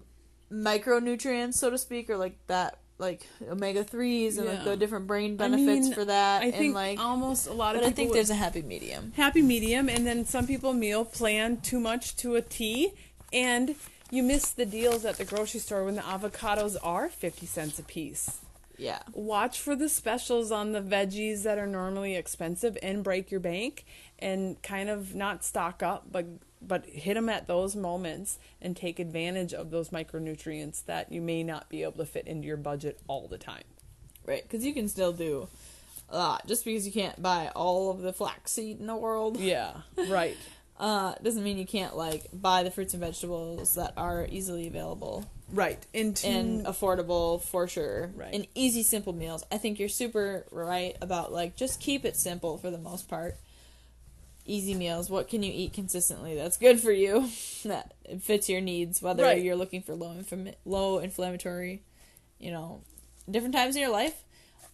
micronutrients, 0.50 1.54
so 1.54 1.70
to 1.70 1.78
speak, 1.78 2.08
or 2.10 2.16
like 2.16 2.36
that, 2.46 2.78
like 2.98 3.26
omega 3.50 3.84
threes 3.84 4.38
and 4.38 4.46
like 4.46 4.64
the 4.64 4.76
different 4.78 5.06
brain 5.06 5.32
I 5.34 5.36
benefits 5.36 5.86
mean, 5.88 5.92
for 5.92 6.06
that, 6.06 6.40
i 6.42 6.50
think 6.50 6.64
and 6.66 6.74
like. 6.74 6.98
almost 6.98 7.46
a 7.46 7.52
lot 7.52 7.74
of 7.76 7.82
But 7.82 7.88
I 7.88 7.92
think 7.92 8.14
there's 8.14 8.30
a 8.30 8.34
happy 8.34 8.62
medium. 8.62 9.12
happy 9.16 9.42
medium 9.42 9.90
and 9.90 10.06
then 10.06 10.24
some 10.24 10.46
people 10.46 10.72
meal 10.72 11.04
plan 11.04 11.58
too 11.60 11.78
much 11.78 12.16
to 12.16 12.36
a 12.36 12.40
T 12.40 12.94
and 13.32 13.74
you 14.10 14.22
miss 14.22 14.50
the 14.50 14.66
deals 14.66 15.04
at 15.04 15.16
the 15.16 15.24
grocery 15.24 15.60
store 15.60 15.84
when 15.84 15.96
the 15.96 16.02
avocados 16.02 16.76
are 16.82 17.08
50 17.08 17.46
cents 17.46 17.78
a 17.78 17.82
piece. 17.82 18.40
Yeah. 18.78 19.00
Watch 19.12 19.58
for 19.60 19.74
the 19.74 19.88
specials 19.88 20.52
on 20.52 20.72
the 20.72 20.82
veggies 20.82 21.42
that 21.44 21.58
are 21.58 21.66
normally 21.66 22.14
expensive 22.14 22.76
and 22.82 23.02
break 23.02 23.30
your 23.30 23.40
bank 23.40 23.84
and 24.18 24.60
kind 24.62 24.88
of 24.88 25.14
not 25.14 25.44
stock 25.44 25.82
up 25.82 26.06
but 26.10 26.26
but 26.62 26.86
hit 26.86 27.14
them 27.14 27.28
at 27.28 27.46
those 27.46 27.76
moments 27.76 28.38
and 28.60 28.76
take 28.76 28.98
advantage 28.98 29.52
of 29.52 29.70
those 29.70 29.90
micronutrients 29.90 30.84
that 30.86 31.12
you 31.12 31.20
may 31.20 31.42
not 31.42 31.68
be 31.68 31.82
able 31.82 31.92
to 31.92 32.06
fit 32.06 32.26
into 32.26 32.46
your 32.46 32.56
budget 32.56 32.98
all 33.06 33.28
the 33.28 33.38
time. 33.38 33.62
Right, 34.24 34.42
because 34.42 34.64
you 34.64 34.72
can 34.74 34.88
still 34.88 35.12
do 35.12 35.48
a 36.08 36.16
lot. 36.16 36.46
Just 36.48 36.64
because 36.64 36.84
you 36.86 36.92
can't 36.92 37.20
buy 37.22 37.52
all 37.54 37.90
of 37.90 38.00
the 38.00 38.12
flaxseed 38.12 38.80
in 38.80 38.86
the 38.86 38.96
world, 38.96 39.38
Yeah, 39.38 39.72
right. 40.08 40.36
uh, 40.78 41.14
doesn't 41.22 41.42
mean 41.42 41.58
you 41.58 41.66
can't 41.66 41.96
like 41.96 42.26
buy 42.32 42.62
the 42.62 42.70
fruits 42.70 42.92
and 42.94 43.02
vegetables 43.02 43.74
that 43.74 43.92
are 43.96 44.26
easily 44.30 44.66
available 44.66 45.24
Right. 45.48 45.78
And 45.94 46.16
to, 46.16 46.26
and 46.26 46.66
affordable 46.66 47.40
for 47.40 47.68
sure. 47.68 48.10
Right. 48.16 48.34
And 48.34 48.48
easy, 48.56 48.82
simple 48.82 49.12
meals. 49.12 49.44
I 49.52 49.58
think 49.58 49.78
you're 49.78 49.88
super 49.88 50.44
right 50.50 50.96
about 51.00 51.32
like 51.32 51.54
just 51.54 51.80
keep 51.80 52.04
it 52.04 52.16
simple 52.16 52.58
for 52.58 52.70
the 52.70 52.78
most 52.78 53.08
part. 53.08 53.36
Easy 54.44 54.74
meals. 54.74 55.10
What 55.10 55.28
can 55.28 55.42
you 55.42 55.52
eat 55.54 55.72
consistently 55.72 56.34
that's 56.36 56.56
good 56.56 56.80
for 56.80 56.92
you, 56.92 57.28
that 57.64 57.94
fits 58.20 58.48
your 58.48 58.60
needs, 58.60 59.00
whether 59.02 59.22
Right. 59.24 59.42
you're 59.42 59.56
looking 59.56 59.82
for 59.82 59.94
low 59.94 60.14
inflam- 60.14 60.54
low 60.64 60.98
inflammatory, 60.98 61.82
you 62.38 62.50
know, 62.52 62.80
different 63.30 63.54
times 63.54 63.74
in 63.76 63.82
your 63.82 63.90
life. 63.92 64.24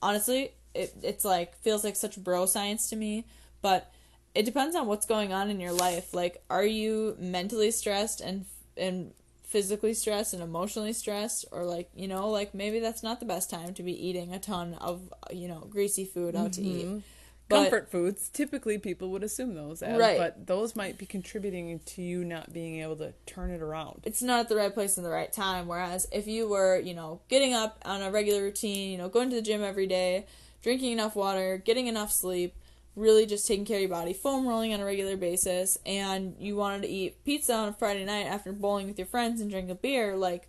honestly, 0.02 0.52
it 0.74 0.94
it's 1.02 1.24
like 1.24 1.54
feels 1.62 1.84
like 1.84 1.96
such 1.96 2.16
bro 2.16 2.46
science 2.46 2.88
to 2.90 2.96
me, 2.96 3.26
but 3.60 3.90
it 4.34 4.44
depends 4.44 4.74
on 4.74 4.86
what's 4.86 5.06
going 5.06 5.32
on 5.32 5.50
in 5.50 5.60
your 5.60 5.72
life. 5.72 6.14
Like, 6.14 6.42
are 6.48 6.64
you 6.64 7.16
mentally 7.18 7.70
stressed 7.70 8.20
and 8.20 8.46
and 8.76 9.12
physically 9.44 9.92
stressed 9.92 10.32
and 10.32 10.42
emotionally 10.42 10.94
stressed 10.94 11.44
or 11.52 11.62
like 11.62 11.90
you 11.94 12.08
know 12.08 12.30
like 12.30 12.54
maybe 12.54 12.80
that's 12.80 13.02
not 13.02 13.20
the 13.20 13.26
best 13.26 13.50
time 13.50 13.74
to 13.74 13.82
be 13.82 13.92
eating 13.92 14.32
a 14.32 14.38
ton 14.38 14.72
of 14.80 15.12
you 15.30 15.46
know 15.46 15.66
greasy 15.68 16.06
food 16.06 16.34
out 16.34 16.54
to 16.54 16.62
mm-hmm. 16.62 16.96
eat 16.96 17.02
But- 17.50 17.64
Comfort 17.64 17.90
foods, 17.90 18.30
typically 18.30 18.78
people 18.78 19.10
would 19.10 19.22
assume 19.22 19.54
those 19.54 19.82
as, 19.82 19.98
Right. 20.00 20.16
but 20.16 20.46
those 20.46 20.74
might 20.74 20.96
be 20.96 21.04
contributing 21.04 21.80
to 21.84 22.00
you 22.00 22.24
not 22.24 22.50
being 22.54 22.80
able 22.80 22.96
to 22.96 23.12
turn 23.26 23.50
it 23.50 23.60
around. 23.60 24.00
it's 24.04 24.22
not 24.22 24.40
at 24.40 24.48
the 24.48 24.56
right 24.56 24.72
place 24.72 24.96
in 24.96 25.04
the 25.04 25.10
right 25.10 25.30
time. 25.30 25.66
Whereas 25.68 26.08
if 26.12 26.26
you 26.26 26.48
were, 26.48 26.78
you 26.78 26.94
know, 26.94 27.20
getting 27.28 27.52
up 27.52 27.78
on 27.84 28.00
a 28.00 28.10
regular 28.10 28.40
routine, 28.42 28.90
you 28.90 28.96
know, 28.96 29.10
going 29.10 29.28
to 29.28 29.36
the 29.36 29.42
gym 29.42 29.62
every 29.62 29.86
day, 29.86 30.24
drinking 30.62 30.92
enough 30.92 31.14
water, 31.14 31.58
getting 31.62 31.88
enough 31.88 32.10
sleep, 32.10 32.54
really 32.94 33.26
just 33.26 33.46
taking 33.46 33.64
care 33.64 33.76
of 33.76 33.82
your 33.82 33.90
body, 33.90 34.12
foam 34.12 34.46
rolling 34.46 34.74
on 34.74 34.80
a 34.80 34.84
regular 34.84 35.16
basis, 35.16 35.78
and 35.86 36.36
you 36.38 36.56
wanted 36.56 36.82
to 36.82 36.88
eat 36.88 37.24
pizza 37.24 37.54
on 37.54 37.68
a 37.68 37.72
Friday 37.72 38.04
night 38.04 38.26
after 38.26 38.52
bowling 38.52 38.86
with 38.86 38.98
your 38.98 39.06
friends 39.06 39.40
and 39.40 39.50
drink 39.50 39.70
a 39.70 39.74
beer, 39.74 40.16
like 40.16 40.48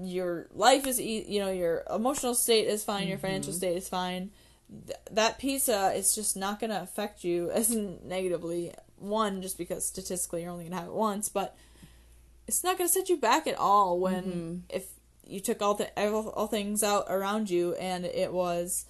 your 0.00 0.48
life 0.52 0.86
is, 0.86 1.00
e- 1.00 1.24
you 1.28 1.40
know, 1.40 1.50
your 1.50 1.84
emotional 1.94 2.34
state 2.34 2.66
is 2.66 2.84
fine, 2.84 3.06
your 3.06 3.18
financial 3.18 3.52
mm-hmm. 3.52 3.58
state 3.58 3.76
is 3.76 3.88
fine. 3.88 4.30
Th- 4.86 4.98
that 5.12 5.38
pizza 5.38 5.92
is 5.94 6.14
just 6.14 6.36
not 6.36 6.58
going 6.58 6.70
to 6.70 6.82
affect 6.82 7.22
you 7.22 7.50
as 7.52 7.70
negatively. 7.70 8.72
One, 8.98 9.42
just 9.42 9.58
because 9.58 9.86
statistically 9.86 10.42
you're 10.42 10.50
only 10.50 10.64
going 10.64 10.72
to 10.72 10.78
have 10.78 10.88
it 10.88 10.94
once, 10.94 11.28
but 11.28 11.56
it's 12.48 12.64
not 12.64 12.78
going 12.78 12.88
to 12.88 12.92
set 12.92 13.08
you 13.08 13.18
back 13.18 13.46
at 13.46 13.58
all 13.58 14.00
when 14.00 14.24
mm-hmm. 14.24 14.56
if 14.70 14.88
you 15.26 15.40
took 15.40 15.60
all 15.60 15.74
the 15.74 15.90
all, 15.96 16.28
all 16.30 16.46
things 16.46 16.82
out 16.82 17.04
around 17.08 17.50
you 17.50 17.74
and 17.74 18.04
it 18.04 18.32
was 18.32 18.86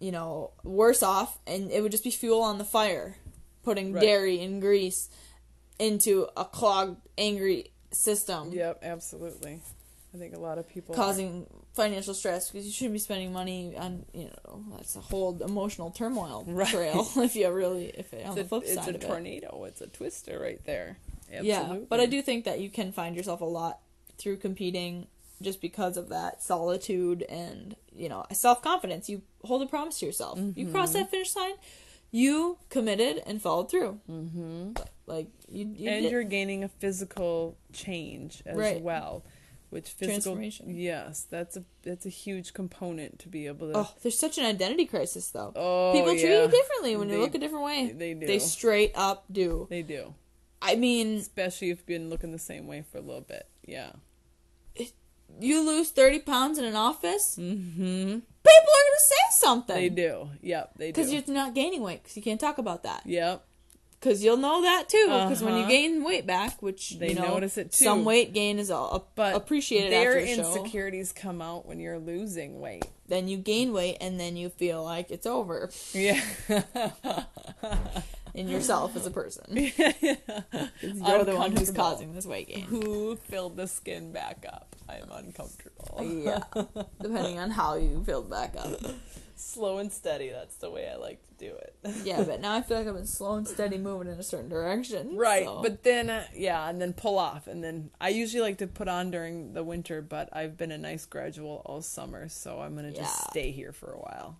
you 0.00 0.12
know 0.12 0.50
worse 0.62 1.02
off 1.02 1.38
and 1.46 1.70
it 1.70 1.80
would 1.82 1.92
just 1.92 2.04
be 2.04 2.10
fuel 2.10 2.42
on 2.42 2.58
the 2.58 2.64
fire 2.64 3.16
putting 3.62 3.92
Right. 3.92 4.02
dairy 4.02 4.42
and 4.42 4.60
grease 4.60 5.08
into 5.78 6.26
a 6.36 6.44
clogged 6.44 6.96
angry 7.18 7.70
system 7.92 8.52
Yep, 8.52 8.80
absolutely. 8.82 9.60
I 10.14 10.16
think 10.18 10.34
a 10.36 10.38
lot 10.40 10.58
of 10.58 10.68
people 10.68 10.94
causing 10.94 11.46
financial 11.74 12.14
stress 12.14 12.50
because 12.50 12.66
you 12.66 12.72
shouldn't 12.72 12.92
be 12.92 13.00
spending 13.00 13.32
money 13.32 13.74
on 13.76 14.04
you 14.12 14.30
know 14.46 14.64
that's 14.76 14.94
a 14.94 15.00
whole 15.00 15.42
emotional 15.42 15.90
turmoil 15.90 16.44
Right. 16.48 16.68
trail 16.68 17.08
if 17.16 17.34
you 17.34 17.50
really 17.50 17.86
if 17.86 18.12
it, 18.12 18.24
on 18.24 18.32
it's 18.32 18.34
the 18.36 18.40
a, 18.42 18.44
flip 18.44 18.62
it's 18.64 18.74
side 18.74 18.86
a 18.86 18.90
of 18.90 19.02
it 19.02 19.06
tornado. 19.06 19.64
It's 19.64 19.80
a 19.80 19.86
twister 19.88 20.38
right 20.38 20.60
there. 20.64 20.98
Absolutely. 21.32 21.48
Yeah, 21.48 21.84
but 21.88 21.98
I 22.00 22.06
do 22.06 22.22
think 22.22 22.44
that 22.44 22.60
you 22.60 22.70
can 22.70 22.92
find 22.92 23.16
yourself 23.16 23.40
a 23.40 23.44
lot 23.46 23.80
through 24.18 24.36
competing 24.36 25.08
just 25.42 25.60
because 25.60 25.96
of 25.96 26.08
that 26.10 26.42
solitude 26.42 27.22
and 27.28 27.76
you 27.94 28.08
know 28.08 28.24
self 28.32 28.62
confidence. 28.62 29.08
You 29.08 29.22
hold 29.44 29.62
a 29.62 29.66
promise 29.66 29.98
to 30.00 30.06
yourself. 30.06 30.38
You 30.56 30.68
cross 30.68 30.90
Mm-hmm. 30.90 30.98
that 31.00 31.10
finish 31.10 31.34
line. 31.36 31.54
You 32.10 32.58
committed 32.70 33.22
and 33.26 33.42
followed 33.42 33.70
through. 33.70 33.98
Mm-hmm. 34.08 34.72
Like 35.06 35.26
you, 35.48 35.66
you 35.76 35.88
and 35.90 36.02
did- 36.02 36.12
you're 36.12 36.22
gaining 36.22 36.62
a 36.64 36.68
physical 36.68 37.56
change 37.72 38.42
as 38.46 38.56
Right. 38.56 38.80
well 38.80 39.24
which 39.70 39.88
physical 39.88 40.34
Transformation. 40.36 40.72
yes 40.78 41.26
that's 41.28 41.56
a 41.56 41.64
that's 41.82 42.06
a 42.06 42.08
huge 42.08 42.54
component 42.54 43.18
to 43.18 43.28
be 43.28 43.48
able 43.48 43.72
to 43.72 43.78
Oh, 43.78 43.90
there's 44.04 44.16
such 44.16 44.38
an 44.38 44.44
identity 44.44 44.86
crisis 44.86 45.28
though. 45.32 45.52
Oh, 45.56 45.90
People 45.92 46.12
treat 46.12 46.22
you 46.30 46.46
differently 46.48 46.94
when 46.96 47.08
you 47.08 47.18
look 47.18 47.34
a 47.34 47.38
different 47.38 47.64
way. 47.64 47.90
they 47.92 48.14
do. 48.14 48.24
They 48.24 48.38
straight 48.38 48.92
up 48.94 49.24
do. 49.32 49.66
they 49.68 49.82
do 49.82 50.14
I 50.62 50.76
mean, 50.76 51.16
especially 51.16 51.70
if 51.70 51.78
you've 51.78 51.86
been 51.86 52.08
looking 52.08 52.30
the 52.30 52.38
same 52.38 52.68
way 52.68 52.84
for 52.92 52.98
a 52.98 53.00
little 53.00 53.20
bit 53.22 53.48
yeah 53.66 53.90
you 55.40 55.64
lose 55.66 55.90
30 55.90 56.20
pounds 56.20 56.58
in 56.58 56.64
an 56.64 56.76
office, 56.76 57.36
mm-hmm. 57.38 57.80
people 57.80 58.12
are 58.12 58.84
going 58.84 58.98
to 58.98 59.00
say 59.00 59.14
something. 59.32 59.76
they 59.76 59.88
do 59.88 60.28
yep 60.42 60.70
they 60.76 60.92
do 60.92 60.92
Because 61.00 61.12
you're 61.12 61.22
not 61.34 61.54
gaining 61.54 61.82
weight, 61.82 62.02
because 62.02 62.16
you 62.16 62.22
can't 62.22 62.40
talk 62.40 62.58
about 62.58 62.82
that. 62.84 63.02
yep 63.06 63.44
Because 64.00 64.22
you'll 64.22 64.36
know 64.36 64.62
that 64.62 64.88
too. 64.88 65.04
Because 65.06 65.42
when 65.42 65.54
you 65.54 65.60
Uh-huh. 65.60 65.70
gain 65.70 66.04
weight 66.04 66.26
back, 66.26 66.62
which 66.62 66.98
They 66.98 67.08
you 67.10 67.14
know, 67.16 67.28
notice 67.34 67.56
it, 67.58 67.72
too. 67.72 67.84
Some 67.84 68.04
weight 68.04 68.32
gain 68.34 68.58
is 68.58 68.70
all 68.70 69.08
but 69.14 69.34
appreciated 69.34 69.92
their 69.92 70.18
after 70.20 70.26
show. 70.34 70.40
insecurities 70.56 71.12
come 71.12 71.40
out 71.42 71.66
when 71.66 71.80
you're 71.80 71.98
losing 71.98 72.60
weight 72.60 72.84
Then 73.08 73.28
you 73.28 73.36
gain 73.38 73.72
weight, 73.72 73.96
and 74.00 74.18
then 74.20 74.36
you 74.36 74.48
feel 74.50 74.84
like 74.84 75.10
it's 75.10 75.26
over 75.26 75.70
yeah 75.94 76.20
in 78.34 78.48
yourself 78.48 78.96
as 78.96 79.06
a 79.06 79.10
person. 79.10 79.44
'Cause 79.76 80.66
You're 80.82 81.24
the 81.24 81.36
one 81.36 81.56
who's 81.56 81.70
causing 81.70 82.14
this 82.14 82.26
weight 82.26 82.48
gain. 82.48 82.64
who 82.64 83.16
filled 83.16 83.56
the 83.56 83.66
skin 83.68 84.12
back 84.12 84.44
up 84.52 84.74
i'm 84.88 85.10
uncomfortable 85.12 86.02
Yeah, 86.02 86.40
depending 87.00 87.38
on 87.38 87.50
how 87.50 87.76
you 87.76 88.02
filled 88.04 88.28
back 88.28 88.54
up. 88.58 88.78
slow 89.36 89.78
and 89.78 89.90
steady 89.92 90.28
that's 90.30 90.56
the 90.56 90.70
way 90.70 90.88
i 90.88 90.96
like 90.96 91.20
to 91.26 91.34
do 91.38 91.54
it 91.54 91.74
Yeah, 92.04 92.22
but 92.22 92.40
now 92.42 92.54
I 92.54 92.60
feel 92.62 92.76
like 92.78 92.86
I've 92.86 92.94
been 92.94 93.06
slow 93.06 93.34
and 93.36 93.46
steady 93.48 93.78
moving 93.78 94.08
in 94.12 94.18
a 94.18 94.22
certain 94.22 94.48
direction. 94.48 95.16
Right, 95.16 95.44
so- 95.46 95.62
but 95.62 95.82
then 95.84 96.10
uh, 96.10 96.24
yeah, 96.34 96.68
and 96.68 96.80
then 96.80 96.92
pull 96.92 97.18
off, 97.18 97.46
and 97.46 97.62
then 97.64 97.90
I 98.00 98.08
usually 98.10 98.42
like 98.42 98.58
to 98.58 98.66
put 98.66 98.88
on 98.88 99.10
during 99.10 99.52
the 99.54 99.62
winter, 99.64 100.02
but 100.02 100.28
I've 100.32 100.56
been 100.56 100.70
a 100.72 100.78
nice 100.78 101.04
gradual 101.06 101.62
all 101.66 101.82
summer, 101.82 102.28
so 102.28 102.60
I'm 102.60 102.74
gonna 102.74 102.92
just 102.92 103.30
stay 103.30 103.50
here 103.52 103.72
for 103.72 103.92
a 103.92 103.98
while. 103.98 104.36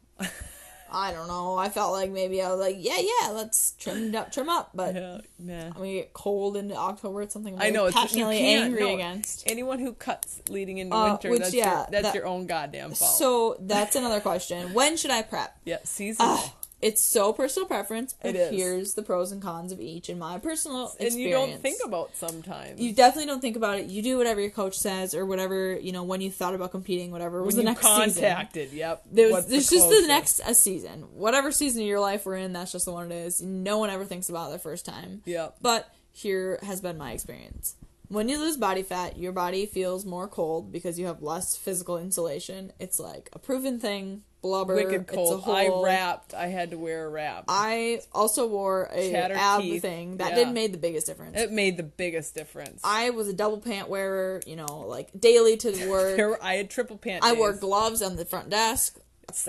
I 0.95 1.12
don't 1.12 1.26
know. 1.26 1.57
I 1.57 1.68
felt 1.68 1.92
like 1.92 2.11
maybe 2.11 2.40
I 2.40 2.51
was 2.51 2.61
like, 2.61 2.76
yeah, 2.78 2.99
yeah, 2.99 3.30
let's 3.30 3.72
trim 3.72 4.14
up, 4.14 4.32
trim 4.32 4.49
up, 4.49 4.70
but. 4.74 4.95
yeah, 4.95 5.18
nah. 5.38 5.66
I'm 5.66 5.72
gonna 5.72 5.92
get 5.92 6.12
cold 6.12 6.57
into 6.57 6.76
October. 6.76 7.22
It's 7.22 7.32
something 7.32 7.55
I'm 7.57 7.62
I 7.62 7.70
know 7.70 7.86
it's 7.86 7.97
passionately 7.97 8.38
angry 8.38 8.80
no, 8.80 8.95
against. 8.95 9.42
Anyone 9.51 9.80
who 9.80 9.92
cuts 9.92 10.40
leading 10.49 10.78
into 10.78 10.95
Uh, 10.95 11.11
winter, 11.11 11.30
which, 11.30 11.40
that's 11.40 11.55
yeah, 11.55 11.78
your, 11.78 11.86
that's 11.90 12.03
that- 12.05 12.14
your 12.14 12.26
own 12.26 12.47
goddamn 12.47 12.92
fault. 12.95 13.11
So 13.18 13.57
that's 13.61 13.97
another 13.97 14.20
question. 14.20 14.72
When 14.72 14.97
should 14.97 15.11
I 15.11 15.22
prep? 15.22 15.57
yeah, 15.64 15.78
seasonal. 15.84 16.36
Ah, 16.36 16.55
it's 16.85 17.03
so 17.03 17.32
personal 17.32 17.66
preference, 17.66 18.14
but 18.20 18.35
It 18.35 18.37
is. 18.37 18.51
here's 18.53 18.95
the 18.95 19.03
pros 19.03 19.32
and 19.32 19.41
cons 19.41 19.72
of 19.72 19.80
each 19.80 20.11
in 20.11 20.18
my 20.18 20.39
personal 20.39 20.89
experience. 20.89 21.14
and 21.14 21.22
you 21.24 21.30
don't 21.30 21.61
think 21.62 21.80
about 21.85 22.14
sometimes. 22.14 22.78
You 22.78 22.93
definitely 22.93 23.26
don't 23.26 23.41
think 23.41 23.57
about 23.57 23.78
it. 23.78 23.87
You 23.87 24.03
do 24.03 24.18
whatever 24.18 24.41
your 24.41 24.51
coach 24.51 24.76
says 24.76 25.14
or 25.14 25.24
whatever, 25.24 25.78
you 25.78 25.93
know, 25.93 26.03
when 26.05 26.20
you 26.20 26.30
thought 26.30 26.55
about 26.55 26.72
competing, 26.72 27.11
whatever 27.11 27.43
was 27.43 27.57
when 27.57 27.64
the 27.64 27.70
you 27.70 27.74
next 27.74 27.87
season. 27.87 28.22
contacted, 28.22 28.72
yep. 28.72 29.03
There 29.11 29.32
was, 29.32 29.47
there's 29.47 29.70
just 29.70 29.89
the 29.89 30.05
next 30.07 30.41
a 30.47 30.55
season. 30.55 31.07
Whatever 31.14 31.51
season 31.53 31.80
of 31.82 31.89
your 31.89 32.01
life 32.01 32.26
we're 32.26 32.37
in, 32.37 32.53
that's 32.53 32.72
just 32.72 32.85
the 32.85 32.93
one 32.93 33.11
it 33.11 33.14
is. 33.14 33.41
No 33.41 33.78
one 33.78 33.89
ever 33.89 34.05
thinks 34.05 34.28
about 34.28 34.51
it 34.51 34.53
the 34.53 34.59
first 34.59 34.85
time. 34.85 35.22
Yep. 35.24 35.57
But 35.62 35.89
here 36.12 36.59
has 36.62 36.80
been 36.82 36.99
my 36.99 37.12
experience. 37.12 37.76
When 38.09 38.28
you 38.28 38.39
lose 38.39 38.59
body 38.59 38.82
fat, 38.82 39.16
your 39.16 39.32
body 39.32 39.64
feels 39.64 40.05
more 40.05 40.28
cold 40.28 40.70
because 40.70 40.99
you 40.99 41.07
have 41.07 41.22
less 41.22 41.57
physical 41.57 41.97
insulation. 41.97 42.72
It's 42.78 43.01
like 43.01 43.30
a 43.32 43.39
proven 43.39 43.80
thing. 43.80 44.22
Blubber. 44.45 44.74
Wicked 44.74 45.07
cold. 45.07 45.40
whole, 45.42 45.55
I 45.57 45.70
wrapped. 45.82 46.34
I 46.34 46.49
had 46.49 46.70
to 46.72 46.76
wear 46.78 47.07
a 47.07 47.09
wrap. 47.09 47.45
I 47.49 48.01
also 48.12 48.47
wore 48.47 48.90
a 48.92 49.11
Chatter 49.11 49.34
ab 49.34 49.62
teeth. 49.62 49.80
thing 49.80 50.18
that 50.18 50.30
Yeah. 50.30 50.34
didn't 50.36 50.53
make 50.53 50.72
the 50.72 50.78
biggest 50.78 51.07
difference. 51.07 51.38
it 51.40 51.51
made 51.51 51.78
the 51.78 51.82
biggest 51.82 52.34
difference. 52.34 52.82
I 52.84 53.09
was 53.09 53.26
a 53.26 53.32
double 53.32 53.59
pant 53.59 53.88
wearer, 53.88 54.42
you 54.47 54.57
know, 54.57 54.84
like 54.86 55.09
daily 55.18 55.57
to 55.57 55.70
the 55.72 55.88
work. 55.90 56.18
Were- 56.18 56.38
I 56.45 56.57
had 56.57 56.68
triple 56.68 56.99
pant. 56.99 57.24
I 57.24 57.32
wore 57.32 57.55
gloves 57.55 58.03
on 58.03 58.16
the 58.16 58.26
front 58.26 58.51
desk. 58.51 58.99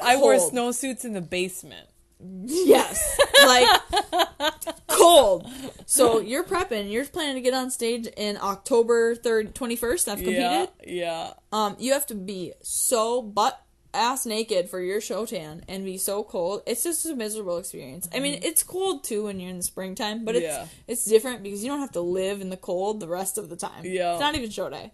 I 0.02 0.16
wore 0.16 0.36
snowsuits 0.36 1.04
in 1.04 1.12
the 1.12 1.20
basement. 1.22 1.90
Yes, 2.46 3.20
like 3.46 3.68
cold. 4.88 5.46
So 5.86 6.20
you're 6.20 6.46
prepping. 6.46 6.90
You're 6.90 7.06
planning 7.06 7.36
to 7.36 7.42
get 7.42 7.54
on 7.54 7.70
stage 7.70 8.08
in 8.16 8.38
October 8.42 9.16
third, 9.16 9.54
twenty 9.54 9.76
first. 9.76 10.08
I've 10.08 10.20
competed. 10.20 10.40
Yeah, 10.42 10.68
yeah. 10.88 11.34
Um, 11.52 11.76
you 11.78 11.92
have 11.92 12.06
to 12.08 12.16
be 12.16 12.54
so 12.62 13.22
butt 13.22 13.62
ass 13.96 14.26
naked 14.26 14.70
for 14.70 14.82
your 14.82 15.00
show 15.02 15.26
tan 15.26 15.64
and 15.68 15.84
be 15.86 15.98
so 15.98 16.24
cold. 16.24 16.62
It's 16.68 16.84
just 16.84 17.06
a 17.06 17.16
miserable 17.16 17.58
experience. 17.58 18.08
I 18.14 18.20
mean, 18.20 18.40
it's 18.44 18.62
cold 18.64 19.04
too 19.04 19.24
when 19.26 19.40
you're 19.40 19.50
in 19.50 19.58
the 19.58 19.64
springtime, 19.64 20.26
but 20.26 20.36
it's 20.36 20.46
Mm-hmm. 20.46 20.64
Yeah. 20.64 20.68
it's 20.88 21.06
different 21.06 21.42
because 21.44 21.64
you 21.64 21.70
don't 21.70 21.80
have 21.80 21.94
to 21.94 22.02
live 22.02 22.42
in 22.42 22.50
the 22.50 22.58
cold 22.58 23.00
the 23.00 23.08
rest 23.08 23.38
of 23.38 23.50
the 23.50 23.56
time. 23.56 23.84
Yeah. 23.86 24.12
it's 24.14 24.20
not 24.22 24.36
even 24.36 24.50
show 24.50 24.70
day. 24.70 24.92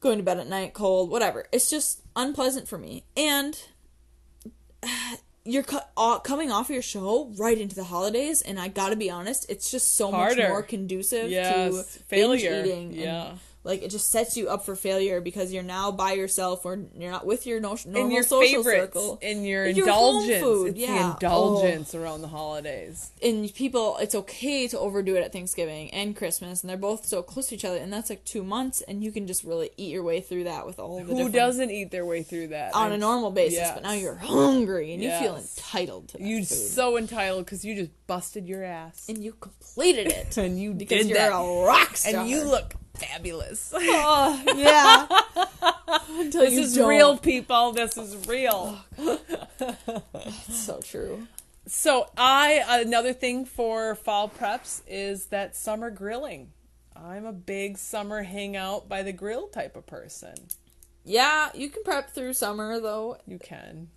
Going 0.00 0.18
to 0.18 0.24
bed 0.24 0.38
at 0.38 0.48
night 0.48 0.74
cold, 0.74 1.10
whatever. 1.10 1.46
It's 1.52 1.70
just 1.70 2.02
unpleasant 2.16 2.68
for 2.68 2.76
me. 2.78 3.04
And 3.16 3.58
you're 5.44 5.62
cu- 5.62 5.78
uh, 5.96 6.18
coming 6.20 6.50
off 6.50 6.70
your 6.70 6.82
show 6.82 7.32
right 7.36 7.56
into 7.58 7.74
the 7.74 7.84
holidays, 7.84 8.42
and 8.42 8.58
I 8.58 8.68
gotta 8.68 8.96
be 8.96 9.10
honest, 9.10 9.46
it's 9.48 9.70
just 9.70 9.96
so 9.96 10.10
much 10.10 10.36
more 10.36 10.62
conducive 10.62 11.30
Yes, 11.30 11.94
to 11.94 12.02
failure. 12.04 12.62
binge 12.62 12.66
eating. 12.66 12.82
and, 12.92 12.94
Yeah. 12.94 13.32
Like 13.64 13.82
it 13.82 13.88
just 13.90 14.10
sets 14.10 14.36
you 14.36 14.48
up 14.48 14.64
for 14.64 14.76
failure 14.76 15.20
because 15.22 15.52
you're 15.52 15.62
now 15.62 15.90
by 15.90 16.12
yourself 16.12 16.64
or 16.66 16.78
you're 16.96 17.10
not 17.10 17.24
with 17.26 17.46
your 17.46 17.60
no- 17.60 17.76
normal 17.86 18.02
And 18.02 18.12
your 18.12 18.22
social 18.22 18.62
circle. 18.62 19.18
and 19.22 19.46
your 19.46 19.64
And 19.64 19.76
your 19.76 19.86
indulgence. 19.86 20.42
food, 20.42 20.68
It's 20.68 20.78
yeah. 20.78 20.94
the 21.18 21.26
indulgence 21.26 21.94
oh. 21.94 22.00
around 22.02 22.20
the 22.22 22.28
holidays. 22.28 23.10
And 23.22 23.52
people, 23.54 23.96
it's 23.98 24.14
okay 24.14 24.68
to 24.68 24.78
overdo 24.78 25.16
it 25.16 25.24
at 25.24 25.32
Thanksgiving 25.32 25.90
and 25.94 26.14
Christmas, 26.14 26.62
and 26.62 26.68
they're 26.70 26.76
both 26.76 27.06
so 27.06 27.22
close 27.22 27.46
to 27.48 27.54
each 27.54 27.64
other, 27.64 27.78
and 27.78 27.90
that's 27.92 28.10
like 28.10 28.24
two 28.24 28.44
months, 28.44 28.82
and 28.82 29.02
you 29.02 29.10
can 29.10 29.26
just 29.26 29.44
really 29.44 29.70
eat 29.78 29.90
your 29.92 30.02
way 30.02 30.20
through 30.20 30.44
that 30.44 30.66
with 30.66 30.78
all 30.78 30.96
the 30.98 31.02
Who 31.04 31.30
doesn't 31.30 31.70
eat 31.70 31.90
their 31.90 32.04
way 32.04 32.22
through 32.22 32.48
that 32.48 32.74
on 32.74 32.92
a 32.92 32.98
normal 32.98 33.30
basis, 33.30 33.58
yes. 33.60 33.72
but 33.74 33.82
now 33.82 33.92
you're 33.92 34.14
hungry 34.16 34.92
and 34.92 35.02
you 35.02 35.10
feel 35.10 35.36
entitled 35.36 36.08
to 36.08 36.18
that 36.18 36.22
you 36.26 36.38
food. 36.44 36.46
so 36.48 36.96
entitled 36.98 37.46
because 37.46 37.64
you 37.64 37.74
just 37.74 37.90
busted 38.06 38.46
your 38.46 38.62
ass 38.62 39.06
and 39.08 39.24
you 39.24 39.32
completed 39.32 40.08
it 40.08 40.36
and 40.44 40.60
you 40.60 40.74
because 40.74 40.98
did 40.98 41.08
you're 41.08 41.18
that. 41.18 41.32
a 41.32 41.64
rock 41.66 41.96
star. 41.96 42.20
and 42.20 42.28
you 42.28 42.44
look 42.44 42.74
fabulous. 42.94 43.72
Oh, 44.06 44.42
yeah. 44.56 45.06
Until 46.20 46.42
this 46.42 46.52
you 46.54 46.60
is 46.60 46.74
don't. 46.74 46.88
real, 46.88 47.16
people. 47.18 47.72
This 47.72 47.96
is 47.96 48.26
real. 48.26 48.78
Oh, 48.98 49.20
so 50.48 50.80
true. 50.80 51.26
So 51.66 52.10
I 52.16 52.62
another 52.68 53.12
thing 53.12 53.44
for 53.44 53.94
fall 53.94 54.28
preps 54.28 54.82
is 54.86 55.26
that 55.26 55.56
summer 55.56 55.90
grilling. 55.90 56.52
I'm 56.96 57.24
a 57.26 57.32
big 57.32 57.78
summer 57.78 58.22
hangout 58.22 58.88
by 58.88 59.02
the 59.02 59.12
grill 59.12 59.48
type 59.48 59.76
of 59.76 59.86
person. 59.86 60.34
Yeah, 61.04 61.50
you 61.54 61.68
can 61.70 61.82
prep 61.84 62.10
through 62.10 62.34
summer 62.34 62.80
though. 62.80 63.18
You 63.26 63.38
can. 63.38 63.88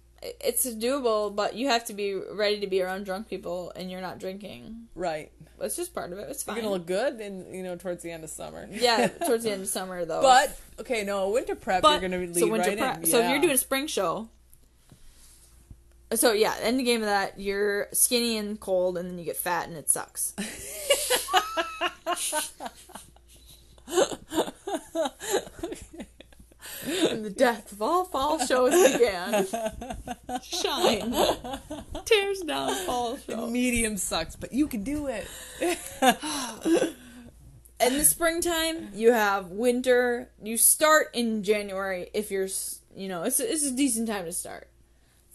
It's 0.41 0.65
doable, 0.65 1.35
but 1.35 1.55
you 1.55 1.67
have 1.67 1.85
to 1.85 1.93
be 1.93 2.15
ready 2.15 2.59
to 2.59 2.67
be 2.67 2.81
around 2.81 3.05
drunk 3.05 3.29
people, 3.29 3.71
and 3.75 3.91
you're 3.91 4.01
not 4.01 4.19
drinking. 4.19 4.87
Right. 4.95 5.31
That's 5.59 5.75
just 5.75 5.93
part 5.93 6.11
of 6.11 6.19
it. 6.19 6.27
It's 6.29 6.43
fine. 6.43 6.55
You're 6.55 6.63
gonna 6.63 6.75
look 6.75 6.85
good 6.85 7.19
in 7.19 7.53
you 7.53 7.63
know 7.63 7.75
towards 7.75 8.03
the 8.03 8.11
end 8.11 8.23
of 8.23 8.29
summer. 8.29 8.67
yeah, 8.71 9.07
towards 9.25 9.43
the 9.43 9.51
end 9.51 9.63
of 9.63 9.67
summer 9.67 10.05
though. 10.05 10.21
But 10.21 10.57
okay, 10.79 11.03
no 11.03 11.29
winter 11.29 11.55
prep. 11.55 11.81
but 11.81 12.01
you're 12.01 12.09
gonna 12.09 12.21
lead 12.21 12.35
so 12.35 12.47
winter 12.47 12.69
right 12.69 12.77
prep. 12.77 12.97
in. 12.99 13.05
So 13.05 13.19
if 13.19 13.29
you're 13.29 13.41
doing 13.41 13.53
a 13.53 13.57
spring 13.57 13.87
show. 13.87 14.29
So 16.13 16.31
yeah, 16.31 16.55
end 16.61 16.83
game 16.85 17.01
of 17.01 17.07
that, 17.07 17.39
you're 17.39 17.87
skinny 17.91 18.37
and 18.37 18.59
cold, 18.59 18.97
and 18.97 19.09
then 19.09 19.19
you 19.19 19.25
get 19.25 19.35
fat, 19.35 19.67
and 19.67 19.75
it 19.75 19.89
sucks. 19.89 20.33
and 26.85 27.23
the 27.23 27.29
death 27.29 27.71
of 27.71 27.81
all 27.81 28.05
fall 28.05 28.39
shows 28.45 28.71
began. 28.91 29.45
Shine 30.41 31.13
tears 32.05 32.41
down 32.41 32.73
fall 32.85 33.17
show. 33.17 33.47
medium 33.47 33.97
sucks, 33.97 34.35
but 34.35 34.53
you 34.53 34.67
can 34.67 34.83
do 34.83 35.07
it. 35.07 35.27
in 37.79 37.93
the 37.97 38.03
springtime 38.03 38.89
you 38.93 39.11
have 39.11 39.51
winter 39.51 40.29
you 40.41 40.57
start 40.57 41.09
in 41.13 41.43
january 41.43 42.09
if 42.13 42.31
you're 42.31 42.47
you 42.95 43.07
know 43.07 43.23
it's, 43.23 43.39
it's 43.39 43.65
a 43.65 43.71
decent 43.71 44.07
time 44.07 44.25
to 44.25 44.33
start 44.33 44.67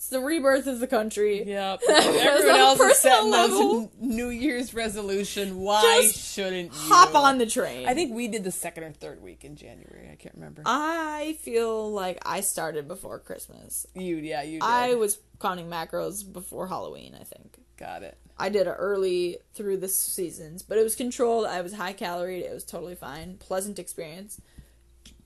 it's 0.02 0.08
the 0.08 0.18
rebirth 0.18 0.66
of 0.66 0.80
the 0.80 0.88
country 0.88 1.44
Yep. 1.46 1.82
Everyone 1.88 2.56
else 2.56 2.80
is 2.80 2.98
setting 2.98 3.30
those 3.30 3.50
level. 3.52 3.92
New 4.00 4.30
Year's 4.30 4.74
resolution. 4.74 5.60
Why 5.60 6.00
Just 6.02 6.34
shouldn't 6.34 6.72
you 6.72 6.78
hop 6.92 7.14
on 7.14 7.38
the 7.38 7.46
train 7.46 7.86
I 7.86 7.94
think 7.94 8.12
we 8.12 8.26
did 8.26 8.42
the 8.42 8.50
second 8.50 8.82
or 8.82 8.90
third 8.90 9.22
week 9.22 9.44
in 9.44 9.54
January. 9.54 10.08
I 10.10 10.16
can't 10.16 10.34
remember. 10.34 10.62
i 10.66 11.36
feel 11.40 11.90
like 11.92 12.18
i 12.26 12.40
started 12.40 12.88
before 12.88 13.18
christmas 13.20 13.86
you, 13.94 14.16
yeah, 14.16 14.42
you 14.42 14.58
did. 14.58 14.62
i 14.64 14.94
was 14.94 15.20
counting 15.40 15.68
macros 15.68 16.30
before 16.30 16.66
halloween 16.66 17.16
i 17.18 17.22
think 17.22 17.58
got 17.76 18.02
it. 18.02 18.18
i 18.38 18.48
did 18.48 18.66
it 18.66 18.74
early 18.78 19.38
through 19.54 19.76
the 19.76 19.88
seasons 19.88 20.62
but 20.62 20.78
it 20.78 20.82
was 20.82 20.96
controlled 20.96 21.46
i 21.46 21.60
was 21.60 21.74
high 21.74 21.92
calorie 21.92 22.44
it 22.44 22.52
was 22.52 22.64
totally 22.64 22.94
fine 22.96 23.36
pleasant 23.38 23.78
experience 23.78 24.40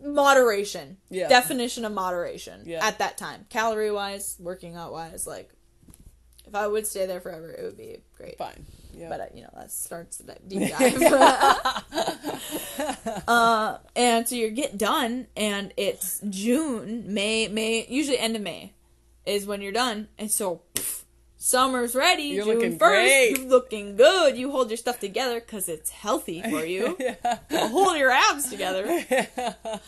moderation 0.05 0.99
Yeah. 1.11 1.29
definition 1.29 1.85
of 1.85 1.93
moderation 1.93 2.63
Yeah. 2.67 2.87
at 2.87 2.99
that 2.99 3.17
time 3.19 3.47
calorie 3.49 3.91
wise 3.91 4.37
working 4.39 4.77
out 4.77 4.93
wise 4.93 5.27
like 5.27 5.51
if 6.47 6.55
i 6.55 6.67
would 6.67 6.87
stay 6.87 7.07
there 7.07 7.21
forever 7.21 7.51
it 7.51 7.63
would 7.65 7.77
be 7.79 7.97
great 8.17 8.37
Fine. 8.39 8.67
Yeah. 8.95 9.09
but 9.09 9.21
uh, 9.21 9.25
you 9.35 9.43
know 9.43 9.51
that 9.55 9.71
starts 9.73 10.19
the 10.19 10.37
deep 10.47 10.71
dive 10.79 11.03
uh, 13.29 13.79
and 13.95 14.29
so 14.29 14.35
you 14.35 14.51
get 14.51 14.77
done 14.79 15.27
and 15.37 15.73
it's 15.77 16.21
june 16.29 17.05
may 17.13 17.49
may 17.49 17.87
usually 17.89 18.19
end 18.19 18.37
of 18.37 18.43
may 18.43 18.73
is 19.25 19.47
when 19.47 19.61
you're 19.63 19.73
done 19.73 20.09
and 20.19 20.31
so 20.31 20.63
pff, 20.75 21.03
summer's 21.47 21.95
ready 21.95 22.25
You're 22.25 22.45
june 22.45 22.55
looking 22.55 22.79
1st 22.79 22.79
great. 22.79 23.39
you're 23.39 23.49
looking 23.49 23.97
good 23.97 24.37
you 24.37 24.51
hold 24.51 24.69
your 24.71 24.77
stuff 24.77 24.99
together 24.99 25.39
because 25.41 25.69
it's 25.69 25.91
healthy 25.91 26.43
for 26.51 26.65
you 26.65 26.97
hold 27.51 27.97
your 27.97 28.11
abs 28.11 28.51
together 28.51 28.85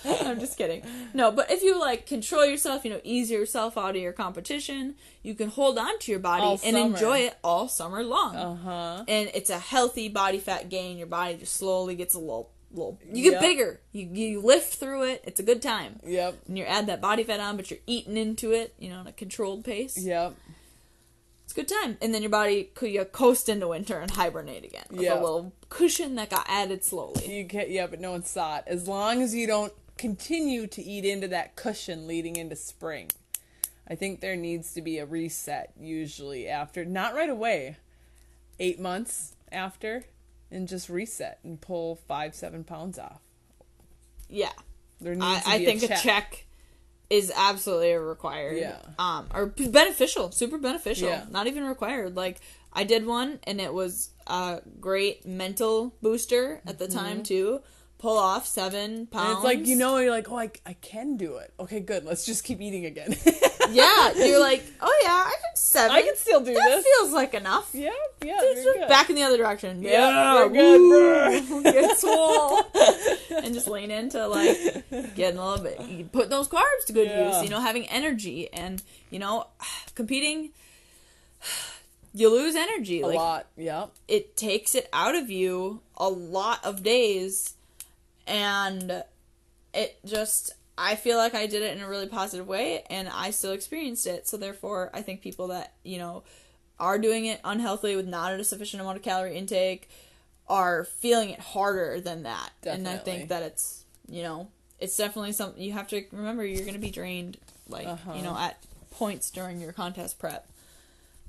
i'm 0.04 0.38
just 0.38 0.56
kidding 0.56 0.82
no 1.14 1.30
but 1.32 1.50
if 1.50 1.62
you 1.62 1.78
like 1.78 2.06
control 2.06 2.44
yourself 2.46 2.84
you 2.84 2.90
know 2.90 3.00
ease 3.02 3.30
yourself 3.30 3.76
out 3.76 3.96
of 3.96 4.02
your 4.02 4.12
competition 4.12 4.94
you 5.22 5.34
can 5.34 5.48
hold 5.48 5.78
on 5.78 5.98
to 5.98 6.10
your 6.12 6.20
body 6.20 6.42
All 6.42 6.60
and 6.64 6.76
summer. 6.76 6.94
enjoy 6.94 7.18
it 7.20 7.36
all 7.42 7.68
summer 7.68 8.02
long 8.04 8.36
uh 8.36 8.54
huh. 8.54 9.04
and 9.08 9.30
it's 9.34 9.50
a 9.50 9.58
healthy 9.58 10.08
body 10.08 10.38
fat 10.38 10.68
gain. 10.68 10.96
Your 10.96 11.06
body 11.06 11.36
just 11.36 11.54
slowly 11.54 11.94
gets 11.96 12.14
a 12.14 12.18
little, 12.18 12.50
little. 12.70 12.98
You 13.12 13.24
get 13.24 13.32
Yep. 13.32 13.40
bigger. 13.42 13.80
You 13.92 14.08
you 14.12 14.40
lift 14.40 14.74
through 14.74 15.04
it. 15.04 15.22
It's 15.24 15.40
a 15.40 15.42
good 15.42 15.60
time. 15.60 15.98
Yep. 16.06 16.38
And 16.46 16.56
you 16.58 16.64
add 16.64 16.86
that 16.86 17.00
body 17.00 17.24
fat 17.24 17.40
on, 17.40 17.56
but 17.56 17.70
you're 17.70 17.80
eating 17.86 18.16
into 18.16 18.52
it. 18.52 18.74
You 18.78 18.90
know, 18.90 19.00
in 19.00 19.06
a 19.06 19.12
controlled 19.12 19.64
pace. 19.64 19.98
Yep. 19.98 20.34
Good 21.58 21.66
time. 21.66 21.98
And 22.00 22.14
then 22.14 22.22
your 22.22 22.30
body 22.30 22.70
could 22.76 22.92
you 22.92 23.04
coast 23.04 23.48
into 23.48 23.66
winter 23.66 23.98
and 23.98 24.08
hibernate 24.12 24.64
again 24.64 24.84
with 24.90 25.00
Yeah. 25.00 25.14
a 25.14 25.20
little 25.20 25.52
cushion 25.68 26.14
that 26.14 26.30
got 26.30 26.46
added 26.48 26.84
slowly. 26.84 27.36
You 27.36 27.42
get 27.42 27.68
yeah, 27.68 27.88
but 27.88 28.00
no 28.00 28.12
one 28.12 28.22
saw 28.22 28.58
it. 28.58 28.64
As 28.68 28.86
long 28.86 29.22
as 29.22 29.34
you 29.34 29.48
don't 29.48 29.72
continue 29.96 30.68
to 30.68 30.80
eat 30.80 31.04
into 31.04 31.26
that 31.26 31.56
cushion 31.56 32.06
leading 32.06 32.36
into 32.36 32.54
spring. 32.54 33.10
I 33.88 33.96
think 33.96 34.20
there 34.20 34.36
needs 34.36 34.72
to 34.74 34.82
be 34.82 34.98
a 34.98 35.04
reset 35.04 35.72
usually 35.76 36.46
after 36.46 36.84
not 36.84 37.12
right 37.16 37.28
away. 37.28 37.76
Eight 38.60 38.78
months 38.78 39.34
after 39.50 40.04
and 40.52 40.68
just 40.68 40.88
reset 40.88 41.40
and 41.42 41.60
pull 41.60 41.96
five, 41.96 42.36
seven 42.36 42.62
pounds 42.62 43.00
off. 43.00 43.20
Yeah, 44.28 44.52
There 45.00 45.16
needs 45.16 45.26
I, 45.26 45.40
to 45.40 45.48
I 45.48 45.58
be 45.58 45.64
think 45.64 45.82
a 45.82 45.88
check. 45.88 45.98
a 45.98 46.02
check 46.02 46.44
is 47.10 47.32
absolutely 47.34 47.94
required. 47.94 48.58
Yeah. 48.58 48.76
Um, 48.98 49.26
or 49.34 49.46
beneficial, 49.46 50.30
super 50.30 50.58
beneficial. 50.58 51.08
Yeah. 51.08 51.24
Not 51.30 51.46
even 51.46 51.64
required. 51.64 52.16
Like 52.16 52.40
I 52.72 52.84
did 52.84 53.06
one, 53.06 53.40
and 53.44 53.60
it 53.60 53.72
was 53.72 54.10
a 54.26 54.60
great 54.80 55.26
mental 55.26 55.94
booster 56.02 56.60
at 56.66 56.78
the 56.78 56.88
time 56.88 57.22
too. 57.22 57.60
Pull 57.98 58.16
off 58.16 58.46
seven 58.46 59.06
pounds. 59.08 59.28
And 59.28 59.36
it's 59.38 59.44
like 59.44 59.66
you 59.66 59.74
know 59.74 59.98
you're 59.98 60.12
like, 60.12 60.30
"Oh, 60.30 60.38
I, 60.38 60.50
I 60.64 60.74
can 60.74 61.16
do 61.16 61.36
it." 61.38 61.52
Okay, 61.58 61.80
good. 61.80 62.04
Let's 62.04 62.24
just 62.24 62.44
keep 62.44 62.60
eating 62.60 62.86
again. 62.86 63.16
yeah, 63.72 64.12
you're 64.14 64.38
like, 64.38 64.62
oh 64.80 65.00
yeah, 65.02 65.10
I 65.26 65.34
can 65.42 65.56
seven. 65.56 65.96
I 65.96 66.02
can 66.02 66.16
still 66.16 66.38
do 66.40 66.54
that 66.54 66.64
this. 66.76 66.84
feels 66.84 67.12
like 67.12 67.34
enough. 67.34 67.70
yeah, 67.72 67.90
yeah. 68.24 68.38
It's 68.40 68.64
you're 68.64 68.74
good. 68.74 68.88
back 68.88 69.10
in 69.10 69.16
the 69.16 69.22
other 69.24 69.36
direction. 69.36 69.82
Yeah, 69.82 70.38
you're 70.38 70.48
good, 70.48 71.48
good, 71.48 71.64
Get 71.64 71.98
swole. 71.98 72.60
and 73.42 73.52
just 73.52 73.66
lean 73.66 73.90
into 73.90 74.28
like 74.28 74.56
getting 75.16 75.38
a 75.38 75.48
little 75.50 75.64
bit, 75.64 76.12
putting 76.12 76.30
those 76.30 76.46
carbs 76.48 76.84
to 76.86 76.92
good 76.92 77.08
Yeah. 77.08 77.32
use. 77.34 77.42
You 77.42 77.50
know, 77.50 77.60
having 77.60 77.86
energy 77.88 78.48
and 78.52 78.80
you 79.10 79.18
know, 79.18 79.48
competing. 79.96 80.50
You 82.14 82.30
lose 82.30 82.56
energy. 82.56 83.02
a 83.02 83.06
like 83.06 83.16
lot. 83.16 83.46
Yeah. 83.56 83.86
it 84.08 84.34
takes 84.36 84.74
it 84.74 84.88
out 84.92 85.14
of 85.14 85.30
you 85.30 85.82
a 85.96 86.08
lot 86.08 86.64
of 86.64 86.82
days, 86.82 87.54
and 88.28 89.02
it 89.74 89.98
just. 90.04 90.52
I 90.80 90.94
feel 90.94 91.16
like 91.16 91.34
I 91.34 91.46
did 91.48 91.62
it 91.62 91.76
in 91.76 91.82
a 91.82 91.88
really 91.88 92.06
positive 92.06 92.46
way, 92.46 92.84
and 92.88 93.08
I 93.08 93.30
still 93.32 93.50
experienced 93.50 94.06
it. 94.06 94.28
So 94.28 94.36
therefore, 94.36 94.90
I 94.94 95.02
think 95.02 95.22
people 95.22 95.48
that 95.48 95.72
you 95.82 95.98
know 95.98 96.22
are 96.78 96.98
doing 97.00 97.26
it 97.26 97.40
unhealthily 97.42 97.96
with 97.96 98.06
not 98.06 98.32
a 98.32 98.44
sufficient 98.44 98.80
amount 98.80 98.96
of 98.96 99.02
calorie 99.02 99.36
intake 99.36 99.90
are 100.48 100.84
feeling 100.84 101.30
it 101.30 101.40
harder 101.40 102.00
than 102.00 102.22
that. 102.22 102.50
And 102.64 102.86
I 102.88 102.96
think 102.98 103.28
that 103.30 103.42
it's 103.42 103.82
you 104.08 104.22
know 104.22 104.48
it's 104.78 104.96
definitely 104.96 105.32
something 105.32 105.60
you 105.60 105.72
have 105.72 105.88
to 105.88 106.04
remember. 106.12 106.44
You're 106.46 106.62
going 106.62 106.74
to 106.74 106.78
be 106.80 106.92
drained, 106.92 107.38
like 107.68 107.88
Uh-huh. 107.88 108.12
you 108.14 108.22
know, 108.22 108.36
at 108.38 108.56
points 108.92 109.30
during 109.32 109.60
your 109.60 109.72
contest 109.72 110.20
prep 110.20 110.48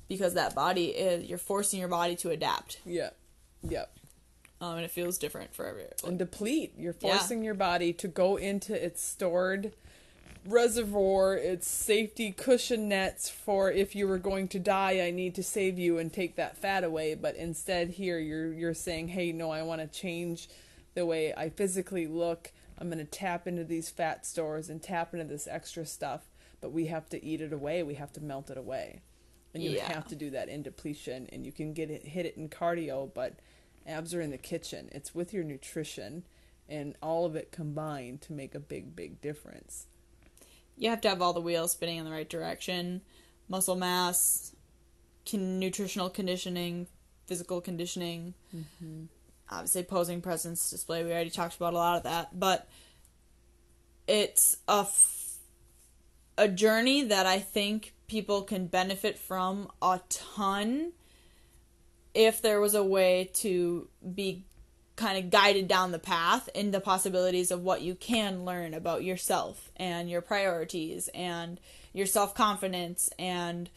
because 0.08 0.36
that 0.36 0.54
body 0.54 0.88
is 0.90 1.28
you're 1.28 1.38
forcing 1.40 1.80
your 1.80 1.90
body 1.90 2.16
to 2.18 2.30
adapt, 2.30 2.80
Yep. 2.86 3.16
Yep. 3.68 3.92
Um, 4.62 4.76
and 4.76 4.86
it 4.86 4.92
feels 4.92 5.18
different 5.18 5.54
for 5.54 5.66
every. 5.66 5.86
and 6.04 6.18
deplete. 6.20 6.74
You're 6.78 6.96
Yeah. 7.02 7.18
forcing 7.18 7.44
your 7.44 7.54
body 7.54 7.94
to 7.94 8.08
go 8.08 8.38
into 8.38 8.74
its 8.74 9.02
stored 9.02 9.74
reservoir, 10.46 11.36
its 11.36 11.68
safety 11.68 12.32
cushion 12.32 12.88
nets 12.88 13.30
for 13.30 13.72
if 13.72 13.96
you 13.96 14.08
were 14.08 14.18
going 14.18 14.48
to 14.50 14.60
die, 14.60 15.02
I 15.02 15.12
need 15.12 15.36
to 15.36 15.44
save 15.44 15.78
you 15.78 15.98
and 15.98 16.12
take 16.12 16.36
that 16.36 16.58
fat 16.58 16.84
away. 16.84 17.14
But 17.16 17.36
instead, 17.36 17.92
here 17.92 18.20
you're 18.20 18.54
you're 18.54 18.74
saying, 18.74 19.10
hey, 19.10 19.32
no, 19.32 19.52
I 19.52 19.62
want 19.64 19.82
to 19.82 19.88
change 19.88 20.50
the 20.96 21.06
way 21.06 21.34
I 21.34 21.50
physically 21.50 22.08
look. 22.08 22.52
I'm 22.78 22.88
going 22.90 23.00
to 23.00 23.06
tap 23.06 23.48
into 23.48 23.64
these 23.66 23.90
fat 23.90 24.26
stores 24.26 24.70
and 24.70 24.82
tap 24.82 25.14
into 25.14 25.26
this 25.26 25.48
extra 25.48 25.86
stuff. 25.86 26.22
But 26.62 26.72
we 26.72 26.88
have 26.88 27.10
to 27.10 27.24
eat 27.24 27.42
it 27.42 27.54
away. 27.54 27.84
We 27.84 27.96
have 27.96 28.12
to 28.14 28.22
melt 28.22 28.50
it 28.50 28.58
away. 28.58 29.02
And 29.54 29.64
you 29.64 29.72
Yeah. 29.72 29.92
have 29.94 30.08
to 30.08 30.16
do 30.16 30.30
that 30.32 30.48
in 30.50 30.62
depletion, 30.62 31.28
and 31.32 31.46
you 31.46 31.52
can 31.52 31.74
get 31.74 31.90
it 31.90 32.06
hit 32.06 32.26
it 32.26 32.38
in 32.38 32.50
cardio, 32.50 33.12
but 33.14 33.34
abs 33.90 34.14
are 34.14 34.22
in 34.22 34.32
the 34.32 34.38
kitchen. 34.38 34.90
It's 34.92 35.16
with 35.16 35.34
your 35.34 35.44
nutrition 35.44 36.24
and 36.70 36.96
all 37.02 37.26
of 37.26 37.36
it 37.36 37.52
combined 37.52 38.22
to 38.22 38.34
make 38.34 38.54
a 38.54 38.60
big, 38.60 38.96
big 38.96 39.22
difference. 39.22 39.88
You 40.78 40.90
have 40.90 41.02
to 41.02 41.10
have 41.10 41.22
all 41.22 41.34
the 41.34 41.42
wheels 41.42 41.72
spinning 41.72 41.98
in 41.98 42.06
the 42.06 42.12
right 42.12 42.30
direction, 42.30 43.02
muscle 43.50 43.76
mass, 43.76 44.56
con- 45.30 45.60
nutritional 45.60 46.10
conditioning, 46.10 46.88
physical 47.26 47.60
conditioning. 47.60 48.34
Mm-hmm. 48.56 49.06
Obviously, 49.52 49.84
posing 49.84 50.22
presence 50.22 50.70
display. 50.70 51.04
We 51.04 51.12
already 51.12 51.32
talked 51.32 51.56
about 51.58 51.74
a 51.74 51.78
lot 51.78 51.98
of 51.98 52.04
that, 52.04 52.40
but 52.40 52.70
it's 54.08 54.58
a 54.68 54.82
f- 54.82 55.38
a 56.38 56.48
journey 56.48 57.04
that 57.04 57.26
I 57.26 57.40
think 57.40 57.94
people 58.08 58.44
can 58.44 58.68
benefit 58.68 59.18
from 59.18 59.70
a 59.82 60.00
ton 60.08 60.94
if 62.14 62.42
there 62.42 62.60
was 62.60 62.76
a 62.76 62.84
way 62.84 63.30
to 63.34 63.88
be 64.14 64.44
kind 64.96 65.18
of 65.18 65.30
guided 65.32 65.68
down 65.68 65.92
the 65.92 66.00
path 66.00 66.50
in 66.54 66.72
the 66.72 66.82
possibilities 66.82 67.52
of 67.52 67.62
what 67.62 67.82
you 67.82 67.96
can 67.96 68.44
learn 68.44 68.74
about 68.74 69.02
yourself 69.02 69.72
and 69.78 70.10
your 70.10 70.22
priorities 70.22 71.08
and 71.14 71.60
your 71.94 72.06
self-confidence 72.06 73.10
and 73.18 73.70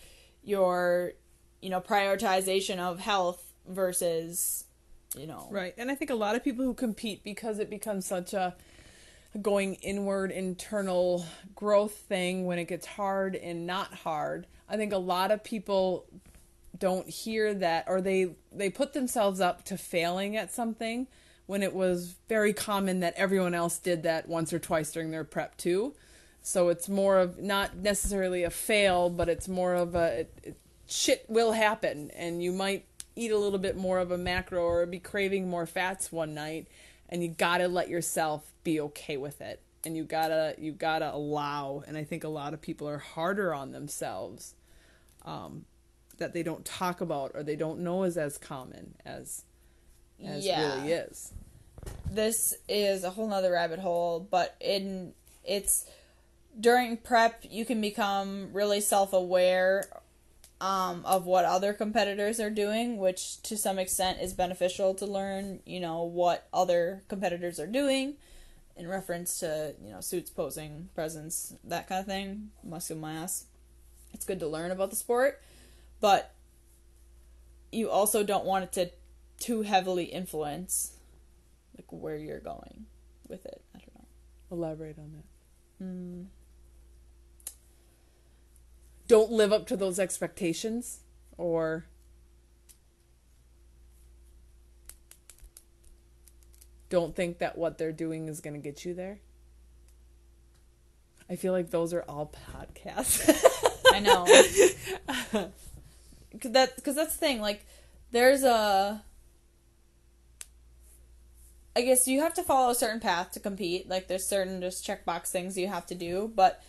your 0.43 1.13
you 1.61 1.71
know 1.71 1.81
prioritization 1.81 2.79
of 2.79 2.99
health 2.99 3.53
versus 3.69 4.65
you 5.17 5.27
know 5.27 5.47
Right. 5.51 5.75
And 5.79 5.91
I 5.93 5.95
think 5.95 6.11
a 6.11 6.17
lot 6.17 6.35
of 6.35 6.43
people 6.43 6.65
who 6.65 6.75
compete 6.75 7.23
because 7.23 7.61
it 7.61 7.71
becomes 7.71 8.05
such 8.05 8.35
a 8.35 8.57
going 9.41 9.75
inward 9.77 10.31
internal 10.31 11.25
growth 11.55 11.95
thing 11.95 12.47
when 12.47 12.59
it 12.59 12.67
gets 12.67 12.87
hard 12.87 13.37
and 13.37 13.67
not 13.67 13.95
hard. 13.95 14.47
I 14.69 14.77
think 14.77 14.93
a 14.93 14.99
lot 14.99 15.31
of 15.31 15.45
people 15.45 16.07
don't 16.79 17.09
hear 17.09 17.55
that 17.55 17.85
or 17.87 18.01
they 18.01 18.35
they 18.51 18.71
put 18.71 18.93
themselves 18.93 19.41
up 19.41 19.65
to 19.65 19.77
failing 19.77 20.37
at 20.37 20.53
something 20.53 21.07
when 21.47 21.63
it 21.63 21.75
was 21.75 22.15
very 22.29 22.53
common 22.53 23.01
that 23.01 23.15
everyone 23.17 23.55
else 23.55 23.79
did 23.79 24.05
that 24.05 24.29
once 24.29 24.53
or 24.53 24.59
twice 24.59 24.93
during 24.93 25.11
their 25.11 25.25
prep 25.25 25.57
too. 25.57 25.95
So 26.41 26.69
it's 26.71 26.89
more 26.89 27.19
of 27.19 27.39
not 27.39 27.77
necessarily 27.77 28.43
a 28.43 28.51
fail, 28.51 29.11
but 29.11 29.29
it's 29.29 29.49
more 29.49 29.75
of 29.75 29.95
a 29.95 30.21
it, 30.21 30.39
it, 30.43 30.57
shit 30.87 31.25
will 31.29 31.53
happen 31.53 32.11
and 32.11 32.43
you 32.43 32.53
might 32.53 32.87
eat 33.17 33.31
a 33.31 33.39
little 33.39 33.59
bit 33.59 33.77
more 33.77 33.99
of 33.99 34.11
a 34.11 34.19
macro 34.19 34.63
or 34.63 34.87
be 34.87 34.99
craving 34.99 35.49
more 35.49 35.67
fats 35.67 36.11
one 36.11 36.35
night 36.35 36.67
and 37.09 37.23
you 37.23 37.29
got 37.29 37.59
to 37.59 37.69
let 37.69 37.89
yourself 37.89 38.53
be 38.65 38.81
okay 38.81 39.17
with 39.17 39.41
it 39.41 39.61
and 39.85 39.97
you 39.97 40.05
got 40.05 40.29
to 40.29 40.55
you 40.59 40.73
got 40.73 40.99
to 40.99 41.15
allow 41.15 41.83
and 41.87 41.97
I 41.97 42.05
think 42.05 42.25
a 42.25 42.29
lot 42.29 42.55
of 42.55 42.61
people 42.61 42.89
are 42.89 42.99
harder 42.99 43.55
on 43.55 43.73
themselves 43.73 44.55
um, 45.25 45.65
that 46.19 46.33
they 46.33 46.43
don't 46.43 46.65
talk 46.65 47.01
about 47.01 47.33
or 47.35 47.43
they 47.43 47.57
don't 47.57 47.81
know 47.81 48.05
is 48.05 48.17
as 48.17 48.39
common 48.39 48.95
as 49.05 49.43
as 50.25 50.47
Yeah. 50.47 50.77
really 50.77 50.93
is. 50.93 51.33
this 52.11 52.55
is 52.69 53.03
a 53.03 53.11
whole 53.11 53.27
nother 53.29 53.51
rabbit 53.53 53.81
hole 53.81 54.21
but 54.31 54.55
in 54.61 55.15
it's 55.45 55.85
during 56.61 56.97
prep 56.97 57.43
you 57.51 57.65
can 57.65 57.81
become 57.81 58.51
really 58.53 58.81
self-aware 58.81 59.85
um, 60.61 61.05
of 61.05 61.27
what 61.27 61.45
other 61.45 61.73
competitors 61.73 62.39
are 62.39 62.51
doing 62.51 62.99
which 62.99 63.43
to 63.43 63.57
some 63.57 63.79
extent 63.81 64.21
is 64.21 64.33
beneficial 64.33 64.95
to 64.95 65.07
learn 65.07 65.59
you 65.67 65.81
know 65.81 66.05
what 66.05 66.47
other 66.53 67.03
competitors 67.09 67.59
are 67.59 67.67
doing 67.67 68.15
in 68.77 68.87
reference 68.87 69.39
to 69.41 69.75
you 69.85 69.91
know 69.91 70.01
suits 70.01 70.31
posing 70.31 70.89
presence 70.95 71.55
that 71.65 71.89
kind 71.89 72.01
of 72.01 72.07
thing 72.07 72.51
muscle 72.63 72.97
mass 72.97 73.47
it's 74.15 74.25
good 74.25 74.39
to 74.39 74.47
learn 74.47 74.71
about 74.71 74.91
the 74.91 74.97
sport 74.97 75.43
but 76.03 76.35
you 77.71 77.89
also 77.89 78.25
don't 78.25 78.45
want 78.45 78.65
it 78.65 78.73
to 78.73 78.91
too 79.43 79.63
heavily 79.63 80.05
influence 80.05 80.99
like 81.79 81.87
where 81.91 82.17
you're 82.17 82.41
going 82.41 82.85
with 83.29 83.47
it. 83.47 83.63
I 83.75 83.79
don't 83.79 83.95
know. 83.95 84.07
Elaborate 84.51 84.99
on 84.99 85.13
that. 85.13 85.85
Mm. 85.85 86.27
Don't 89.07 89.31
live 89.31 89.53
up 89.53 89.67
to 89.69 89.77
those 89.77 89.99
expectations 89.99 91.01
or 91.39 91.87
don't 96.89 97.15
think 97.15 97.39
that 97.39 97.57
what 97.57 97.79
they're 97.79 97.93
doing 97.93 98.29
is 98.29 98.41
going 98.41 98.55
to 98.55 98.61
get 98.61 98.85
you 98.85 98.93
there. 98.93 99.21
I 101.31 101.37
feel 101.37 101.53
like 101.53 101.71
those 101.71 101.95
are 101.95 102.03
all 102.09 102.35
podcasts. 102.53 103.31
I 103.93 104.01
know. 104.01 105.49
Cause 106.41 106.53
that 106.53 106.77
because 106.77 106.95
that's 106.95 107.13
the 107.15 107.19
thing. 107.19 107.41
Like, 107.41 107.65
there's 108.11 108.43
a. 108.43 109.03
I 111.75 111.81
guess 111.81 112.07
you 112.07 112.21
have 112.21 112.35
to 112.35 112.43
follow 112.43 112.71
a 112.71 112.75
certain 112.75 113.01
path 113.01 113.33
to 113.33 113.41
compete. 113.41 113.89
Like, 113.89 114.07
there's 114.07 114.27
certain 114.27 114.61
just 114.61 114.87
checkbox 114.87 115.29
things 115.29 115.57
you 115.57 115.69
have 115.69 115.87
to 115.87 115.95
do, 115.95 116.31
but 116.35 116.63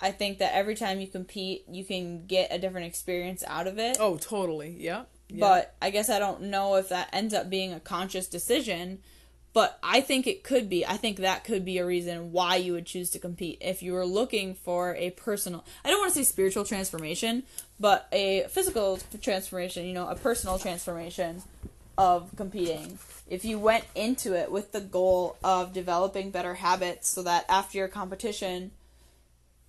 I 0.00 0.10
think 0.10 0.38
that 0.38 0.54
every 0.54 0.74
time 0.74 1.00
you 1.00 1.06
compete, 1.06 1.64
you 1.68 1.84
can 1.84 2.26
get 2.26 2.52
a 2.52 2.58
different 2.58 2.86
experience 2.86 3.42
out 3.46 3.66
of 3.66 3.78
it. 3.78 3.96
oh, 4.00 4.16
totally. 4.16 4.76
Yeah. 4.78 5.04
yeah. 5.28 5.40
But 5.40 5.74
I 5.82 5.90
guess 5.90 6.08
I 6.08 6.18
don't 6.18 6.42
know 6.42 6.76
if 6.76 6.88
that 6.88 7.08
ends 7.12 7.34
up 7.34 7.50
being 7.50 7.72
a 7.72 7.80
conscious 7.80 8.28
decision. 8.28 9.00
But 9.58 9.76
I 9.82 10.02
think 10.02 10.28
it 10.28 10.44
could 10.44 10.68
be. 10.68 10.86
I 10.86 10.96
think 10.96 11.16
that 11.16 11.42
could 11.42 11.64
be 11.64 11.78
a 11.78 11.84
reason 11.84 12.30
why 12.30 12.54
you 12.54 12.74
would 12.74 12.86
choose 12.86 13.10
to 13.10 13.18
compete 13.18 13.58
if 13.60 13.82
you 13.82 13.92
were 13.92 14.06
looking 14.06 14.54
for 14.54 14.94
a 14.94 15.10
personal. 15.10 15.64
I 15.84 15.90
don't 15.90 15.98
want 15.98 16.12
to 16.12 16.18
say 16.20 16.22
spiritual 16.22 16.64
transformation, 16.64 17.42
but 17.80 18.06
a 18.12 18.44
physical 18.50 19.00
transformation. 19.20 19.84
You 19.84 19.94
know, 19.94 20.06
a 20.06 20.14
personal 20.14 20.60
transformation 20.60 21.42
of 21.96 22.30
competing. 22.36 23.00
If 23.28 23.44
you 23.44 23.58
went 23.58 23.84
into 23.96 24.32
it 24.32 24.52
with 24.52 24.70
the 24.70 24.80
goal 24.80 25.36
of 25.42 25.72
developing 25.72 26.30
better 26.30 26.54
habits, 26.54 27.08
so 27.08 27.24
that 27.24 27.44
after 27.48 27.78
your 27.78 27.88
competition, 27.88 28.70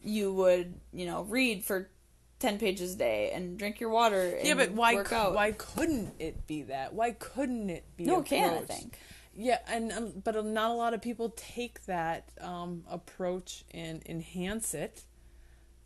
you 0.03 0.31
would, 0.31 0.75
you 0.93 1.07
know, 1.07 1.23
read 1.23 1.63
for 1.63 1.89
ten 2.37 2.59
pages 2.59 2.93
a 2.93 2.97
day 2.99 3.31
and 3.33 3.57
drink 3.57 3.79
your 3.79 3.89
water. 3.89 4.35
And 4.37 4.47
yeah, 4.47 4.53
but 4.53 4.69
why 4.69 4.97
why 4.97 5.51
couldn't 5.53 6.13
it 6.19 6.45
be 6.45 6.61
that? 6.61 6.93
Why 6.93 7.13
couldn't 7.13 7.71
it 7.71 7.85
be 7.97 8.05
No, 8.05 8.19
it 8.19 8.27
can. 8.27 8.53
I 8.53 8.61
think. 8.61 8.99
Yeah, 9.41 9.59
and 9.69 9.93
um, 9.93 10.11
but 10.21 10.43
not 10.45 10.69
a 10.69 10.73
lot 10.73 10.93
of 10.93 11.01
people 11.01 11.29
take 11.29 11.85
that 11.85 12.25
um, 12.41 12.83
approach 12.89 13.63
and 13.73 14.03
enhance 14.05 14.73
it 14.73 15.03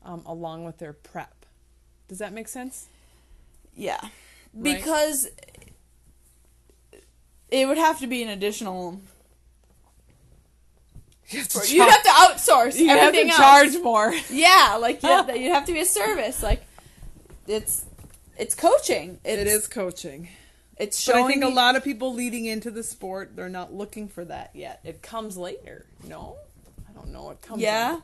um, 0.03 0.23
along 0.25 0.65
with 0.65 0.79
their 0.79 0.91
prep. 0.91 1.45
Does 2.07 2.17
that 2.17 2.33
make 2.33 2.47
sense? 2.47 2.87
Yeah. 3.75 3.99
Because 4.59 5.27
it 7.49 7.67
would 7.67 7.77
have 7.77 7.99
to 7.99 8.07
be 8.07 8.23
an 8.23 8.29
additional. 8.29 8.99
You 11.29 11.37
have 11.37 11.47
to, 11.49 11.67
You'd 11.75 11.87
have 11.87 12.03
to 12.03 12.09
outsource 12.09 12.75
you 12.75 12.87
have 12.87 13.13
to 13.13 13.19
else. 13.19 13.37
charge 13.37 13.77
more. 13.83 14.15
Yeah, 14.31 14.79
like 14.81 15.03
you'd 15.03 15.09
have, 15.09 15.27
to, 15.31 15.37
you'd 15.39 15.51
have 15.51 15.65
to 15.65 15.73
be 15.73 15.81
a 15.81 15.85
service. 15.85 16.41
Like 16.41 16.65
it's 17.47 17.85
it's 18.35 18.55
coaching. 18.55 19.19
It's, 19.23 19.41
It 19.41 19.45
is 19.47 19.67
coaching. 19.67 20.29
It's 20.77 21.05
But 21.05 21.13
showing. 21.13 21.25
I 21.25 21.27
think 21.27 21.43
a 21.43 21.49
lot 21.49 21.75
of 21.75 21.83
people 21.83 22.13
leading 22.13 22.45
into 22.45 22.71
the 22.71 22.83
sport, 22.83 23.35
they're 23.35 23.49
not 23.49 23.73
looking 23.73 24.07
for 24.07 24.25
that 24.25 24.51
yet. 24.53 24.79
It 24.83 25.01
comes 25.01 25.37
later. 25.37 25.85
No, 26.07 26.37
I 26.89 26.93
don't 26.93 27.11
know. 27.11 27.29
It 27.29 27.41
comes. 27.41 27.61
Yeah, 27.61 27.99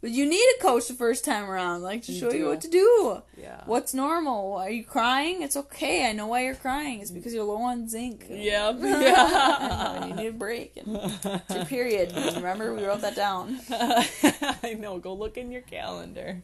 but 0.00 0.10
you 0.10 0.26
need 0.26 0.44
a 0.58 0.62
coach 0.62 0.86
the 0.86 0.94
first 0.94 1.24
time 1.24 1.50
around, 1.50 1.82
like 1.82 2.02
to 2.04 2.12
You 2.12 2.20
show 2.20 2.32
you 2.32 2.46
what 2.46 2.60
to 2.60 2.68
do. 2.68 3.20
Yeah. 3.36 3.62
What's 3.66 3.94
normal? 3.94 4.54
Are 4.54 4.70
you 4.70 4.84
crying? 4.84 5.42
It's 5.42 5.56
okay. 5.56 6.08
I 6.08 6.12
know 6.12 6.28
why 6.28 6.44
you're 6.44 6.54
crying. 6.54 7.00
It's 7.00 7.10
because 7.10 7.34
you're 7.34 7.42
low 7.42 7.62
on 7.62 7.88
zinc. 7.88 8.24
Yeah. 8.30 8.70
Yeah. 8.78 10.06
you 10.06 10.14
need 10.14 10.26
a 10.28 10.32
break. 10.32 10.76
And 10.76 10.96
it's 10.96 11.54
your 11.54 11.64
period. 11.64 12.12
Remember, 12.36 12.72
we 12.74 12.84
wrote 12.84 13.00
that 13.00 13.16
down. 13.16 13.58
I 13.70 14.76
know. 14.78 14.98
Go 14.98 15.14
look 15.14 15.36
in 15.36 15.50
your 15.50 15.62
calendar. 15.62 16.42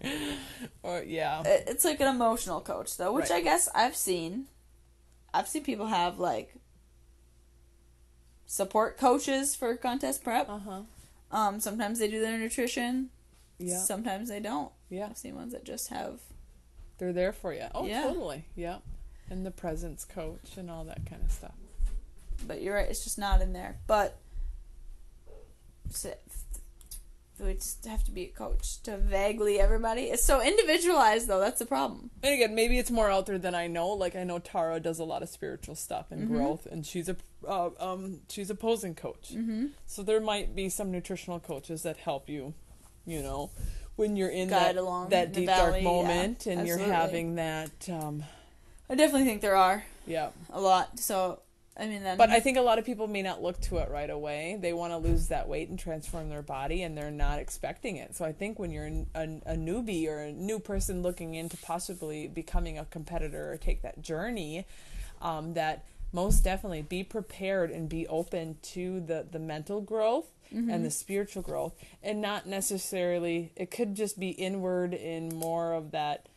Or 0.83 1.05
yeah. 1.07 1.43
It's 1.47 1.85
like 1.85 2.01
an 2.01 2.09
emotional 2.09 2.61
coach 2.61 2.97
though 2.97 3.13
which 3.13 3.31
Right. 3.31 3.39
i 3.39 3.41
guess 3.41 3.69
i've 3.75 3.97
seen 3.97 4.47
i've 5.35 5.49
seen 5.49 5.63
people 5.63 5.87
have 5.89 6.19
like 6.19 6.55
support 8.47 8.97
coaches 8.99 9.55
for 9.55 9.77
contest 9.77 10.23
prep 10.25 10.49
Uh 10.49 10.59
huh. 10.59 10.81
um 11.31 11.61
sometimes 11.61 11.99
they 11.99 12.09
do 12.09 12.21
their 12.21 12.39
nutrition 12.39 13.11
Yeah. 13.59 13.79
sometimes 13.79 14.29
they 14.29 14.41
don't 14.41 14.73
Yeah. 14.89 15.09
i've 15.11 15.19
seen 15.19 15.35
ones 15.35 15.53
that 15.53 15.65
just 15.65 15.89
have 15.89 16.21
They're 16.99 17.13
there 17.13 17.33
for 17.33 17.53
you. 17.53 17.67
Oh, 17.75 17.85
Yeah. 17.87 18.03
totally. 18.05 18.45
Yeah. 18.55 18.79
And 19.29 19.45
the 19.45 19.51
presence 19.51 20.05
coach 20.05 20.57
and 20.57 20.71
all 20.71 20.85
that 20.85 21.05
kind 21.07 21.23
of 21.25 21.33
stuff. 21.33 21.55
but 22.47 22.63
you're 22.63 22.75
right 22.77 22.89
it's 22.89 23.03
just 23.05 23.19
not 23.19 23.41
in 23.43 23.53
there 23.53 23.79
but 23.87 24.17
would 27.41 27.59
just 27.61 27.85
have 27.85 28.05
to 28.05 28.11
be 28.13 28.25
a 28.25 28.29
coach 28.29 28.81
to 28.83 28.97
vaguely 28.97 29.59
everybody 29.59 30.03
it's 30.03 30.25
so 30.25 30.41
individualized 30.41 31.27
though 31.27 31.41
that's 31.41 31.59
the 31.59 31.67
problem 31.67 32.11
And 32.23 32.35
again, 32.35 32.55
maybe 32.55 32.79
it's 32.79 32.91
more 32.91 33.11
out 33.11 33.27
there 33.27 33.39
than 33.39 33.55
I 33.55 33.67
know. 33.67 33.89
Like 33.89 34.17
I 34.17 34.25
know 34.25 34.39
Tara 34.39 34.81
does 34.81 34.99
a 34.99 35.05
lot 35.05 35.23
of 35.23 35.29
spiritual 35.29 35.75
stuff 35.75 36.07
and 36.11 36.23
Mm-hmm. 36.25 36.35
growth, 36.37 36.67
and 36.71 36.87
she's 36.87 37.09
a 37.09 37.17
uh, 37.47 37.71
um 37.79 38.21
she's 38.29 38.51
a 38.51 38.55
posing 38.55 38.95
coach. 38.95 39.33
mm-hmm. 39.35 39.67
So 39.87 40.03
there 40.03 40.21
might 40.21 40.55
be 40.55 40.69
some 40.69 40.91
nutritional 40.91 41.41
coaches 41.41 41.83
that 41.83 41.97
help 41.99 42.29
you, 42.29 42.55
you 43.05 43.23
know, 43.23 43.51
when 43.97 44.17
you're 44.17 44.31
in 44.31 44.49
Guide 44.49 44.77
that 44.77 44.81
along 44.81 45.09
that 45.11 45.33
deep 45.33 45.47
valley, 45.47 45.71
dark 45.71 45.77
yeah, 45.77 45.83
moment 45.83 46.47
and 46.47 46.67
you're 46.67 46.79
having 46.79 47.35
that 47.37 47.89
um 47.91 48.25
i 48.91 48.95
definitely 48.95 49.25
think 49.25 49.41
there 49.41 49.57
are 49.57 49.85
yeah. 50.07 50.31
a 50.53 50.61
lot 50.61 50.99
so 50.99 51.41
i 51.77 51.87
mean 51.87 52.03
then 52.03 52.17
But 52.17 52.31
I 52.31 52.41
think 52.41 52.57
a 52.57 52.61
lot 52.61 52.79
of 52.79 52.85
people 52.85 53.07
may 53.09 53.23
not 53.23 53.43
look 53.43 53.61
to 53.63 53.79
it 53.79 53.91
right 53.91 54.11
away. 54.11 54.57
They 54.61 54.73
want 54.73 54.93
to 54.93 54.99
lose 54.99 55.29
that 55.29 55.49
weight 55.49 55.69
and 55.69 55.79
transform 55.79 56.29
their 56.29 56.43
body, 56.43 56.83
and 56.83 56.97
they're 56.97 57.11
not 57.11 57.39
expecting 57.39 57.97
it. 57.97 58.15
So 58.15 58.25
I 58.25 58.33
think 58.33 58.59
when 58.59 58.71
you're 58.71 58.87
a, 59.15 59.23
a 59.47 59.57
newbie 59.57 60.07
or 60.09 60.21
a 60.21 60.33
new 60.33 60.59
person 60.61 61.03
looking 61.03 61.35
into 61.35 61.57
possibly 61.57 62.29
becoming 62.29 62.79
a 62.79 62.85
competitor 62.85 63.53
or 63.53 63.57
take 63.57 63.83
that 63.83 64.01
journey, 64.03 64.67
um, 65.21 65.55
that 65.55 65.85
most 66.13 66.45
definitely 66.45 66.83
be 66.83 67.03
prepared 67.03 67.71
and 67.73 67.89
be 67.89 68.07
open 68.07 68.57
to 68.63 69.01
the, 69.01 69.27
the 69.31 69.39
mental 69.41 69.81
growth 69.81 70.27
and 70.71 70.85
the 70.85 70.91
spiritual 70.91 71.43
growth, 71.43 71.75
and 72.05 72.21
not 72.21 72.47
necessarily. 72.47 73.51
It 73.57 73.73
could 73.73 73.97
just 73.97 74.21
be 74.21 74.29
inward 74.31 74.95
in 74.95 75.31
more 75.31 75.73
of 75.73 75.91
that 75.91 76.29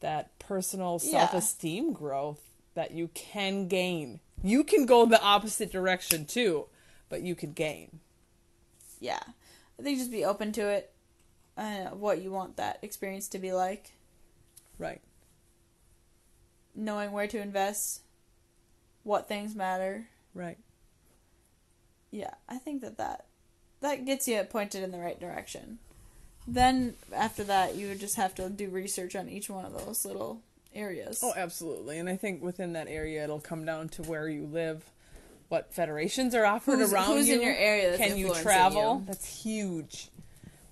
that 0.00 0.36
personal 0.40 0.98
self 0.98 1.30
esteem 1.34 1.92
growth 1.92 2.40
that 2.74 2.90
you 2.90 3.08
can 3.14 3.68
gain 3.68 4.18
You 4.42 4.64
can 4.64 4.86
go 4.86 5.04
the 5.06 5.20
opposite 5.22 5.70
direction 5.70 6.24
too, 6.24 6.66
but 7.08 7.22
you 7.22 7.34
can 7.34 7.52
gain. 7.52 8.00
Yeah. 8.98 9.20
I 9.78 9.82
think 9.82 9.98
just 9.98 10.10
be 10.10 10.24
open 10.24 10.52
to 10.52 10.68
it, 10.68 10.92
uh, 11.56 11.86
what 11.88 12.22
you 12.22 12.30
want 12.30 12.56
that 12.56 12.78
experience 12.82 13.28
to 13.28 13.38
be 13.38 13.52
like, 13.52 13.92
Right. 14.78 15.00
knowing 16.74 17.12
where 17.12 17.26
to 17.26 17.40
invest, 17.40 18.02
what 19.02 19.28
things 19.28 19.54
matter. 19.54 20.08
Right. 20.34 20.58
Yeah, 22.10 22.34
I 22.48 22.58
think 22.58 22.80
that 22.82 22.98
that, 22.98 23.26
that 23.80 24.04
gets 24.04 24.26
you 24.26 24.42
pointed 24.44 24.82
in 24.82 24.90
the 24.90 24.98
right 24.98 25.18
direction. 25.18 25.78
Then 26.46 26.94
after 27.14 27.44
that, 27.44 27.76
you 27.76 27.88
would 27.88 28.00
just 28.00 28.16
have 28.16 28.34
to 28.36 28.48
do 28.50 28.68
research 28.68 29.14
on 29.14 29.28
each 29.28 29.48
one 29.48 29.64
of 29.64 29.72
those 29.72 30.04
little 30.04 30.42
areas. 30.74 31.20
Oh, 31.22 31.32
absolutely. 31.36 31.98
And 31.98 32.08
I 32.08 32.16
think 32.16 32.42
within 32.42 32.72
that 32.74 32.88
area, 32.88 33.24
it'll 33.24 33.40
come 33.40 33.64
down 33.64 33.88
to 33.90 34.02
where 34.02 34.28
you 34.28 34.46
live, 34.46 34.84
what 35.48 35.72
federations 35.72 36.34
are 36.34 36.44
offered 36.46 36.78
Who's- 36.78 36.92
around 36.92 37.06
who's 37.16 37.28
you. 37.28 37.34
in 37.36 37.42
your 37.42 37.54
area 37.54 37.90
that's 37.90 38.02
Can 38.02 38.16
you 38.16 38.32
travel? 38.34 38.98
you? 39.00 39.06
That's 39.06 39.42
huge. 39.42 40.08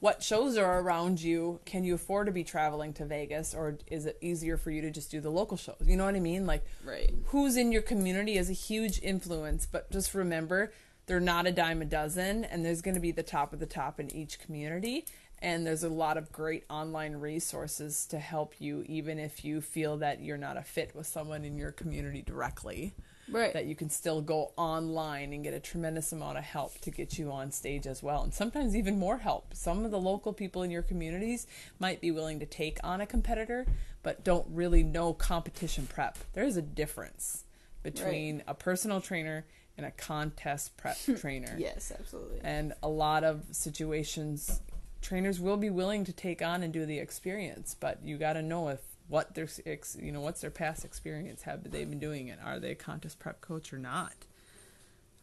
What 0.00 0.22
shows 0.22 0.56
are 0.56 0.78
around 0.80 1.20
you? 1.20 1.58
Can 1.64 1.82
you 1.82 1.94
afford 1.96 2.26
to 2.26 2.32
be 2.32 2.44
traveling 2.44 2.92
to 2.94 3.04
Vegas, 3.04 3.52
or 3.52 3.78
is 3.88 4.06
it 4.06 4.16
easier 4.20 4.56
for 4.56 4.70
you 4.70 4.80
to 4.82 4.92
just 4.92 5.10
do 5.10 5.20
the 5.20 5.30
local 5.30 5.56
shows? 5.56 5.74
You 5.84 5.96
know 5.96 6.04
what 6.04 6.14
I 6.14 6.20
mean? 6.20 6.46
Like, 6.46 6.62
Right. 6.84 7.12
who's 7.26 7.56
in 7.56 7.72
your 7.72 7.82
community 7.82 8.38
is 8.38 8.48
a 8.48 8.52
huge 8.52 9.02
influence. 9.02 9.66
But 9.66 9.90
just 9.90 10.14
remember, 10.14 10.72
they're 11.06 11.18
not 11.18 11.48
a 11.48 11.50
dime 11.50 11.82
a 11.82 11.84
dozen, 11.84 12.44
and 12.44 12.64
there's 12.64 12.80
going 12.80 12.94
to 12.94 13.00
be 13.00 13.10
the 13.10 13.24
top 13.24 13.52
of 13.52 13.58
the 13.58 13.66
top 13.66 13.98
in 13.98 14.14
each 14.14 14.38
community. 14.38 15.04
And 15.40 15.66
there's 15.66 15.84
a 15.84 15.88
lot 15.88 16.16
of 16.16 16.32
great 16.32 16.64
online 16.68 17.16
resources 17.16 18.06
to 18.06 18.18
help 18.18 18.54
you, 18.58 18.84
even 18.86 19.18
if 19.18 19.44
you 19.44 19.60
feel 19.60 19.98
that 19.98 20.20
you're 20.20 20.36
not 20.36 20.56
a 20.56 20.62
fit 20.62 20.94
with 20.94 21.06
someone 21.06 21.44
in 21.44 21.56
your 21.56 21.70
community 21.70 22.22
directly. 22.22 22.94
Right. 23.30 23.52
That 23.52 23.66
you 23.66 23.76
can 23.76 23.90
still 23.90 24.22
go 24.22 24.52
online 24.56 25.34
and 25.34 25.44
get 25.44 25.52
a 25.52 25.60
tremendous 25.60 26.12
amount 26.12 26.38
of 26.38 26.44
help 26.44 26.80
to 26.80 26.90
get 26.90 27.18
you 27.18 27.30
on 27.30 27.52
stage 27.52 27.86
as 27.86 28.02
well. 28.02 28.22
And 28.22 28.32
sometimes 28.32 28.74
even 28.74 28.98
more 28.98 29.18
help. 29.18 29.54
Some 29.54 29.84
of 29.84 29.90
the 29.90 30.00
local 30.00 30.32
people 30.32 30.62
in 30.62 30.70
your 30.70 30.82
communities 30.82 31.46
might 31.78 32.00
be 32.00 32.10
willing 32.10 32.40
to 32.40 32.46
take 32.46 32.78
on 32.82 33.02
a 33.02 33.06
competitor, 33.06 33.66
but 34.02 34.24
don't 34.24 34.46
really 34.48 34.82
know 34.82 35.12
competition 35.12 35.86
prep. 35.86 36.16
There's 36.32 36.56
a 36.56 36.62
difference 36.62 37.44
between 37.82 38.42
a 38.46 38.54
personal 38.54 39.00
trainer 39.00 39.44
and 39.76 39.86
a 39.86 39.90
contest 39.92 40.76
prep 40.76 40.96
trainer. 41.20 41.54
Yes, 41.58 41.92
absolutely. 41.96 42.40
And 42.42 42.72
a 42.82 42.88
lot 42.88 43.24
of 43.24 43.44
situations, 43.52 44.60
trainers 45.00 45.40
will 45.40 45.56
be 45.56 45.70
willing 45.70 46.04
to 46.04 46.12
take 46.12 46.42
on 46.42 46.62
and 46.62 46.72
do 46.72 46.84
the 46.86 46.98
experience, 46.98 47.76
but 47.78 47.98
you 48.04 48.18
got 48.18 48.34
to 48.34 48.42
know 48.42 48.68
if 48.68 48.80
what 49.08 49.34
their 49.34 49.48
ex- 49.64 49.96
you 50.00 50.12
know 50.12 50.20
what's 50.20 50.40
their 50.42 50.50
past 50.50 50.84
experience. 50.84 51.42
Have 51.42 51.70
they 51.70 51.84
been 51.84 51.98
doing 51.98 52.28
it? 52.28 52.38
Are 52.44 52.58
they 52.60 52.72
a 52.72 52.74
contest 52.74 53.18
prep 53.18 53.40
coach 53.40 53.72
or 53.72 53.78
not? 53.78 54.12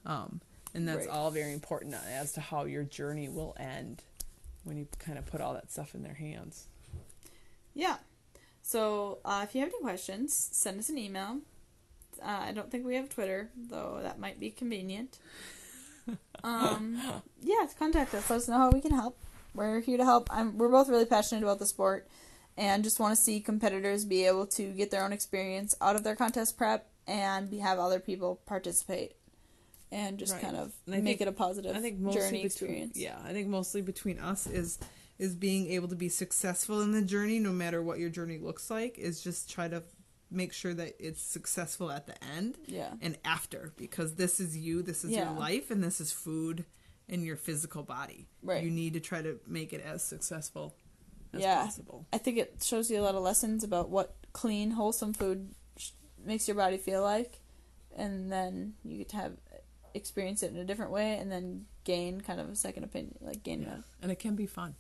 Um, 0.05 0.41
and 0.73 0.88
that's 0.88 1.07
Right. 1.07 1.09
all 1.09 1.30
very 1.32 1.53
important 1.53 1.93
as 1.93 2.34
to 2.34 2.41
how 2.41 2.65
your 2.65 2.84
journey 2.84 3.30
will 3.30 3.55
end 3.59 4.03
when 4.63 4.78
you 4.78 4.88
kind 4.99 5.17
of 5.17 5.26
put 5.28 5.39
all 5.41 5.53
that 5.53 5.71
stuff 5.71 5.93
in 5.93 6.01
their 6.03 6.15
hands. 6.15 6.65
Yeah. 7.73 7.97
So 8.63 9.19
uh, 9.23 9.41
if 9.47 9.53
you 9.53 9.61
have 9.61 9.69
any 9.69 9.82
questions, 9.84 10.34
send 10.51 10.80
us 10.80 10.89
an 10.89 10.97
email. 10.97 11.39
Uh, 12.21 12.45
I 12.47 12.51
don't 12.53 12.71
think 12.71 12.86
we 12.86 12.95
have 12.95 13.09
Twitter, 13.09 13.49
though 13.55 13.99
that 14.01 14.17
might 14.19 14.39
be 14.39 14.49
convenient. 14.51 15.17
Um, 16.43 17.01
yeah, 17.41 17.65
contact 17.80 18.13
us. 18.13 18.30
Let 18.30 18.36
us 18.38 18.47
know 18.47 18.57
how 18.59 18.69
we 18.69 18.80
can 18.80 18.91
help. 18.91 19.17
We're 19.56 19.80
here 19.80 19.97
to 19.97 20.03
help. 20.06 20.28
I'm, 20.32 20.58
we're 20.58 20.70
both 20.70 20.89
really 20.89 21.06
passionate 21.06 21.43
about 21.43 21.60
the 21.60 21.66
sport 21.66 22.08
and 22.58 22.84
just 22.84 22.99
want 22.99 23.16
to 23.16 23.22
see 23.22 23.39
competitors 23.39 24.06
be 24.06 24.26
able 24.26 24.45
to 24.47 24.72
get 24.74 24.91
their 24.91 25.03
own 25.03 25.14
experience 25.14 25.76
out 25.82 25.95
of 25.95 26.03
their 26.03 26.16
contest 26.16 26.58
prep 26.58 26.88
and 27.08 27.49
be, 27.49 27.60
have 27.60 27.80
other 27.80 27.99
people 27.99 28.41
participate 28.45 29.16
and 29.91 30.18
just 30.18 30.34
Right. 30.34 30.41
kind 30.41 30.56
of 30.58 30.74
And 30.88 31.03
make 31.03 31.20
think- 31.20 31.22
it 31.22 31.28
a 31.28 31.32
positive 31.32 31.76
I 31.76 31.80
think 31.80 31.99
mostly 31.99 32.20
journey 32.22 32.32
between, 32.32 32.45
experience. 32.45 32.97
Yeah, 32.97 33.18
I 33.24 33.32
think 33.34 33.47
mostly 33.47 33.82
between 33.82 34.20
us 34.20 34.45
is 34.47 34.78
is 35.18 35.34
being 35.34 35.72
able 35.72 35.88
to 35.88 35.95
be 35.95 36.10
successful 36.10 36.82
in 36.82 36.91
the 36.91 37.01
journey, 37.01 37.39
no 37.39 37.53
matter 37.53 37.82
what 37.82 37.99
your 37.99 38.10
journey 38.10 38.38
looks 38.38 38.70
like. 38.70 38.97
Is 38.97 39.22
just 39.24 39.49
try 39.49 39.70
to 39.70 39.82
make 40.30 40.51
sure 40.51 40.74
that 40.74 40.95
it's 40.99 41.22
successful 41.22 41.89
at 41.89 42.06
the 42.06 42.22
end 42.36 42.58
Yeah. 42.66 42.95
and 43.01 43.18
after, 43.24 43.72
because 43.78 44.16
this 44.16 44.41
is 44.41 44.58
you, 44.58 44.82
this 44.82 45.06
is 45.06 45.12
Yeah. 45.12 45.30
your 45.32 45.39
life, 45.39 45.72
and 45.72 45.82
this 45.82 46.01
is 46.01 46.12
food 46.12 46.66
in 47.08 47.24
your 47.24 47.36
physical 47.36 47.84
body. 47.84 48.28
Right. 48.41 48.64
You 48.64 48.72
need 48.72 48.93
to 48.93 48.99
try 48.99 49.22
to 49.22 49.39
make 49.47 49.74
it 49.74 49.82
as 49.86 50.03
successful 50.03 50.76
as 51.34 51.41
Yeah. 51.41 51.64
possible. 51.64 52.06
I 52.12 52.18
think 52.18 52.38
it 52.38 52.64
shows 52.64 52.89
you 52.89 52.99
a 52.99 53.03
lot 53.03 53.16
of 53.16 53.22
lessons 53.24 53.64
about 53.64 53.89
what 53.89 54.16
clean, 54.34 54.72
wholesome 54.72 55.14
food 55.14 55.53
sh- 55.78 55.91
makes 56.24 56.47
your 56.47 56.56
body 56.58 56.78
feel 56.78 57.01
like, 57.03 57.41
and 57.95 58.32
then 58.32 58.74
you 58.84 58.97
get 58.97 59.10
to 59.10 59.16
have 59.18 59.34
experience 59.93 60.43
it 60.43 60.51
in 60.51 60.58
a 60.58 60.66
different 60.66 60.91
way, 60.91 61.18
and 61.18 61.32
then 61.32 61.66
gain 61.86 62.20
kind 62.22 62.39
of 62.41 62.49
a 62.49 62.56
second 62.56 62.84
opinion, 62.84 63.16
like 63.22 63.43
gain 63.43 63.62
Yeah, 63.62 63.78
and 64.01 64.12
it 64.12 64.20
can 64.20 64.36
be 64.36 64.45
fun. 64.47 64.76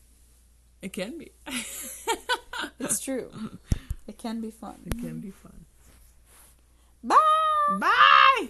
It 0.81 0.91
can 0.93 1.17
be. 1.17 1.31
It's 2.79 2.99
true. 2.99 3.31
it 4.07 4.17
can 4.17 4.41
be 4.41 4.51
fun. 4.51 4.81
It 4.85 4.97
can 4.99 5.19
be 5.21 5.31
fun. 5.31 5.65
Bye. 7.03 7.15
Bye. 7.79 8.49